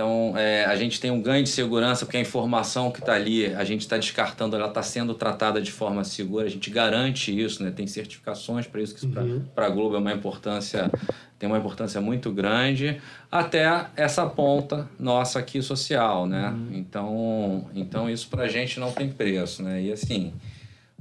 Então, 0.00 0.32
é, 0.34 0.64
a 0.64 0.74
gente 0.76 0.98
tem 0.98 1.10
um 1.10 1.20
ganho 1.20 1.44
de 1.44 1.50
segurança, 1.50 2.06
porque 2.06 2.16
a 2.16 2.20
informação 2.20 2.90
que 2.90 3.00
está 3.00 3.12
ali, 3.12 3.52
a 3.54 3.64
gente 3.64 3.82
está 3.82 3.98
descartando, 3.98 4.56
ela 4.56 4.68
está 4.68 4.82
sendo 4.82 5.12
tratada 5.12 5.60
de 5.60 5.70
forma 5.70 6.04
segura, 6.04 6.46
a 6.46 6.48
gente 6.48 6.70
garante 6.70 7.38
isso, 7.38 7.62
né? 7.62 7.70
tem 7.70 7.86
certificações 7.86 8.66
para 8.66 8.80
isso, 8.80 8.94
que 8.94 9.04
uhum. 9.04 9.44
para 9.54 9.66
a 9.66 9.68
Globo 9.68 9.96
é 9.96 9.98
uma 9.98 10.12
importância, 10.14 10.90
tem 11.38 11.46
uma 11.46 11.58
importância 11.58 12.00
muito 12.00 12.32
grande, 12.32 12.98
até 13.30 13.88
essa 13.94 14.24
ponta 14.24 14.88
nossa 14.98 15.38
aqui 15.38 15.60
social, 15.60 16.26
né? 16.26 16.48
Uhum. 16.48 16.68
Então, 16.72 17.70
então, 17.74 18.08
isso 18.08 18.26
para 18.28 18.44
a 18.44 18.48
gente 18.48 18.80
não 18.80 18.92
tem 18.92 19.10
preço, 19.10 19.62
né? 19.62 19.82
E 19.82 19.92
assim, 19.92 20.32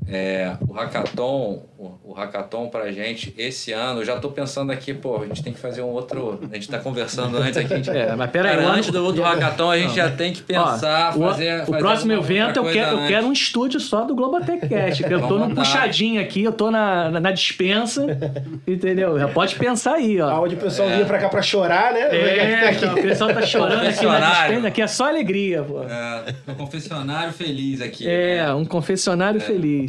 é, 0.08 0.58
o 0.68 0.74
hackathon, 0.74 1.66
o, 1.78 1.92
o 2.04 2.14
hackathon 2.14 2.68
pra 2.68 2.92
gente, 2.92 3.34
esse 3.38 3.72
ano, 3.72 4.02
eu 4.02 4.06
já 4.06 4.18
tô 4.18 4.30
pensando 4.32 4.72
aqui, 4.72 4.92
pô, 4.92 5.22
a 5.22 5.28
gente 5.28 5.44
tem 5.44 5.54
que 5.54 5.60
fazer 5.60 5.84
um 5.84 5.90
outro. 5.90 6.40
A 6.52 6.56
gente 6.56 6.68
tá 6.68 6.80
conversando 6.80 7.38
antes 7.38 7.58
aqui. 7.58 7.74
A 7.74 7.78
gente, 7.78 7.90
é, 7.96 8.16
mas 8.16 8.32
pera 8.32 8.52
aí, 8.52 8.66
antes 8.66 8.90
do, 8.92 9.12
do 9.12 9.22
hackathon, 9.22 9.70
a 9.70 9.78
gente 9.78 9.90
não, 9.90 9.96
já 9.96 10.10
tem 10.10 10.34
que 10.34 10.42
pensar, 10.42 11.16
ó, 11.16 11.30
fazer. 11.30 11.62
O, 11.62 11.66
fazer 11.68 11.78
próximo 11.78 12.14
evento 12.14 12.58
eu 12.58 12.72
quero, 12.72 12.98
eu 12.98 13.08
quero 13.08 13.28
um 13.28 13.32
estúdio 13.32 13.80
só 13.80 14.04
do 14.04 14.16
Globotech 14.16 14.68
Cast. 14.68 15.04
Eu 15.04 15.28
tô 15.28 15.38
num 15.38 15.54
puxadinho 15.54 16.20
aqui, 16.20 16.44
eu 16.44 16.54
tô 16.54 16.72
na, 16.72 17.12
na, 17.12 17.20
na, 17.20 17.32
dispensa, 17.32 18.06
entendeu? 18.68 19.20
Já 19.20 19.28
pode 19.28 19.56
pensar 19.56 19.94
aí, 19.94 20.20
ó. 20.20 20.44
Onde 20.44 20.56
o 20.56 20.58
pessoal 20.58 20.90
é. 20.90 20.96
vinha 20.96 21.06
pra 21.06 21.20
cá 21.20 21.30
pra 21.30 21.42
chorar, 21.42 21.94
né? 21.94 22.02
É, 22.02 22.72
o 22.94 23.02
pessoal 23.02 23.32
tá 23.32 23.42
chorando 23.44 23.86
aqui 23.88 24.06
na 24.06 24.20
dispensa, 24.20 24.68
aqui 24.68 24.82
é 24.82 24.88
só 24.88 25.08
alegria, 25.08 25.62
pô. 25.62 25.84
É, 25.84 26.24
um 26.48 26.56
confessionário 26.56 27.32
feliz 27.32 27.80
aqui. 27.80 28.08
É, 28.08 28.38
né? 28.38 28.54
um 28.54 28.66
confessionário 28.66 29.38
é. 29.38 29.44
feliz. 29.44 29.89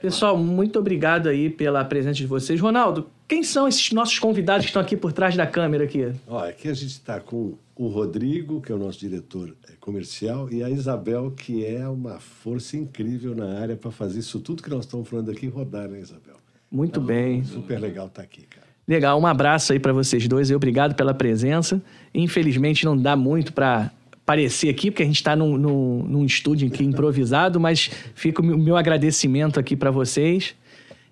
Pessoal, 0.00 0.36
muito 0.36 0.78
obrigado 0.78 1.28
aí 1.28 1.48
pela 1.48 1.84
presença 1.84 2.16
de 2.16 2.26
vocês. 2.26 2.60
Ronaldo, 2.60 3.08
quem 3.26 3.42
são 3.42 3.66
esses 3.66 3.90
nossos 3.92 4.18
convidados 4.18 4.66
que 4.66 4.70
estão 4.70 4.82
aqui 4.82 4.96
por 4.96 5.12
trás 5.12 5.36
da 5.36 5.46
câmera 5.46 5.84
aqui? 5.84 6.12
Olha, 6.26 6.50
aqui 6.50 6.68
a 6.68 6.74
gente 6.74 6.90
está 6.90 7.20
com 7.20 7.54
o 7.74 7.88
Rodrigo, 7.88 8.60
que 8.60 8.70
é 8.70 8.74
o 8.74 8.78
nosso 8.78 8.98
diretor 8.98 9.56
é, 9.68 9.72
comercial, 9.80 10.50
e 10.50 10.62
a 10.62 10.68
Isabel, 10.68 11.30
que 11.30 11.64
é 11.64 11.88
uma 11.88 12.18
força 12.18 12.76
incrível 12.76 13.34
na 13.34 13.58
área 13.58 13.76
para 13.76 13.90
fazer 13.90 14.18
isso 14.20 14.40
tudo 14.40 14.62
que 14.62 14.70
nós 14.70 14.84
estamos 14.84 15.08
falando 15.08 15.30
aqui 15.30 15.48
rodar, 15.48 15.88
né, 15.88 16.00
Isabel? 16.00 16.36
Muito 16.70 17.00
então, 17.00 17.04
bem. 17.04 17.44
Super 17.44 17.80
legal 17.80 18.06
estar 18.06 18.20
tá 18.20 18.24
aqui, 18.24 18.42
cara. 18.42 18.66
Legal, 18.86 19.18
um 19.18 19.26
abraço 19.26 19.72
aí 19.72 19.80
para 19.80 19.92
vocês 19.92 20.28
dois 20.28 20.50
e 20.50 20.54
obrigado 20.54 20.94
pela 20.94 21.14
presença. 21.14 21.82
Infelizmente 22.14 22.84
não 22.84 22.96
dá 22.96 23.16
muito 23.16 23.52
para 23.52 23.90
aparecer 24.24 24.70
aqui, 24.70 24.90
porque 24.90 25.02
a 25.02 25.06
gente 25.06 25.16
está 25.16 25.36
num, 25.36 25.56
num, 25.58 26.02
num, 26.08 26.24
estúdio 26.24 26.66
aqui 26.66 26.82
improvisado, 26.82 27.60
mas 27.60 27.90
fica 28.14 28.40
o 28.40 28.44
meu 28.44 28.74
agradecimento 28.74 29.60
aqui 29.60 29.76
para 29.76 29.90
vocês. 29.90 30.54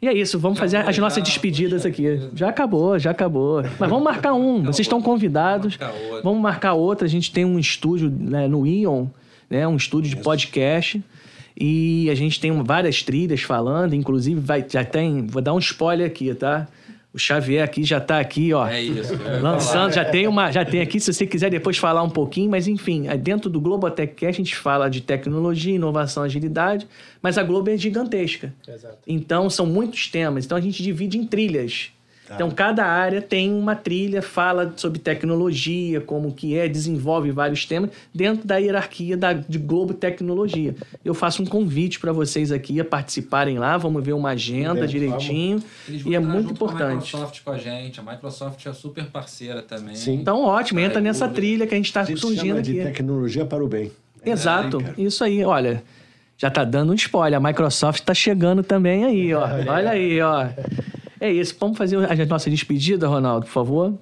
E 0.01 0.09
é 0.09 0.15
isso, 0.15 0.39
vamos 0.39 0.59
fazer 0.59 0.79
as 0.79 0.99
nossas 0.99 1.23
despedidas 1.23 1.87
aqui. 1.87 2.05
Já 2.35 2.49
acabou, 2.49 2.99
já 2.99 3.13
acabou. 3.13 3.63
Mas 3.79 3.89
vamos 3.89 4.03
marcar 4.03 4.33
um, 4.33 4.63
vocês 4.63 4.81
estão 4.81 5.01
convidados. 5.01 5.79
Vamos 6.25 6.43
marcar 6.43 6.73
outro. 6.73 7.05
A 7.05 7.09
gente 7.09 7.31
tem 7.31 7.45
um 7.45 7.59
estúdio 7.59 8.11
né, 8.11 8.49
no 8.49 8.67
Ion, 8.67 9.07
né, 9.49 9.69
um 9.69 9.77
estúdio 9.77 10.17
de 10.17 10.23
podcast. 10.23 11.01
E 11.57 12.09
a 12.11 12.15
gente 12.15 12.41
tem 12.41 12.51
várias 12.63 13.03
trilhas 13.03 13.43
falando, 13.43 13.95
inclusive 13.95 14.41
vai, 14.41 14.65
já 14.69 14.85
tem. 14.85 15.27
Vou 15.27 15.41
dar 15.41 15.53
um 15.53 15.59
spoiler 15.59 16.07
aqui, 16.07 16.35
tá? 16.35 16.67
O 17.15 17.19
Xavier 17.19 17.63
aqui 17.63 17.85
já 17.85 17.99
está 17.99 18.19
aqui, 18.19 18.55
ó. 18.55 18.67
É 18.67 18.81
isso. 18.81 19.13
Lançando, 19.43 19.93
já 19.93 20.05
tem 20.05 20.27
uma, 20.27 20.51
já 20.51 20.65
tem 20.65 20.81
aqui, 20.81 20.99
se 20.99 21.13
você 21.13 21.27
quiser 21.27 21.51
depois 21.51 21.77
falar 21.77 22.03
um 22.03 22.09
pouquinho, 22.09 22.51
mas 22.51 22.67
enfim, 22.67 23.07
é 23.07 23.17
dentro 23.19 23.51
do 23.51 23.61
Globotech 23.61 24.15
Cast 24.15 24.41
a 24.41 24.45
gente 24.45 24.57
fala 24.57 24.89
de 24.89 25.03
tecnologia, 25.03 25.75
inovação, 25.75 26.23
agilidade, 26.23 26.89
mas 27.21 27.37
a 27.37 27.43
Globo 27.43 27.69
é 27.69 27.77
gigantesca. 27.77 28.55
Exato. 28.67 28.99
Então 29.07 29.51
são 29.51 29.67
muitos 29.67 30.09
temas. 30.09 30.47
Então 30.47 30.57
a 30.57 30.61
gente 30.61 30.83
divide 30.83 31.19
em 31.19 31.27
trilhas. 31.27 31.93
Tá. 32.33 32.37
Então, 32.37 32.51
cada 32.51 32.87
área 32.87 33.21
tem 33.21 33.53
uma 33.53 33.77
trilha, 33.77 34.23
fala 34.23 34.73
sobre 34.77 34.99
tecnologia, 34.99 36.01
como 36.01 36.33
que 36.33 36.57
é, 36.57 36.67
desenvolve 36.67 37.31
vários 37.31 37.67
temas 37.67 37.91
dentro 38.15 38.47
da 38.47 38.57
hierarquia 38.57 39.17
da, 39.17 39.35
de 39.35 39.59
Globo 39.59 39.93
Tecnologia. 39.93 40.75
Eu 41.05 41.13
faço 41.13 41.43
um 41.43 41.47
convite 41.47 42.01
para 42.01 42.11
vocês 42.11 42.51
aqui 42.51 42.81
a 42.81 42.85
participarem 42.85 43.59
lá, 43.59 43.77
vamos 43.77 44.03
ver 44.03 44.15
uma 44.15 44.31
agenda 44.31 44.87
direitinho. 44.87 45.63
E 45.89 46.15
é 46.15 46.19
muito 46.19 46.53
importante. 46.53 46.83
a 46.83 47.19
Microsoft 47.19 47.43
com 47.45 47.51
a 47.51 47.59
gente, 47.59 48.01
a 48.01 48.03
Microsoft 48.03 48.67
é 48.67 48.73
super 48.73 49.05
parceira 49.07 49.61
também. 49.61 49.95
Sim. 49.95 50.15
Então, 50.15 50.43
ótimo, 50.43 50.81
entra 50.81 51.01
é, 51.01 51.03
nessa 51.03 51.29
trilha 51.29 51.67
que 51.67 51.75
a 51.75 51.77
gente 51.77 51.87
está 51.87 52.05
surgindo 52.17 52.59
aqui. 52.59 52.73
de 52.73 52.83
tecnologia 52.83 53.45
para 53.45 53.63
o 53.63 53.69
bem. 53.69 53.93
Exato, 54.25 54.81
é, 54.81 55.03
isso 55.03 55.23
aí, 55.23 55.45
olha 55.45 55.83
já 56.43 56.51
tá 56.51 56.65
dando 56.65 56.91
um 56.91 56.95
spoiler. 56.95 57.39
A 57.39 57.41
Microsoft 57.41 58.03
tá 58.03 58.13
chegando 58.13 58.65
também 58.65 59.05
aí, 59.05 59.33
ó. 59.33 59.47
Olha 59.69 59.91
aí, 59.91 60.21
ó. 60.21 60.49
É 61.23 61.31
isso. 61.31 61.55
Vamos 61.61 61.79
fazer 61.79 61.97
a 61.99 62.27
nossa 62.27 62.51
despedida, 62.51 63.07
Ronaldo, 63.07 63.47
por 63.47 63.53
favor. 63.53 63.95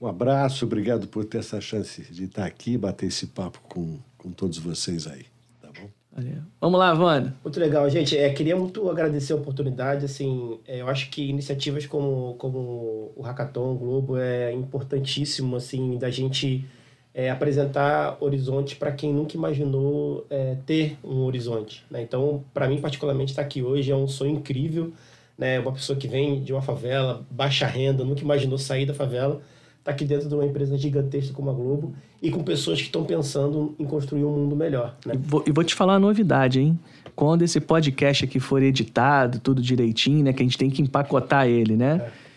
Um 0.00 0.06
abraço, 0.06 0.64
obrigado 0.64 1.08
por 1.08 1.24
ter 1.24 1.38
essa 1.38 1.60
chance 1.60 2.00
de 2.12 2.26
estar 2.26 2.46
aqui, 2.46 2.78
bater 2.78 3.06
esse 3.06 3.26
papo 3.26 3.60
com, 3.68 3.98
com 4.16 4.30
todos 4.30 4.56
vocês 4.56 5.08
aí. 5.08 5.26
Tá 5.60 5.68
bom? 5.76 5.88
Valeu. 6.12 6.42
Vamos 6.60 6.78
lá, 6.78 6.94
Wanda. 6.94 7.34
Muito 7.42 7.58
legal, 7.58 7.90
gente. 7.90 8.16
É, 8.16 8.32
queria 8.32 8.54
muito 8.54 8.88
agradecer 8.88 9.32
a 9.32 9.36
oportunidade. 9.36 10.04
Assim, 10.04 10.60
é, 10.64 10.80
eu 10.80 10.86
acho 10.86 11.10
que 11.10 11.28
iniciativas 11.28 11.86
como, 11.86 12.36
como 12.38 13.10
o 13.16 13.20
Hackathon 13.20 13.74
Globo 13.74 14.16
é 14.16 14.52
importantíssimo, 14.52 15.56
assim, 15.56 15.98
da 15.98 16.08
gente 16.08 16.64
é, 17.12 17.30
apresentar 17.30 18.16
horizontes 18.20 18.74
para 18.74 18.92
quem 18.92 19.12
nunca 19.12 19.36
imaginou 19.36 20.24
é, 20.30 20.56
ter 20.64 20.96
um 21.02 21.24
horizonte. 21.24 21.84
Né? 21.90 22.00
Então, 22.00 22.44
para 22.54 22.68
mim, 22.68 22.80
particularmente, 22.80 23.32
estar 23.32 23.42
aqui 23.42 23.60
hoje 23.60 23.90
é 23.90 23.96
um 23.96 24.06
sonho 24.06 24.36
incrível 24.36 24.92
né? 25.40 25.58
Uma 25.58 25.72
pessoa 25.72 25.98
que 25.98 26.06
vem 26.06 26.42
de 26.42 26.52
uma 26.52 26.60
favela, 26.60 27.26
baixa 27.30 27.66
renda, 27.66 28.04
nunca 28.04 28.20
imaginou 28.20 28.58
sair 28.58 28.84
da 28.84 28.92
favela, 28.92 29.40
está 29.78 29.90
aqui 29.90 30.04
dentro 30.04 30.28
de 30.28 30.34
uma 30.34 30.44
empresa 30.44 30.76
gigantesca 30.76 31.32
como 31.32 31.48
a 31.48 31.52
Globo 31.54 31.94
e 32.20 32.30
com 32.30 32.44
pessoas 32.44 32.78
que 32.78 32.86
estão 32.86 33.04
pensando 33.04 33.74
em 33.78 33.84
construir 33.86 34.24
um 34.24 34.30
mundo 34.30 34.54
melhor. 34.54 34.94
Né? 35.06 35.14
E, 35.14 35.16
vou, 35.16 35.42
e 35.46 35.50
vou 35.50 35.64
te 35.64 35.74
falar 35.74 35.94
uma 35.94 36.00
novidade, 36.00 36.60
hein? 36.60 36.78
Quando 37.16 37.42
esse 37.42 37.58
podcast 37.58 38.26
aqui 38.26 38.38
for 38.38 38.62
editado, 38.62 39.38
tudo 39.38 39.62
direitinho, 39.62 40.22
né? 40.22 40.32
Que 40.34 40.42
a 40.42 40.44
gente 40.44 40.58
tem 40.58 40.68
que 40.68 40.82
empacotar 40.82 41.48
ele, 41.48 41.74
né? 41.74 42.02
É 42.26 42.29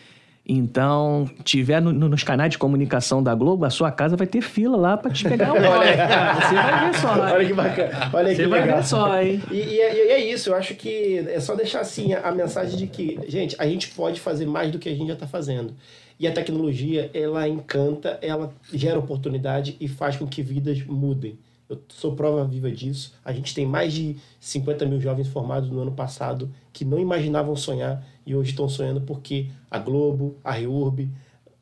então, 0.46 1.28
tiver 1.42 1.80
no, 1.80 1.90
no, 1.90 2.06
nos 2.06 2.22
canais 2.22 2.50
de 2.50 2.58
comunicação 2.58 3.22
da 3.22 3.34
Globo, 3.34 3.64
a 3.64 3.70
sua 3.70 3.90
casa 3.90 4.14
vai 4.14 4.26
ter 4.26 4.42
fila 4.42 4.76
lá 4.76 4.94
para 4.94 5.10
te 5.10 5.24
pegar 5.24 5.52
Olha, 5.52 5.96
cara. 5.96 6.34
Você 6.34 6.54
vai 6.54 6.90
ver 6.90 6.98
só. 6.98 7.34
Olha 7.34 7.46
que 7.46 7.52
bacana. 7.54 8.10
Olha 8.12 8.28
que 8.28 8.36
Você 8.36 8.46
vai 8.46 8.62
ver 8.62 8.84
só, 8.84 9.22
hein? 9.22 9.42
E, 9.50 9.56
e, 9.56 9.80
é, 9.80 9.94
e, 9.94 10.10
é 10.10 10.32
isso, 10.32 10.50
eu 10.50 10.54
acho 10.54 10.74
que 10.74 11.26
é 11.30 11.40
só 11.40 11.54
deixar 11.54 11.80
assim 11.80 12.12
a, 12.12 12.28
a 12.28 12.32
mensagem 12.32 12.76
de 12.76 12.86
que, 12.86 13.18
gente, 13.26 13.56
a 13.58 13.66
gente 13.66 13.88
pode 13.88 14.20
fazer 14.20 14.44
mais 14.44 14.70
do 14.70 14.78
que 14.78 14.90
a 14.90 14.94
gente 14.94 15.08
já 15.08 15.14
está 15.14 15.26
fazendo. 15.26 15.72
E 16.20 16.28
a 16.28 16.32
tecnologia, 16.32 17.10
ela 17.14 17.48
encanta, 17.48 18.18
ela 18.20 18.52
gera 18.72 18.98
oportunidade 18.98 19.76
e 19.80 19.88
faz 19.88 20.16
com 20.16 20.26
que 20.26 20.42
vidas 20.42 20.84
mudem. 20.84 21.38
Eu 21.68 21.80
sou 21.88 22.14
prova 22.14 22.44
viva 22.44 22.70
disso. 22.70 23.14
A 23.24 23.32
gente 23.32 23.54
tem 23.54 23.66
mais 23.66 23.92
de 23.92 24.16
50 24.38 24.84
mil 24.86 25.00
jovens 25.00 25.28
formados 25.28 25.70
no 25.70 25.80
ano 25.80 25.92
passado 25.92 26.50
que 26.72 26.84
não 26.84 26.98
imaginavam 26.98 27.56
sonhar 27.56 28.04
e 28.26 28.34
hoje 28.34 28.50
estão 28.50 28.68
sonhando 28.68 29.00
porque 29.00 29.48
a 29.70 29.78
Globo, 29.78 30.36
a 30.44 30.52
Reurb, 30.52 31.08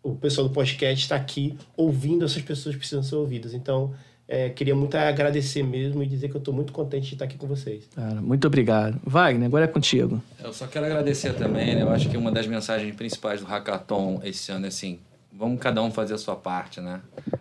o 0.03 0.15
pessoal 0.17 0.49
do 0.49 0.53
podcast 0.53 1.05
está 1.05 1.15
aqui 1.15 1.57
ouvindo 1.77 2.25
essas 2.25 2.43
pessoas 2.43 2.75
que 2.75 2.81
precisam 2.81 3.03
ser 3.03 3.15
ouvidas. 3.15 3.55
Então, 3.55 3.93
é, 4.27 4.49
queria 4.49 4.75
muito 4.75 4.95
agradecer 4.97 5.63
mesmo 5.63 6.03
e 6.03 6.07
dizer 6.07 6.29
que 6.29 6.35
eu 6.35 6.39
estou 6.41 6.55
muito 6.55 6.73
contente 6.73 7.09
de 7.09 7.15
estar 7.15 7.27
aqui 7.27 7.37
com 7.37 7.47
vocês. 7.47 7.89
Cara, 7.95 8.21
muito 8.21 8.47
obrigado. 8.47 8.99
Wagner, 9.05 9.47
agora 9.47 9.67
é 9.67 9.69
contigo. 9.69 10.23
Eu 10.43 10.53
só 10.53 10.67
quero 10.67 10.87
agradecer 10.87 11.35
também, 11.35 11.75
né? 11.75 11.83
Eu 11.83 11.91
acho 11.91 12.09
que 12.09 12.17
uma 12.17 12.33
das 12.33 12.47
mensagens 12.47 12.95
principais 12.97 13.41
do 13.41 13.47
Hackathon 13.47 14.21
esse 14.25 14.51
ano 14.51 14.65
é 14.65 14.69
assim, 14.69 14.99
vamos 15.43 15.61
cada 15.61 15.83
um 15.83 15.91
fazer 15.91 16.15
a 16.15 16.19
sua 16.19 16.37
parte, 16.37 16.81
né? 16.81 17.01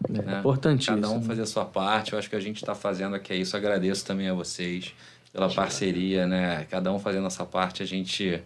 É 0.10 0.22
né? 0.22 0.40
Importantíssimo. 0.40 1.00
Cada 1.00 1.10
um 1.14 1.22
fazer 1.22 1.44
a 1.44 1.46
sua 1.46 1.66
parte. 1.66 2.14
Eu 2.14 2.20
acho 2.20 2.28
que 2.30 2.36
a 2.36 2.40
gente 2.40 2.58
está 2.58 2.74
fazendo 2.74 3.16
aqui 3.16 3.32
é 3.34 3.38
isso. 3.38 3.56
agradeço 3.56 4.04
também 4.06 4.28
a 4.28 4.34
vocês. 4.34 4.94
pela 5.32 5.50
parceria, 5.50 6.26
né? 6.28 6.66
Cada 6.70 6.92
um 6.92 7.00
fazendo 7.00 7.26
essa 7.28 7.46
parte, 7.46 7.82
a 7.82 7.86
gente 7.86 8.42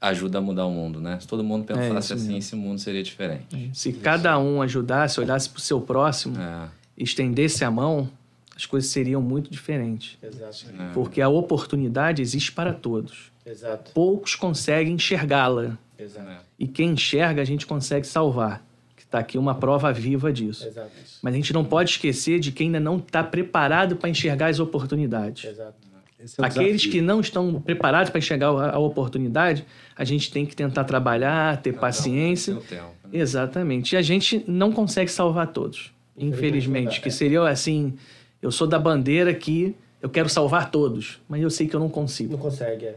ajuda 0.00 0.38
a 0.38 0.40
mudar 0.40 0.66
o 0.66 0.70
mundo, 0.70 1.00
né? 1.00 1.18
Se 1.20 1.26
todo 1.26 1.42
mundo 1.42 1.64
pensasse 1.64 1.94
É, 1.94 1.98
isso 2.00 2.12
assim, 2.14 2.24
mesmo. 2.24 2.38
esse 2.38 2.56
mundo 2.56 2.78
seria 2.78 3.02
diferente. 3.02 3.70
Se 3.72 3.92
cada 3.92 4.38
um 4.38 4.60
ajudasse, 4.60 5.18
olhasse 5.20 5.48
pro 5.48 5.60
seu 5.62 5.80
próximo, 5.80 6.36
É, 6.38 6.68
estendesse 6.98 7.64
a 7.64 7.70
mão, 7.70 8.10
as 8.54 8.66
coisas 8.66 8.90
seriam 8.90 9.22
muito 9.22 9.50
diferentes. 9.50 10.18
Exato. 10.22 10.66
é. 10.78 10.92
Porque 10.92 11.22
a 11.22 11.28
oportunidade 11.28 12.20
existe 12.20 12.50
para 12.52 12.72
todos. 12.74 13.30
Exato. 13.46 13.92
Poucos 13.92 14.34
conseguem 14.34 14.94
enxergá-la. 14.94 15.78
Exato. 15.98 16.28
É. 16.28 16.38
E 16.58 16.66
quem 16.66 16.90
enxerga, 16.90 17.40
a 17.40 17.44
gente 17.46 17.64
consegue 17.66 18.06
salvar. 18.06 18.65
Está 19.06 19.20
aqui 19.20 19.38
uma 19.38 19.54
prova 19.54 19.92
viva 19.92 20.32
disso. 20.32 20.66
Exato. 20.66 20.90
Mas 21.22 21.32
a 21.32 21.36
gente 21.36 21.52
não 21.52 21.64
pode 21.64 21.90
esquecer 21.90 22.38
de 22.40 22.50
quem 22.52 22.66
ainda 22.66 22.80
não 22.80 22.96
está 22.98 23.22
preparado 23.24 23.96
para 23.96 24.10
enxergar 24.10 24.48
as 24.48 24.58
oportunidades. 24.60 25.44
Exato. 25.44 25.74
É 26.18 26.24
Aqueles 26.46 26.80
desafio. 26.82 26.92
que 26.92 27.00
não 27.00 27.20
estão 27.20 27.60
preparados 27.60 28.10
para 28.10 28.18
enxergar 28.18 28.48
a 28.48 28.70
a 28.74 28.78
oportunidade, 28.78 29.64
a 29.94 30.02
gente 30.04 30.30
tem 30.32 30.44
que 30.46 30.56
tentar 30.56 30.82
trabalhar, 30.84 31.60
ter 31.62 31.74
um 31.74 31.78
paciência. 31.78 32.54
tempo, 32.68 32.82
né? 33.04 33.10
Exatamente. 33.12 33.92
E 33.94 33.96
a 33.96 34.02
gente 34.02 34.42
não 34.48 34.72
consegue 34.72 35.10
salvar 35.10 35.48
todos, 35.48 35.92
infelizmente. 36.18 37.00
Que 37.00 37.10
seria 37.10 37.42
assim: 37.42 37.94
eu 38.42 38.50
sou 38.50 38.66
da 38.66 38.78
bandeira 38.78 39.32
que 39.34 39.74
eu 40.02 40.08
quero 40.08 40.28
salvar 40.28 40.70
todos, 40.70 41.20
mas 41.28 41.42
eu 41.42 41.50
sei 41.50 41.68
que 41.68 41.76
eu 41.76 41.80
não 41.80 41.86
Não 41.86 41.92
consigo. 41.92 42.36
consegue, 42.38 42.86
é. 42.86 42.96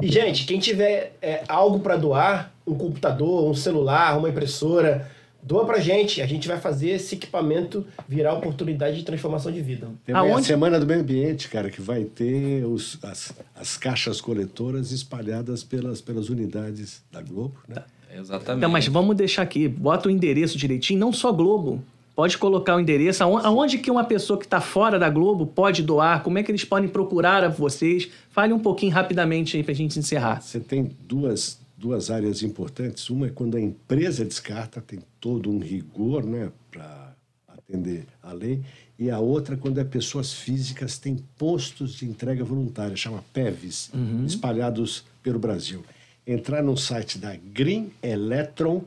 E, 0.00 0.08
gente, 0.08 0.46
quem 0.46 0.58
tiver 0.60 1.16
é, 1.20 1.42
algo 1.48 1.80
para 1.80 1.96
doar, 1.96 2.52
um 2.64 2.74
computador, 2.74 3.50
um 3.50 3.54
celular, 3.54 4.16
uma 4.16 4.28
impressora, 4.28 5.10
doa 5.42 5.64
pra 5.64 5.78
gente. 5.78 6.20
A 6.20 6.26
gente 6.26 6.46
vai 6.46 6.58
fazer 6.58 6.90
esse 6.90 7.14
equipamento 7.14 7.86
virar 8.08 8.34
oportunidade 8.34 8.96
de 8.96 9.04
transformação 9.04 9.50
de 9.50 9.60
vida. 9.60 9.88
Tem 10.04 10.14
a? 10.14 10.42
Semana 10.42 10.78
do 10.78 10.86
Meio 10.86 11.00
Ambiente, 11.00 11.48
cara, 11.48 11.70
que 11.70 11.80
vai 11.80 12.04
ter 12.04 12.64
os, 12.64 12.98
as, 13.02 13.32
as 13.54 13.76
caixas 13.76 14.20
coletoras 14.20 14.92
espalhadas 14.92 15.62
pelas, 15.62 16.00
pelas 16.00 16.28
unidades 16.28 17.02
da 17.10 17.20
Globo, 17.20 17.54
né? 17.68 17.82
Exatamente. 18.12 18.58
Então, 18.58 18.70
mas 18.70 18.86
vamos 18.88 19.16
deixar 19.16 19.42
aqui, 19.42 19.68
bota 19.68 20.08
o 20.08 20.10
endereço 20.10 20.58
direitinho, 20.58 20.98
não 20.98 21.12
só 21.12 21.32
Globo. 21.32 21.82
Pode 22.14 22.36
colocar 22.36 22.76
o 22.76 22.80
endereço, 22.80 23.22
aonde, 23.22 23.46
aonde 23.46 23.78
que 23.78 23.90
uma 23.90 24.04
pessoa 24.04 24.38
que 24.38 24.44
está 24.44 24.60
fora 24.60 24.98
da 24.98 25.08
Globo 25.08 25.46
pode 25.46 25.82
doar, 25.82 26.22
como 26.22 26.38
é 26.38 26.42
que 26.42 26.50
eles 26.50 26.64
podem 26.64 26.88
procurar 26.88 27.42
a 27.44 27.48
vocês. 27.48 28.10
Fale 28.30 28.52
um 28.52 28.58
pouquinho 28.58 28.92
rapidamente 28.92 29.56
aí 29.56 29.62
para 29.62 29.72
a 29.72 29.76
gente 29.76 29.98
encerrar. 29.98 30.42
Você 30.42 30.60
tem 30.60 30.90
duas, 31.08 31.58
duas 31.80 32.10
áreas 32.10 32.42
importantes. 32.42 33.08
Uma 33.08 33.28
é 33.28 33.30
quando 33.30 33.56
a 33.56 33.60
empresa 33.60 34.24
descarta, 34.24 34.80
tem 34.82 35.00
todo 35.18 35.50
um 35.50 35.58
rigor 35.58 36.24
né, 36.24 36.52
para 36.70 37.16
atender 37.48 38.04
a 38.22 38.32
lei. 38.32 38.60
E 38.98 39.10
a 39.10 39.18
outra, 39.18 39.56
quando 39.56 39.80
é 39.80 39.84
pessoas 39.84 40.34
físicas, 40.34 40.98
tem 40.98 41.16
postos 41.38 41.94
de 41.94 42.04
entrega 42.04 42.44
voluntária, 42.44 42.94
chama 42.94 43.24
PEVs, 43.32 43.90
espalhados 44.26 45.04
pelo 45.22 45.38
Brasil. 45.38 45.82
Entrar 46.26 46.62
no 46.62 46.76
site 46.76 47.16
da 47.16 47.34
Green 47.34 47.90
Electron, 48.02 48.84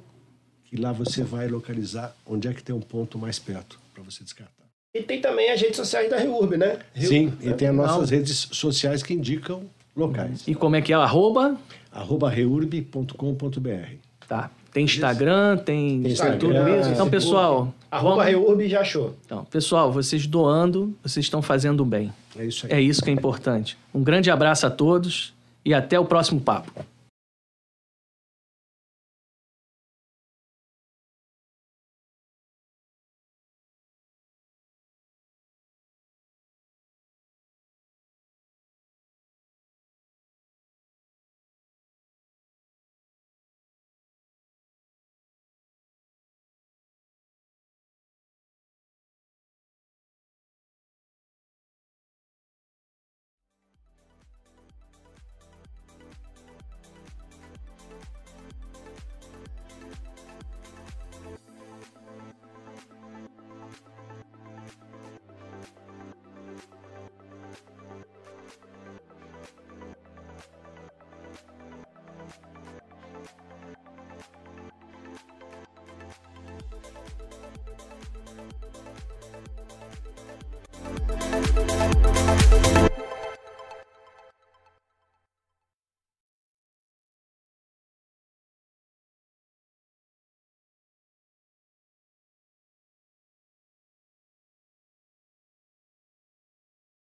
que 0.65 0.77
lá 0.77 0.91
você 0.91 1.23
vai 1.23 1.47
localizar 1.47 2.15
onde 2.27 2.47
é 2.47 2.53
que 2.53 2.61
tem 2.61 2.75
um 2.75 2.79
ponto 2.79 3.17
mais 3.17 3.39
perto 3.39 3.79
para 3.91 4.03
você 4.03 4.23
descartar. 4.23 4.53
E 4.93 5.01
tem 5.01 5.19
também 5.19 5.49
as 5.49 5.59
redes 5.59 5.77
sociais 5.77 6.07
da 6.07 6.17
Reurb, 6.17 6.55
né? 6.55 6.79
Reurb, 6.93 7.09
Sim, 7.09 7.25
né? 7.25 7.51
e 7.51 7.53
tem 7.55 7.69
as 7.69 7.75
nossas 7.75 8.11
redes 8.11 8.49
sociais 8.51 9.01
que 9.01 9.15
indicam 9.15 9.67
locais. 9.95 10.47
E 10.47 10.53
como 10.53 10.75
é 10.75 10.81
que 10.81 10.93
é? 10.93 10.95
Arroba? 10.95 11.59
Arroba 11.93 12.29
reurb.com.br. 12.29 13.95
Tá. 14.27 14.49
Tem 14.71 14.85
Instagram, 14.85 15.57
tem, 15.57 16.01
Tem 16.01 16.15
tem 16.15 16.37
tudo 16.39 16.51
Instagram, 16.53 16.79
isso. 16.81 16.89
Então, 16.89 17.09
Facebook. 17.09 17.11
pessoal, 17.11 17.73
Arroba 17.91 18.15
vamos- 18.15 18.31
Reurb 18.31 18.67
já 18.67 18.81
achou. 18.81 19.15
então, 19.23 19.45
pessoal, 19.45 19.91
vocês 19.91 20.25
doando, 20.25 20.95
vocês 21.03 21.25
estão 21.25 21.41
fazendo 21.43 21.85
bem. 21.85 22.11
É 22.35 22.43
isso 22.45 22.65
aí. 22.65 22.71
É 22.71 22.81
isso 22.81 23.01
que 23.03 23.09
é 23.11 23.13
importante. 23.13 23.77
Um 23.93 24.01
grande 24.01 24.31
abraço 24.31 24.65
a 24.65 24.71
todos 24.71 25.31
e 25.63 25.73
até 25.75 25.99
o 25.99 26.05
próximo 26.05 26.41
papo. 26.41 26.71